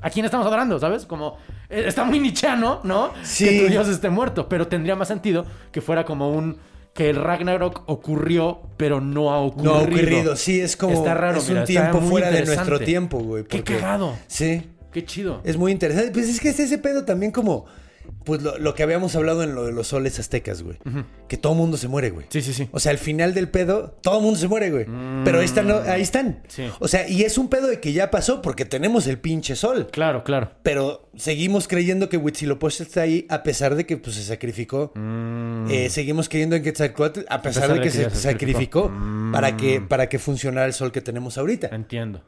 ¿a 0.00 0.10
quién 0.10 0.24
estamos 0.24 0.46
adorando? 0.46 0.78
¿Sabes? 0.78 1.06
Como, 1.06 1.38
eh, 1.68 1.84
está 1.86 2.04
muy 2.04 2.20
nichano, 2.20 2.80
¿no? 2.84 3.12
Sí. 3.22 3.44
Que 3.44 3.60
tu 3.60 3.66
dios 3.68 3.88
esté 3.88 4.10
muerto, 4.10 4.48
pero 4.48 4.68
tendría 4.68 4.96
más 4.96 5.08
sentido 5.08 5.46
que 5.72 5.80
fuera 5.80 6.04
como 6.04 6.30
un 6.30 6.58
que 6.98 7.10
el 7.10 7.16
Ragnarok 7.16 7.84
ocurrió, 7.86 8.60
pero 8.76 9.00
no 9.00 9.30
ha 9.30 9.38
ocurrido. 9.38 9.72
No 9.72 9.78
ha 9.78 9.82
ocurrido, 9.84 10.36
sí, 10.36 10.60
es 10.60 10.76
como. 10.76 10.94
Está 10.94 11.14
raro, 11.14 11.38
es 11.38 11.48
un 11.48 11.64
tiempo 11.64 12.00
fuera 12.00 12.28
de 12.30 12.44
nuestro 12.44 12.80
tiempo, 12.80 13.20
güey. 13.20 13.44
Qué 13.44 13.62
cagado. 13.62 14.16
Sí. 14.26 14.68
Qué 14.92 15.04
chido. 15.04 15.40
Es 15.44 15.56
muy 15.56 15.70
interesante. 15.70 16.10
Pues 16.10 16.28
es 16.28 16.40
que 16.40 16.48
es 16.48 16.58
ese 16.58 16.78
pedo 16.78 17.04
también 17.04 17.30
como. 17.30 17.66
Pues 18.24 18.42
lo, 18.42 18.58
lo 18.58 18.74
que 18.74 18.82
habíamos 18.82 19.14
hablado 19.16 19.42
en 19.42 19.54
lo 19.54 19.64
de 19.64 19.72
los 19.72 19.88
soles 19.88 20.18
aztecas, 20.18 20.62
güey. 20.62 20.78
Que 21.28 21.36
todo 21.36 21.54
mundo 21.54 21.76
se 21.76 21.88
muere, 21.88 22.10
güey. 22.10 22.26
Sí, 22.28 22.42
sí, 22.42 22.52
sí. 22.52 22.68
O 22.72 22.80
sea, 22.80 22.92
al 22.92 22.98
final 22.98 23.34
del 23.34 23.48
pedo, 23.48 23.96
todo 24.02 24.20
mundo 24.20 24.38
se 24.38 24.48
muere, 24.48 24.70
güey. 24.70 24.86
Pero 25.24 25.38
ahí 25.38 25.44
están, 25.44 25.70
ahí 25.88 26.02
están. 26.02 26.42
Sí. 26.48 26.68
O 26.80 26.88
sea, 26.88 27.08
y 27.08 27.22
es 27.22 27.38
un 27.38 27.48
pedo 27.48 27.66
de 27.68 27.80
que 27.80 27.92
ya 27.92 28.10
pasó 28.10 28.42
porque 28.42 28.64
tenemos 28.64 29.06
el 29.06 29.18
pinche 29.18 29.56
sol. 29.56 29.88
Claro, 29.90 30.24
claro. 30.24 30.50
Pero 30.62 31.08
seguimos 31.16 31.68
creyendo 31.68 32.08
que 32.08 32.16
Huitzilopochtli 32.16 32.86
está 32.86 33.02
ahí 33.02 33.26
a 33.30 33.42
pesar 33.42 33.74
de 33.74 33.86
que 33.86 33.96
pues, 33.96 34.16
se 34.16 34.22
sacrificó. 34.24 34.92
Eh, 35.68 35.88
seguimos 35.90 36.28
creyendo 36.28 36.56
en 36.56 36.62
Quetzalcóatl 36.62 37.20
a 37.28 37.42
pesar, 37.42 37.72
de 37.72 37.80
que, 37.80 37.90
se 37.90 38.10
sacrificó, 38.10 38.92
para, 39.32 39.56
que, 39.56 39.80
para 39.80 40.08
que 40.08 40.18
funcionara 40.18 40.66
el 40.66 40.72
sol 40.72 40.92
que 40.92 41.00
tenemos 41.00 41.38
ahorita. 41.38 41.68
Entiendo. 41.68 42.22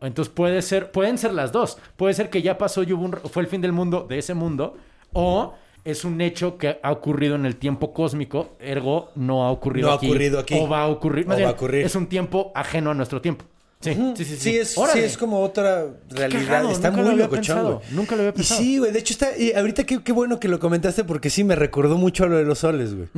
Entonces 0.00 0.32
puede 0.32 0.60
ser, 0.60 0.90
pueden 0.90 1.16
ser 1.16 1.32
las 1.32 1.52
dos. 1.52 1.78
Puede 1.96 2.12
ser 2.14 2.28
que 2.28 2.42
ya 2.42 2.58
pasó 2.58 2.82
y 2.82 2.92
hubo 2.92 3.04
un- 3.04 3.12
fue 3.30 3.42
el 3.42 3.48
fin 3.48 3.62
del 3.62 3.72
mundo, 3.72 4.06
de 4.08 4.18
ese 4.18 4.34
mundo, 4.34 4.76
o 5.12 5.54
es 5.84 6.04
un 6.04 6.20
hecho 6.20 6.58
que 6.58 6.78
ha 6.82 6.90
ocurrido 6.90 7.36
en 7.36 7.46
el 7.46 7.56
tiempo 7.56 7.92
cósmico, 7.92 8.56
ergo 8.60 9.10
no 9.14 9.44
ha 9.44 9.50
ocurrido 9.50 9.86
No 9.88 9.92
ha 9.92 9.96
aquí. 9.96 10.06
ocurrido 10.08 10.38
aquí. 10.40 10.54
O 10.58 10.68
va 10.68 10.82
a 10.82 10.86
ocurrir. 10.88 11.26
O 11.26 11.40
va 11.40 11.48
a 11.48 11.52
ocurrir. 11.52 11.84
Es 11.84 11.94
un 11.94 12.06
tiempo 12.08 12.50
ajeno 12.54 12.90
a 12.90 12.94
nuestro 12.94 13.20
tiempo. 13.20 13.44
Sí, 13.78 13.94
sí, 14.16 14.24
sí. 14.24 14.36
Sí, 14.36 14.56
es, 14.56 14.70
sí 14.74 14.98
es 14.98 15.16
como 15.18 15.40
otra 15.42 15.86
realidad. 16.08 16.40
cagado, 16.46 16.70
Está 16.72 16.90
lo 16.90 16.96
muy 16.96 17.10
había 17.12 17.24
locochón, 17.26 17.80
nunca 17.90 18.16
lo 18.16 18.22
había 18.22 18.30
Y 18.30 18.32
pensado. 18.32 18.60
sí, 18.60 18.78
güey. 18.78 18.90
De 18.90 18.98
hecho, 18.98 19.12
está. 19.12 19.36
Y 19.36 19.52
ahorita 19.52 19.84
qué, 19.84 20.02
qué 20.02 20.12
bueno 20.12 20.40
que 20.40 20.48
lo 20.48 20.58
comentaste 20.58 21.04
porque 21.04 21.28
sí 21.30 21.44
me 21.44 21.54
recordó 21.54 21.96
mucho 21.98 22.24
a 22.24 22.26
lo 22.26 22.36
de 22.38 22.44
los 22.44 22.60
soles, 22.60 22.94
güey. 22.96 23.08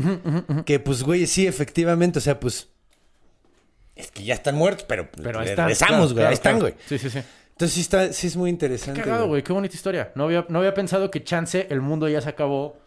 Que 0.66 0.80
pues, 0.80 1.04
güey, 1.04 1.26
sí, 1.26 1.46
efectivamente. 1.46 2.18
O 2.18 2.22
sea, 2.22 2.38
pues. 2.40 2.68
Es 3.94 4.10
que 4.10 4.24
ya 4.24 4.34
están 4.34 4.56
muertos, 4.56 4.84
pero, 4.88 5.08
Pero 5.22 5.40
están. 5.42 5.72
claro, 5.72 6.02
güey. 6.02 6.14
claro, 6.14 6.28
ahí 6.28 6.34
están, 6.34 6.58
claro. 6.58 6.74
güey. 6.74 6.74
Sí, 6.86 6.98
sí, 6.98 7.08
sí. 7.08 7.20
Entonces 7.58 7.74
sí, 7.74 7.80
está, 7.80 8.12
sí 8.12 8.28
es 8.28 8.36
muy 8.36 8.50
interesante. 8.50 9.00
Cagado, 9.00 9.26
güey. 9.26 9.42
Qué 9.42 9.52
bonita 9.52 9.74
historia. 9.74 10.12
No 10.14 10.24
había, 10.26 10.46
no 10.48 10.60
había 10.60 10.74
pensado 10.74 11.10
que 11.10 11.24
chance 11.24 11.66
el 11.70 11.80
mundo 11.80 12.08
ya 12.08 12.20
se 12.20 12.28
acabó, 12.28 12.78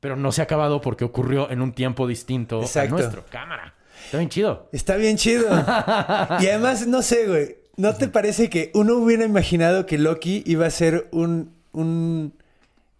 pero 0.00 0.16
no 0.16 0.32
se 0.32 0.40
ha 0.40 0.44
acabado 0.44 0.80
porque 0.80 1.04
ocurrió 1.04 1.50
en 1.50 1.60
un 1.60 1.72
tiempo 1.74 2.06
distinto 2.06 2.62
Exacto. 2.62 2.94
al 2.96 3.00
nuestro. 3.02 3.24
Cámara. 3.30 3.74
Está 4.06 4.16
bien 4.16 4.30
chido. 4.30 4.68
Está 4.72 4.96
bien 4.96 5.18
chido. 5.18 5.46
y 6.40 6.46
además, 6.46 6.86
no 6.86 7.02
sé, 7.02 7.26
güey. 7.26 7.56
¿No 7.76 7.94
te 7.96 8.08
parece 8.08 8.48
que 8.48 8.70
uno 8.72 8.94
hubiera 8.96 9.26
imaginado 9.26 9.84
que 9.84 9.98
Loki 9.98 10.42
iba 10.46 10.64
a 10.66 10.70
ser 10.70 11.08
un, 11.12 11.52
un 11.72 12.32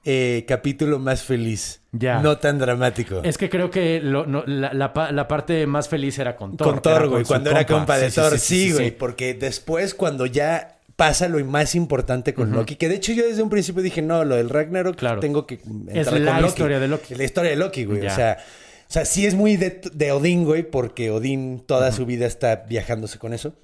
eh, 0.04 0.44
capítulo 0.46 0.98
más 0.98 1.22
feliz? 1.22 1.80
Ya. 1.92 2.20
No 2.20 2.36
tan 2.36 2.58
dramático. 2.58 3.22
Es 3.24 3.38
que 3.38 3.48
creo 3.48 3.70
que 3.70 4.00
lo- 4.02 4.26
no, 4.26 4.44
la, 4.46 4.74
la 4.74 4.92
pa- 4.92 5.10
la 5.10 5.26
parte 5.26 5.66
más 5.66 5.88
feliz 5.88 6.18
era 6.18 6.36
con 6.36 6.54
Thor. 6.58 6.68
con 6.68 6.82
Thor, 6.82 7.08
güey. 7.08 7.24
Cuando 7.24 7.48
era 7.50 7.64
compa 7.64 7.96
de 7.96 8.10
Sí, 8.10 8.16
Thor. 8.20 8.38
sí, 8.38 8.72
güey. 8.72 8.84
sí. 8.86 8.90
Porque 8.90 9.32
después, 9.32 9.94
cuando 9.94 10.26
ya 10.26 10.74
pasa 10.98 11.28
lo 11.28 11.42
más 11.44 11.76
importante 11.76 12.34
con 12.34 12.50
Loki, 12.50 12.74
que 12.74 12.88
de 12.88 12.96
hecho 12.96 13.12
yo 13.12 13.24
desde 13.24 13.40
un 13.40 13.50
principio 13.50 13.82
dije, 13.84 14.02
no, 14.02 14.24
lo 14.24 14.34
del 14.34 14.48
Ragnarok 14.50 14.96
Claro. 14.96 15.20
tengo 15.20 15.46
que 15.46 15.54
Es 15.54 15.60
entrar 16.08 16.20
la 16.20 16.32
con 16.32 16.40
Loki. 16.42 16.48
historia 16.48 16.80
de 16.80 16.88
Loki. 16.88 17.14
La 17.14 17.22
historia 17.22 17.50
de 17.52 17.56
Loki, 17.56 17.84
güey. 17.84 18.02
Ya. 18.02 18.12
O 18.12 18.16
sea, 18.16 18.38
o 18.40 18.92
sea, 18.92 19.04
sí 19.04 19.24
es 19.24 19.34
muy 19.36 19.56
de, 19.56 19.80
de 19.92 20.10
Odín, 20.10 20.44
güey, 20.44 20.68
porque 20.68 21.10
Odín 21.12 21.62
toda 21.64 21.92
su 21.92 22.04
vida 22.04 22.26
está 22.26 22.64
viajándose 22.68 23.18
con 23.20 23.32
eso. 23.32 23.54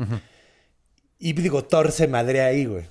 Y 1.19 1.33
digo, 1.33 1.65
Thor 1.65 1.91
se 1.91 2.07
madrea 2.07 2.47
ahí, 2.47 2.67
güey. 2.67 2.85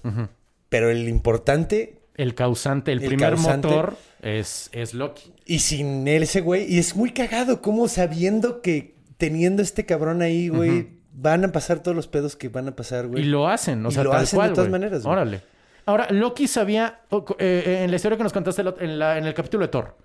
Pero 0.67 0.89
el 0.89 1.07
importante, 1.07 2.01
El 2.15 2.35
causante, 2.35 2.91
el, 2.91 3.01
El 3.01 3.07
primer 3.07 3.35
causante- 3.35 3.67
motor 3.69 3.95
es, 4.21 4.69
es 4.73 4.93
Loki. 4.93 5.31
y 5.45 5.59
sin 5.59 6.05
él 6.07 6.23
ese 6.23 6.41
güey, 6.41 6.65
y 6.69 6.79
es 6.79 6.97
muy 6.97 7.11
cagado, 7.11 7.61
como 7.61 7.87
sabiendo 7.87 8.61
que 8.61 8.95
teniendo 9.17 9.61
este 9.61 9.85
cabrón 9.85 10.21
ahí, 10.21 10.49
güey, 10.49 11.01
van 11.15 11.45
a 11.45 11.51
pasar 11.51 11.79
todos 11.79 11.95
los 11.95 12.07
pedos 12.07 12.35
que 12.35 12.49
van 12.49 12.67
a 12.67 12.75
pasar, 12.75 13.07
güey. 13.07 13.23
Y 13.23 13.25
lo 13.27 13.47
hacen, 13.47 13.85
o 13.85 13.89
Y 13.89 13.91
sea, 13.91 14.03
lo 14.03 14.09
tal 14.11 14.23
hacen 14.23 14.37
de 14.37 14.39
cual, 14.41 14.53
todas 14.53 14.69
güey. 14.69 14.81
maneras, 14.81 15.03
güey. 15.03 15.13
Órale. 15.13 15.41
Ahora, 15.85 16.07
Loki 16.09 16.47
sabía, 16.47 17.01
eh, 17.11 17.23
eh, 17.39 17.81
en 17.83 17.89
la 17.91 17.95
historia 17.97 18.17
que 18.17 18.23
nos 18.23 18.33
contaste 18.33 18.61
en, 18.79 18.99
la- 18.99 19.17
en 19.17 19.25
el 19.25 19.33
capítulo 19.33 19.63
de 19.65 19.67
Thor, 19.69 19.97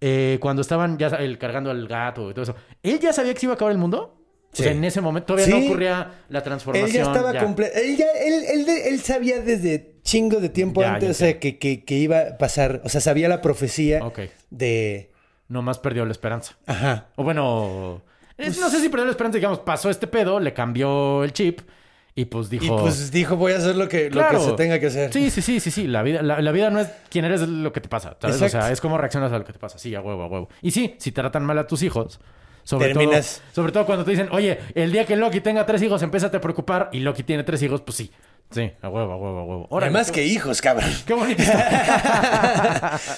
eh, 0.00 0.38
cuando 0.40 0.62
estaban 0.62 0.96
ya 0.98 1.08
el, 1.08 1.38
cargando 1.38 1.70
al 1.70 1.86
gato 1.86 2.30
y 2.30 2.34
todo 2.34 2.42
eso, 2.44 2.54
¿él 2.82 2.98
ya 2.98 3.12
sabía 3.12 3.34
que 3.34 3.40
se 3.40 3.46
iba 3.46 3.52
a 3.52 3.56
acabar 3.56 3.72
el 3.72 3.78
mundo? 3.78 4.14
Sí. 4.52 4.62
O 4.62 4.64
sea, 4.64 4.72
en 4.72 4.82
ese 4.84 5.00
momento 5.02 5.34
todavía 5.34 5.54
no 5.54 5.60
Sí. 5.60 5.66
ocurría 5.68 6.10
la 6.30 6.42
transformación. 6.42 6.88
Él 6.88 6.94
ya 6.96 7.02
estaba 7.02 7.38
completo. 7.38 7.72
Él 7.76 8.00
él, 8.00 8.44
él, 8.50 8.64
de- 8.66 8.88
él 8.88 9.00
sabía 9.00 9.40
desde 9.40 9.96
chingo 10.02 10.40
de 10.40 10.48
tiempo 10.48 10.80
Ya, 10.80 10.94
antes, 10.94 11.10
o 11.10 11.14
sea, 11.14 11.38
que, 11.38 11.58
que, 11.58 11.84
que 11.84 11.96
iba 11.98 12.18
a 12.20 12.38
pasar. 12.38 12.80
O 12.84 12.88
sea, 12.88 13.02
sabía 13.02 13.28
la 13.28 13.42
profecía 13.42 14.02
Ok. 14.04 14.20
de. 14.50 15.12
Nomás 15.48 15.78
perdió 15.78 16.04
la 16.06 16.12
esperanza. 16.12 16.56
Ajá. 16.66 17.08
O 17.16 17.24
bueno, 17.24 18.00
es- 18.38 18.58
no 18.60 18.70
sé 18.70 18.80
si 18.80 18.88
perdió 18.88 19.04
la 19.06 19.10
esperanza, 19.12 19.36
digamos, 19.36 19.58
pasó 19.60 19.90
este 19.90 20.06
pedo, 20.06 20.40
le 20.40 20.52
cambió 20.54 21.24
el 21.24 21.32
chip 21.32 21.60
y 22.14 22.24
pues 22.24 22.48
dijo... 22.50 22.64
Y 22.64 22.68
pues 22.80 23.10
dijo, 23.12 23.36
voy 23.36 23.52
a 23.52 23.58
hacer 23.58 23.76
lo 23.76 23.88
que, 23.88 24.10
lo 24.10 24.26
que 24.28 24.38
se 24.40 24.52
tenga 24.52 24.80
que 24.80 24.86
hacer. 24.86 25.12
Sí, 25.12 25.30
sí, 25.30 25.40
sí, 25.42 25.60
sí, 25.60 25.70
sí. 25.70 25.86
La 25.86 26.02
vida, 26.02 26.22
la, 26.22 26.40
la 26.40 26.50
vida 26.52 26.68
no 26.70 26.80
es 26.80 26.88
quién 27.10 27.24
eres, 27.24 27.42
es 27.42 27.48
lo 27.48 27.72
que 27.72 27.80
te 27.80 27.88
pasa. 27.88 28.16
¿sabes? 28.20 28.40
O 28.42 28.48
sea, 28.48 28.72
es 28.72 28.80
cómo 28.80 28.98
reaccionas 28.98 29.30
a 29.32 29.38
lo 29.38 29.44
que 29.44 29.52
te 29.52 29.58
pasa. 29.58 29.78
Sí, 29.78 29.94
a 29.94 30.00
huevo, 30.00 30.22
a 30.22 30.26
huevo. 30.26 30.48
Y 30.62 30.70
sí, 30.72 30.94
si 30.98 31.12
tratan 31.12 31.44
mal 31.44 31.58
a 31.58 31.66
tus 31.66 31.82
hijos, 31.82 32.18
sobre 32.64 32.88
Terminas- 32.92 33.40
todo, 33.40 33.54
sobre 33.54 33.72
todo 33.72 33.86
cuando 33.86 34.04
te 34.04 34.10
dicen, 34.10 34.28
oye, 34.32 34.58
el 34.74 34.90
día 34.92 35.06
que 35.06 35.14
Loki 35.16 35.40
tenga 35.40 35.64
tres 35.64 35.80
hijos, 35.82 36.02
empieza 36.02 36.26
a 36.26 36.30
preocupar 36.40 36.90
y 36.92 36.98
Loki 37.00 37.22
tiene 37.22 37.44
tres 37.44 37.62
hijos, 37.62 37.82
pues 37.82 37.96
sí. 37.96 38.10
Sí, 38.50 38.70
a 38.80 38.88
huevo, 38.88 39.12
a 39.12 39.16
huevo, 39.16 39.38
a 39.40 39.44
huevo. 39.44 39.66
Órale, 39.68 39.90
Además 39.90 40.10
que 40.10 40.24
hijos, 40.24 40.62
cabrón. 40.62 40.90
Qué 41.06 41.12
bonito. 41.14 41.42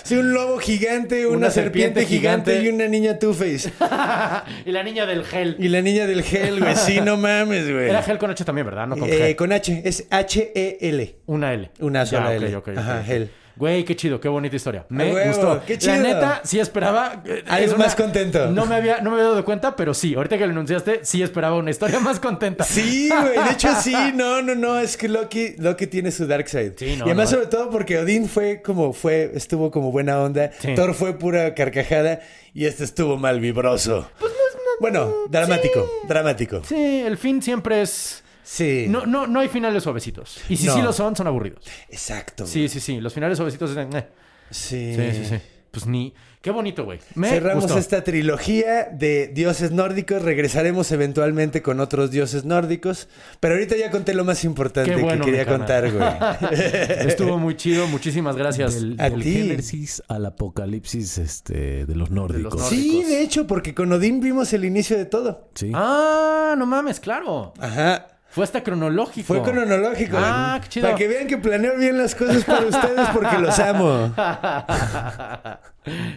Sí, 0.05 0.17
un 0.17 0.33
lobo 0.35 0.59
gigante, 0.59 1.27
una, 1.27 1.37
Una 1.37 1.51
serpiente, 1.51 2.01
serpiente 2.01 2.07
gigante, 2.07 2.51
gigante. 2.59 2.69
y 2.71 2.75
una 2.75 2.89
niña 2.89 3.19
Two-Face. 3.19 3.71
y 4.67 4.73
la 4.73 4.83
niña 4.83 5.07
del 5.07 5.25
gel. 5.25 5.57
Y 5.59 5.69
la 5.69 5.81
niña 5.83 6.07
del 6.07 6.23
gel, 6.23 6.59
güey. 6.61 6.75
Sí, 6.77 7.01
no 7.01 7.17
mames, 7.17 7.71
güey. 7.71 7.89
Era 7.89 8.03
gel 8.03 8.19
con 8.19 8.31
H 8.31 8.45
también, 8.45 8.67
¿verdad? 8.67 8.87
No 8.89 8.97
con 8.97 9.09
Eh, 9.09 9.31
G. 9.33 9.37
con 9.37 9.53
H. 9.53 9.83
Es 9.85 10.07
H-E-L. 10.11 11.17
Una 11.27 11.53
L. 11.55 11.71
Una 11.81 12.05
sola 12.07 12.31
Ya, 12.33 12.37
ok, 12.39 12.43
L. 12.43 12.57
ok, 12.57 12.69
ok, 12.69 12.79
Ajá, 12.79 13.03
gel. 13.05 13.31
Güey, 13.61 13.85
qué 13.85 13.95
chido, 13.95 14.19
qué 14.19 14.27
bonita 14.29 14.57
historia. 14.57 14.87
Me 14.89 15.13
huevo, 15.13 15.29
gustó. 15.29 15.63
qué 15.67 15.77
chido. 15.77 15.93
La 15.97 16.01
neta, 16.03 16.41
sí 16.45 16.59
esperaba. 16.59 17.23
eh, 17.27 17.45
Algo 17.47 17.73
es 17.73 17.77
más 17.79 17.95
contento. 17.95 18.51
No 18.51 18.65
me, 18.65 18.75
había, 18.75 19.03
no 19.03 19.11
me 19.11 19.17
había 19.19 19.29
dado 19.29 19.45
cuenta, 19.45 19.77
pero 19.77 19.93
sí, 19.93 20.15
ahorita 20.15 20.39
que 20.39 20.47
lo 20.47 20.53
anunciaste, 20.53 21.01
sí 21.05 21.23
esperaba 21.23 21.57
una 21.59 21.71
historia 21.71 22.01
más 22.01 22.19
contenta. 22.19 22.65
Sí, 22.65 23.11
güey. 23.11 23.35
De 23.47 23.53
hecho, 23.53 23.69
sí. 23.83 23.95
No, 24.15 24.41
no, 24.41 24.55
no. 24.55 24.79
Es 24.81 24.97
que 24.97 25.09
Loki, 25.11 25.57
Loki 25.59 25.87
tiene 25.89 26.11
su 26.11 26.27
dark 26.27 26.49
side. 26.49 26.73
Sí, 26.79 26.97
no, 26.97 27.05
y 27.05 27.11
además, 27.11 27.31
no. 27.31 27.37
sobre 27.37 27.47
todo 27.49 27.69
porque 27.69 27.99
Odín 27.99 28.31
fue 28.31 28.63
como 28.63 28.95
fue, 28.95 29.31
estuvo 29.35 29.71
como 29.71 29.93
buena 29.93 30.19
onda. 30.21 30.51
Sí. 30.59 30.75
Thor 30.75 30.95
fue 30.95 31.19
pura 31.19 31.55
carcajada. 31.55 32.21
Y 32.55 32.65
este 32.65 32.85
estuvo 32.85 33.19
mal 33.19 33.41
vibroso. 33.41 34.11
Pues 34.19 34.33
bueno, 34.81 35.13
dramático. 35.29 35.87
Dramático. 36.09 36.63
Sí, 36.65 37.03
el 37.07 37.19
fin 37.19 37.43
siempre 37.43 37.83
es. 37.83 38.25
Sí. 38.53 38.87
No, 38.89 39.07
no, 39.07 39.29
no 39.29 39.39
hay 39.39 39.47
finales 39.49 39.85
suavecitos. 39.85 40.41
Y 40.49 40.57
si 40.57 40.67
No. 40.67 40.75
sí 40.75 40.83
lo 40.83 40.93
son, 40.93 41.15
son 41.15 41.29
aburridos. 41.29 41.65
Exacto. 41.89 42.45
Sí, 42.49 42.69
sí, 42.69 42.81
sí. 42.81 43.01
Los 43.01 43.15
finales 43.15 43.37
suavecitos 43.39 43.71
es. 43.71 43.77
de, 43.77 43.99
eh. 43.99 44.07
Sí. 44.51 44.93
Sí, 44.97 45.11
sí, 45.13 45.25
sí. 45.25 45.37
Pues 45.71 45.87
ni. 45.87 46.13
Qué 46.43 46.51
bonito, 46.51 46.85
güey. 46.85 46.99
Me 47.15 47.29
Cerramos 47.29 47.63
gustó. 47.65 47.79
esta 47.79 48.03
trilogía 48.03 48.87
de 48.87 49.29
dioses 49.29 49.71
nórdicos. 49.71 50.23
Regresaremos 50.23 50.91
eventualmente 50.91 51.63
con 51.63 51.79
otros 51.79 52.11
dioses 52.11 52.45
nórdicos. 52.45 53.09
Pero 53.39 53.55
ahorita 53.55 53.77
ya 53.77 53.93
conté 53.93 54.15
lo 54.15 54.25
más 54.25 54.43
importante 54.43 54.97
bueno, 54.97 55.25
que 55.25 55.31
quería 55.31 55.47
contar, 55.47 55.89
güey. 55.93 56.09
Estuvo 57.09 57.39
muy 57.39 57.57
chido. 57.57 57.87
Muchísimas 57.87 58.35
gracias. 58.35 58.75
Del, 58.75 58.97
A 58.99 59.11
del 59.11 59.23
ti. 59.23 59.33
Génesis 59.33 60.03
al 60.09 60.27
apocalipsis 60.27 61.19
este, 61.19 61.87
de 61.87 61.95
los 61.95 62.11
nórdicos. 62.11 62.55
nórdicos. 62.57 62.69
sí, 62.69 63.05
de 63.05 63.23
hecho, 63.23 63.47
porque 63.47 63.77
con 63.77 63.93
Odín 63.93 64.19
vimos 64.19 64.53
el 64.55 64.65
inicio 64.65 64.99
de 64.99 65.05
todo. 65.05 65.51
Sí. 65.55 65.71
Ah, 65.73 66.57
no 66.59 66.67
mames, 66.67 66.99
claro. 66.99 67.53
Ajá. 67.61 68.09
Fue 68.31 68.45
hasta 68.45 68.63
cronológico. 68.63 69.27
Fue 69.27 69.43
cronológico. 69.43 70.17
Ah, 70.19 70.59
qué 70.63 70.69
chido. 70.69 70.87
Para 70.87 70.97
que 70.99 71.09
vean 71.09 71.27
que 71.27 71.37
planeo 71.39 71.77
bien 71.77 71.99
las 71.99 72.15
cosas 72.15 72.45
para 72.45 72.67
ustedes 72.67 73.09
porque 73.13 73.39
los 73.39 73.59
amo. 73.59 74.13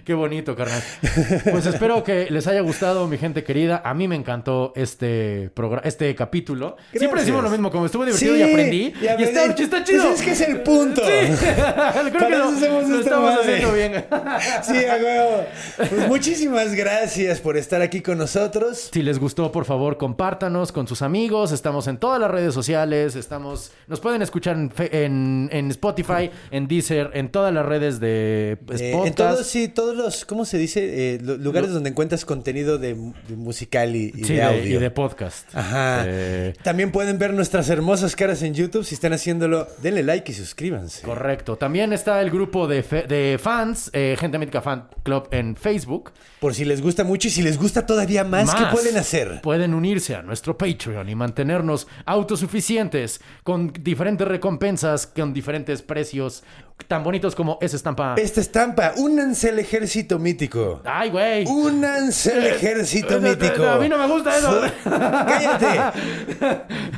Qué 0.03 0.13
bonito, 0.13 0.57
carnal. 0.57 0.83
Pues 1.49 1.65
espero 1.65 2.03
que 2.03 2.27
les 2.29 2.45
haya 2.47 2.59
gustado, 2.59 3.07
mi 3.07 3.17
gente 3.17 3.45
querida. 3.45 3.81
A 3.85 3.93
mí 3.93 4.09
me 4.09 4.15
encantó 4.17 4.73
este 4.75 5.49
programa, 5.53 5.81
este 5.85 6.13
capítulo. 6.15 6.75
Siempre 6.91 7.07
Gracias. 7.07 7.25
decimos 7.27 7.43
lo 7.45 7.49
mismo, 7.49 7.71
como 7.71 7.85
estuvo 7.85 8.03
divertido 8.03 8.33
Sí, 8.35 8.39
y 8.41 8.43
aprendí. 8.43 8.93
y 9.01 9.05
Y, 9.05 9.23
está, 9.23 9.45
está 9.45 9.83
chido. 9.85 10.03
Pues 10.03 10.19
es 10.19 10.25
que 10.25 10.31
es 10.31 10.41
el 10.41 10.61
punto. 10.63 11.01
Sí. 11.01 11.11
Creo 11.39 11.93
Para 11.93 12.11
que 12.11 12.35
lo, 12.37 12.43
hacemos 12.49 12.89
lo 12.89 12.95
esta 12.99 13.09
estamos 13.09 13.31
madre. 13.35 13.53
haciendo 13.53 13.73
bien. 13.73 14.05
Sí, 14.63 14.85
a 14.85 14.95
huevo. 14.97 15.45
Pues 15.77 16.07
muchísimas 16.09 16.73
gracias 16.75 17.39
por 17.39 17.55
estar 17.55 17.81
aquí 17.81 18.01
con 18.01 18.17
nosotros. 18.17 18.89
Si 18.91 19.01
les 19.01 19.17
gustó, 19.17 19.49
por 19.53 19.63
favor, 19.63 19.97
compártanos 19.97 20.73
con 20.73 20.87
sus 20.89 21.01
amigos. 21.01 21.53
Estamos 21.53 21.87
en 21.87 21.97
todas 22.03 22.19
las 22.19 22.29
redes 22.29 22.53
sociales. 22.53 23.15
Estamos, 23.15 23.71
nos 23.87 24.01
pueden 24.01 24.21
escuchar 24.21 24.57
en, 24.57 24.69
en, 24.91 25.49
en 25.53 25.71
Spotify, 25.71 26.29
en 26.51 26.67
Deezer, 26.67 27.11
en 27.13 27.29
todas 27.29 27.53
las 27.53 27.65
redes 27.65 28.01
de 28.01 28.57
pues, 28.65 28.81
Eh, 28.81 28.91
en 28.91 28.97
podcast. 28.97 29.15
todos 29.17 29.47
sí, 29.47 29.69
todos 29.69 29.95
los, 29.95 30.25
¿cómo 30.25 30.43
se 30.43 30.57
dice? 30.57 31.13
Eh, 31.15 31.19
lu- 31.21 31.37
lugares 31.37 31.71
donde 31.71 31.91
encuentras 31.91 32.25
contenido 32.25 32.77
de, 32.77 32.95
de 33.29 33.35
musical 33.37 33.95
y, 33.95 34.11
y 34.17 34.23
Sí, 34.25 34.33
de 34.33 34.43
audio. 34.43 34.77
y 34.77 34.81
de 34.81 34.91
podcast. 34.91 35.47
Ajá. 35.55 36.03
Eh, 36.05 36.53
También 36.61 36.91
pueden 36.91 37.17
ver 37.19 37.33
nuestras 37.33 37.69
hermosas 37.69 38.17
caras 38.17 38.41
en 38.43 38.53
YouTube. 38.53 38.83
Si 38.83 38.95
están 38.95 39.13
haciéndolo, 39.13 39.69
denle 39.81 40.03
like 40.03 40.29
y 40.29 40.35
suscríbanse. 40.35 41.03
Correcto. 41.03 41.55
También 41.55 41.93
está 41.93 42.19
el 42.19 42.31
grupo 42.31 42.67
de, 42.67 42.83
fe- 42.83 43.03
de 43.07 43.39
fans, 43.41 43.89
eh, 43.93 44.17
Gente 44.19 44.37
Mítica 44.39 44.61
Fan 44.61 44.89
Club 45.03 45.29
en 45.31 45.55
Facebook. 45.55 46.11
Por 46.41 46.53
si 46.53 46.65
les 46.65 46.81
gusta 46.81 47.05
mucho 47.05 47.29
y 47.29 47.31
si 47.31 47.41
les 47.43 47.57
gusta 47.57 47.85
todavía 47.85 48.25
más, 48.25 48.53
¿qué 48.53 48.65
pueden 48.73 48.97
hacer? 48.97 49.39
Pueden 49.41 49.73
unirse 49.73 50.15
a 50.15 50.21
nuestro 50.21 50.57
Patreon 50.57 51.07
y 51.07 51.15
mantenernos 51.15 51.87
autosuficientes 52.05 53.21
con 53.43 53.71
diferentes 53.73 54.27
recompensas, 54.27 55.07
con 55.07 55.33
diferentes 55.33 55.81
precios 55.81 56.43
tan 56.87 57.03
bonitos 57.03 57.33
como 57.33 57.57
esa 57.61 57.75
estampa. 57.77 58.15
Esta 58.17 58.41
estampa, 58.41 58.93
únanse 58.97 59.49
al 59.49 59.59
ejército 59.59 60.19
mítico. 60.19 60.81
¡Ay, 60.85 61.09
güey! 61.09 61.45
Únanse 61.45 62.33
al 62.33 62.45
ejército 62.47 63.15
eh, 63.17 63.19
mítico. 63.19 63.63
a 63.67 63.77
mí 63.77 63.87
no 63.89 63.97
me 63.97 64.07
gusta 64.07 64.37
eso. 64.37 64.61
Cállate. 64.83 66.01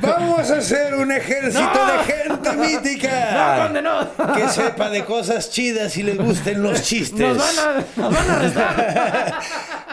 Vamos 0.02 0.50
a 0.50 0.56
hacer 0.58 0.94
un 0.94 1.12
ejército 1.12 1.62
No. 1.62 1.92
de 1.92 2.12
gente 2.12 2.52
¡No, 2.56 2.62
mítica. 2.62 3.62
conde, 3.64 3.82
no! 3.82 4.34
Que 4.34 4.48
sepa 4.48 4.90
de 4.90 5.04
cosas 5.04 5.50
chidas 5.50 5.96
y 5.96 6.02
le 6.02 6.14
gusten 6.14 6.62
los 6.62 6.82
chistes. 6.82 7.36
Nos 7.36 7.38
van 7.38 7.58
a, 7.58 8.00
nos 8.02 8.14
van 8.14 8.30
a 8.30 8.36
arrestar. 8.36 9.34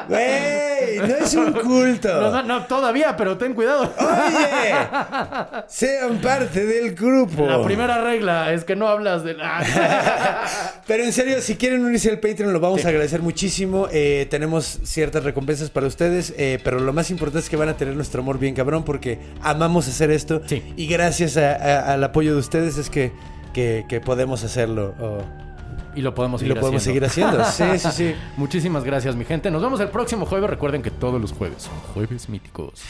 Güey, 0.05 0.97
no 0.99 1.15
es 1.15 1.33
un 1.33 1.53
culto. 1.53 2.43
No, 2.43 2.65
todavía, 2.65 3.15
pero 3.15 3.37
ten 3.37 3.53
cuidado. 3.53 3.83
Oye, 3.97 4.75
sean 5.67 6.17
parte 6.17 6.65
del 6.65 6.93
grupo. 6.93 7.45
La 7.47 7.63
primera 7.63 8.01
regla 8.03 8.51
es 8.51 8.65
que 8.65 8.75
no 8.75 8.89
hablas 8.89 9.23
de... 9.23 9.37
Ah. 9.41 9.61
Pero 10.87 11.03
en 11.03 11.13
serio, 11.13 11.41
si 11.41 11.55
quieren 11.55 11.83
unirse 11.85 12.09
al 12.09 12.19
Patreon, 12.19 12.51
lo 12.51 12.59
vamos 12.59 12.83
a 12.85 12.89
agradecer 12.89 13.21
muchísimo. 13.21 13.87
Eh, 13.91 14.27
tenemos 14.29 14.79
ciertas 14.83 15.23
recompensas 15.23 15.69
para 15.69 15.87
ustedes, 15.87 16.33
eh, 16.37 16.59
pero 16.63 16.79
lo 16.79 16.91
más 16.91 17.09
importante 17.09 17.39
es 17.39 17.49
que 17.49 17.55
van 17.55 17.69
a 17.69 17.77
tener 17.77 17.95
nuestro 17.95 18.21
amor 18.21 18.37
bien 18.37 18.53
cabrón 18.53 18.83
porque 18.83 19.19
amamos 19.41 19.87
hacer 19.87 20.11
esto. 20.11 20.41
Sí. 20.45 20.61
Y 20.75 20.87
gracias 20.87 21.37
a- 21.37 21.55
a- 21.55 21.93
al 21.93 22.03
apoyo 22.03 22.33
de 22.33 22.39
ustedes 22.39 22.77
es 22.77 22.89
que, 22.89 23.11
que- 23.53 23.85
que 23.87 24.01
podemos 24.01 24.43
hacerlo. 24.43 24.93
oh, 24.99 25.23
Y 25.95 26.01
lo 26.01 26.13
podemos 26.13 26.41
y 26.41 26.43
seguir 26.45 26.55
lo 26.55 26.61
podemos 26.61 26.81
haciendo. 26.81 27.07
seguir 27.09 27.31
haciendo. 27.39 27.77
Sí, 27.79 27.91
sí, 27.91 28.13
sí. 28.13 28.15
Muchísimas 28.35 28.83
gracias, 28.83 29.15
mi 29.15 29.23
gente. 29.25 29.49
Nos 29.51 29.61
vemos 29.61 29.79
el 29.79 29.89
próximo 29.89 30.25
jueves. 30.25 30.49
Recuerden 30.49 30.81
que 30.81 30.91
todos 30.91 31.21
los 31.21 31.31
jueves 31.31 31.63
son 31.63 31.79
jueves 31.93 32.27
míticos. 32.29 32.81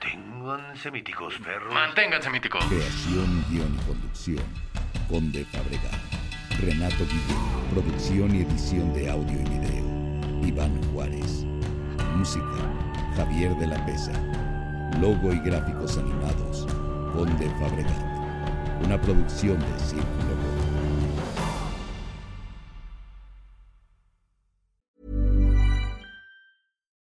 Ténganse 0.00 0.90
míticos, 0.90 1.34
perros. 1.42 1.72
Manténganse 1.72 2.28
míticos. 2.30 2.64
Creación, 2.64 3.44
guion 3.48 3.74
y 3.80 3.86
conducción. 3.86 4.44
Conde 5.08 5.44
Fabregat. 5.44 6.00
Renato 6.60 7.04
Guillén. 7.04 7.72
Producción 7.72 8.34
y 8.34 8.42
edición 8.42 8.92
de 8.94 9.10
audio 9.10 9.40
y 9.40 9.44
video. 9.44 10.46
Iván 10.46 10.80
Juárez. 10.92 11.44
Música. 12.16 12.44
Javier 13.16 13.56
de 13.56 13.66
la 13.66 13.84
Pesa. 13.86 14.12
Logo 15.00 15.32
y 15.32 15.38
gráficos 15.40 15.98
animados. 15.98 16.66
Conde 17.12 17.50
Fabregat. 17.60 18.84
Una 18.84 19.00
producción 19.00 19.58
de 19.58 19.78
Círculo 19.78 20.32